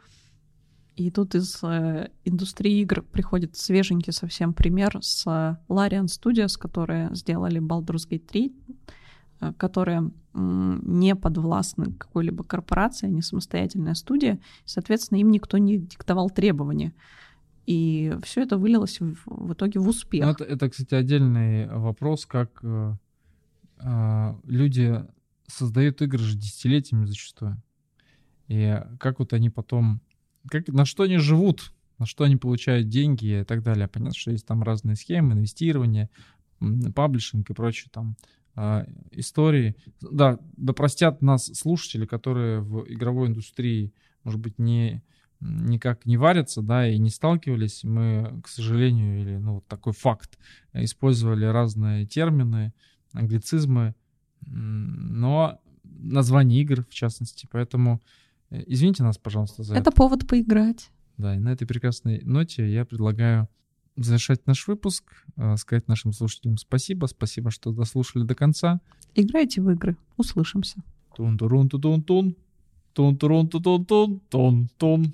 и 0.97 1.11
тут 1.11 1.35
из 1.35 1.62
э, 1.62 2.09
индустрии 2.24 2.81
игр 2.81 3.03
приходит 3.03 3.55
свеженький 3.57 4.14
совсем 4.14 4.55
пример 4.55 4.99
с 5.03 5.27
э, 5.27 5.57
Larian 5.68 6.07
Studios, 6.07 6.59
которые 6.59 7.14
сделали 7.14 7.61
Baldur's 7.61 8.09
Gate 8.09 8.27
3, 8.27 8.47
э, 8.47 8.72
которые 9.59 10.11
не 10.34 11.16
подвластны 11.16 11.93
какой-либо 11.93 12.45
корпорации, 12.45 13.07
они 13.07 13.22
самостоятельная 13.22 13.95
студия, 13.95 14.39
соответственно, 14.64 15.18
им 15.18 15.30
никто 15.30 15.59
не 15.59 15.78
диктовал 15.78 16.30
требования. 16.30 16.93
И 17.66 18.14
все 18.22 18.43
это 18.43 18.59
вылилось 18.59 19.01
в, 19.01 19.16
в 19.26 19.53
итоге 19.53 19.80
в 19.80 19.89
успех. 19.89 20.24
Ну, 20.24 20.30
это, 20.30 20.45
это, 20.45 20.70
кстати, 20.70 20.95
отдельный 20.95 21.66
вопрос, 21.68 22.24
как 22.24 22.61
э, 22.62 22.95
э, 23.80 24.34
люди 24.45 25.05
создают 25.49 26.01
игры 26.03 26.18
же 26.20 26.37
десятилетиями 26.37 27.07
зачастую. 27.07 27.61
И 28.47 28.80
как 29.01 29.18
вот 29.18 29.32
они 29.32 29.51
потом 29.51 30.01
как, 30.49 30.68
на 30.68 30.84
что 30.84 31.03
они 31.05 31.18
живут, 31.18 31.72
на 31.99 32.07
что 32.07 32.24
они 32.24 32.37
получают 32.37 32.89
деньги 32.89 33.41
и 33.41 33.45
так 33.45 33.62
далее. 33.62 33.89
Понятно, 33.89 34.16
что 34.16 34.30
есть 34.30 34.47
там 34.47 34.62
разные 34.62 34.97
схемы, 34.97 35.32
инвестирование, 35.32 36.11
паблишинг 36.95 37.51
и 37.51 37.55
прочие 37.55 37.91
там 37.93 38.16
э, 38.57 38.86
истории. 39.12 39.76
Да, 40.00 40.38
да 40.57 40.72
простят 40.72 41.22
нас 41.22 41.46
слушатели, 41.46 42.07
которые 42.07 42.61
в 42.61 42.90
игровой 42.90 43.28
индустрии, 43.28 43.92
может 44.24 44.40
быть, 44.40 44.59
не 44.59 45.02
никак 45.40 46.07
не 46.07 46.16
варятся, 46.16 46.62
да, 46.62 46.88
и 46.88 46.98
не 46.98 47.11
сталкивались. 47.11 47.84
Мы, 47.84 48.40
к 48.42 48.48
сожалению, 48.48 49.20
или, 49.20 49.36
ну, 49.36 49.57
вот 49.57 49.66
такой 49.66 49.92
факт, 49.92 50.38
использовали 50.72 51.44
разные 51.44 52.07
термины, 52.07 52.72
англицизмы, 53.12 53.94
но 54.40 55.61
название 55.84 56.62
игр, 56.62 56.86
в 56.88 56.94
частности, 56.94 57.46
поэтому 57.52 58.00
Э, 58.50 58.62
извините 58.66 59.02
нас, 59.02 59.18
пожалуйста, 59.18 59.62
за 59.62 59.74
это. 59.74 59.82
Это 59.82 59.90
повод 59.92 60.26
поиграть. 60.26 60.90
Да, 61.16 61.34
и 61.34 61.38
на 61.38 61.50
этой 61.50 61.66
прекрасной 61.66 62.20
ноте 62.24 62.70
я 62.70 62.84
предлагаю 62.84 63.48
завершать 63.97 64.47
наш 64.47 64.66
выпуск, 64.66 65.05
э, 65.36 65.57
сказать 65.57 65.88
нашим 65.88 66.12
слушателям 66.12 66.59
спасибо, 66.59 67.07
спасибо, 67.07 67.51
что 67.51 67.72
дослушали 67.72 68.24
до 68.24 68.34
конца. 68.34 68.80
Играйте 69.14 69.61
в 69.61 69.70
игры. 69.70 69.97
Услышимся. 70.16 70.82
Тун-турун-тун-тун. 71.16 72.36
Тун-турун-тун-тун. 72.92 74.20
Тун-тун. 74.28 75.12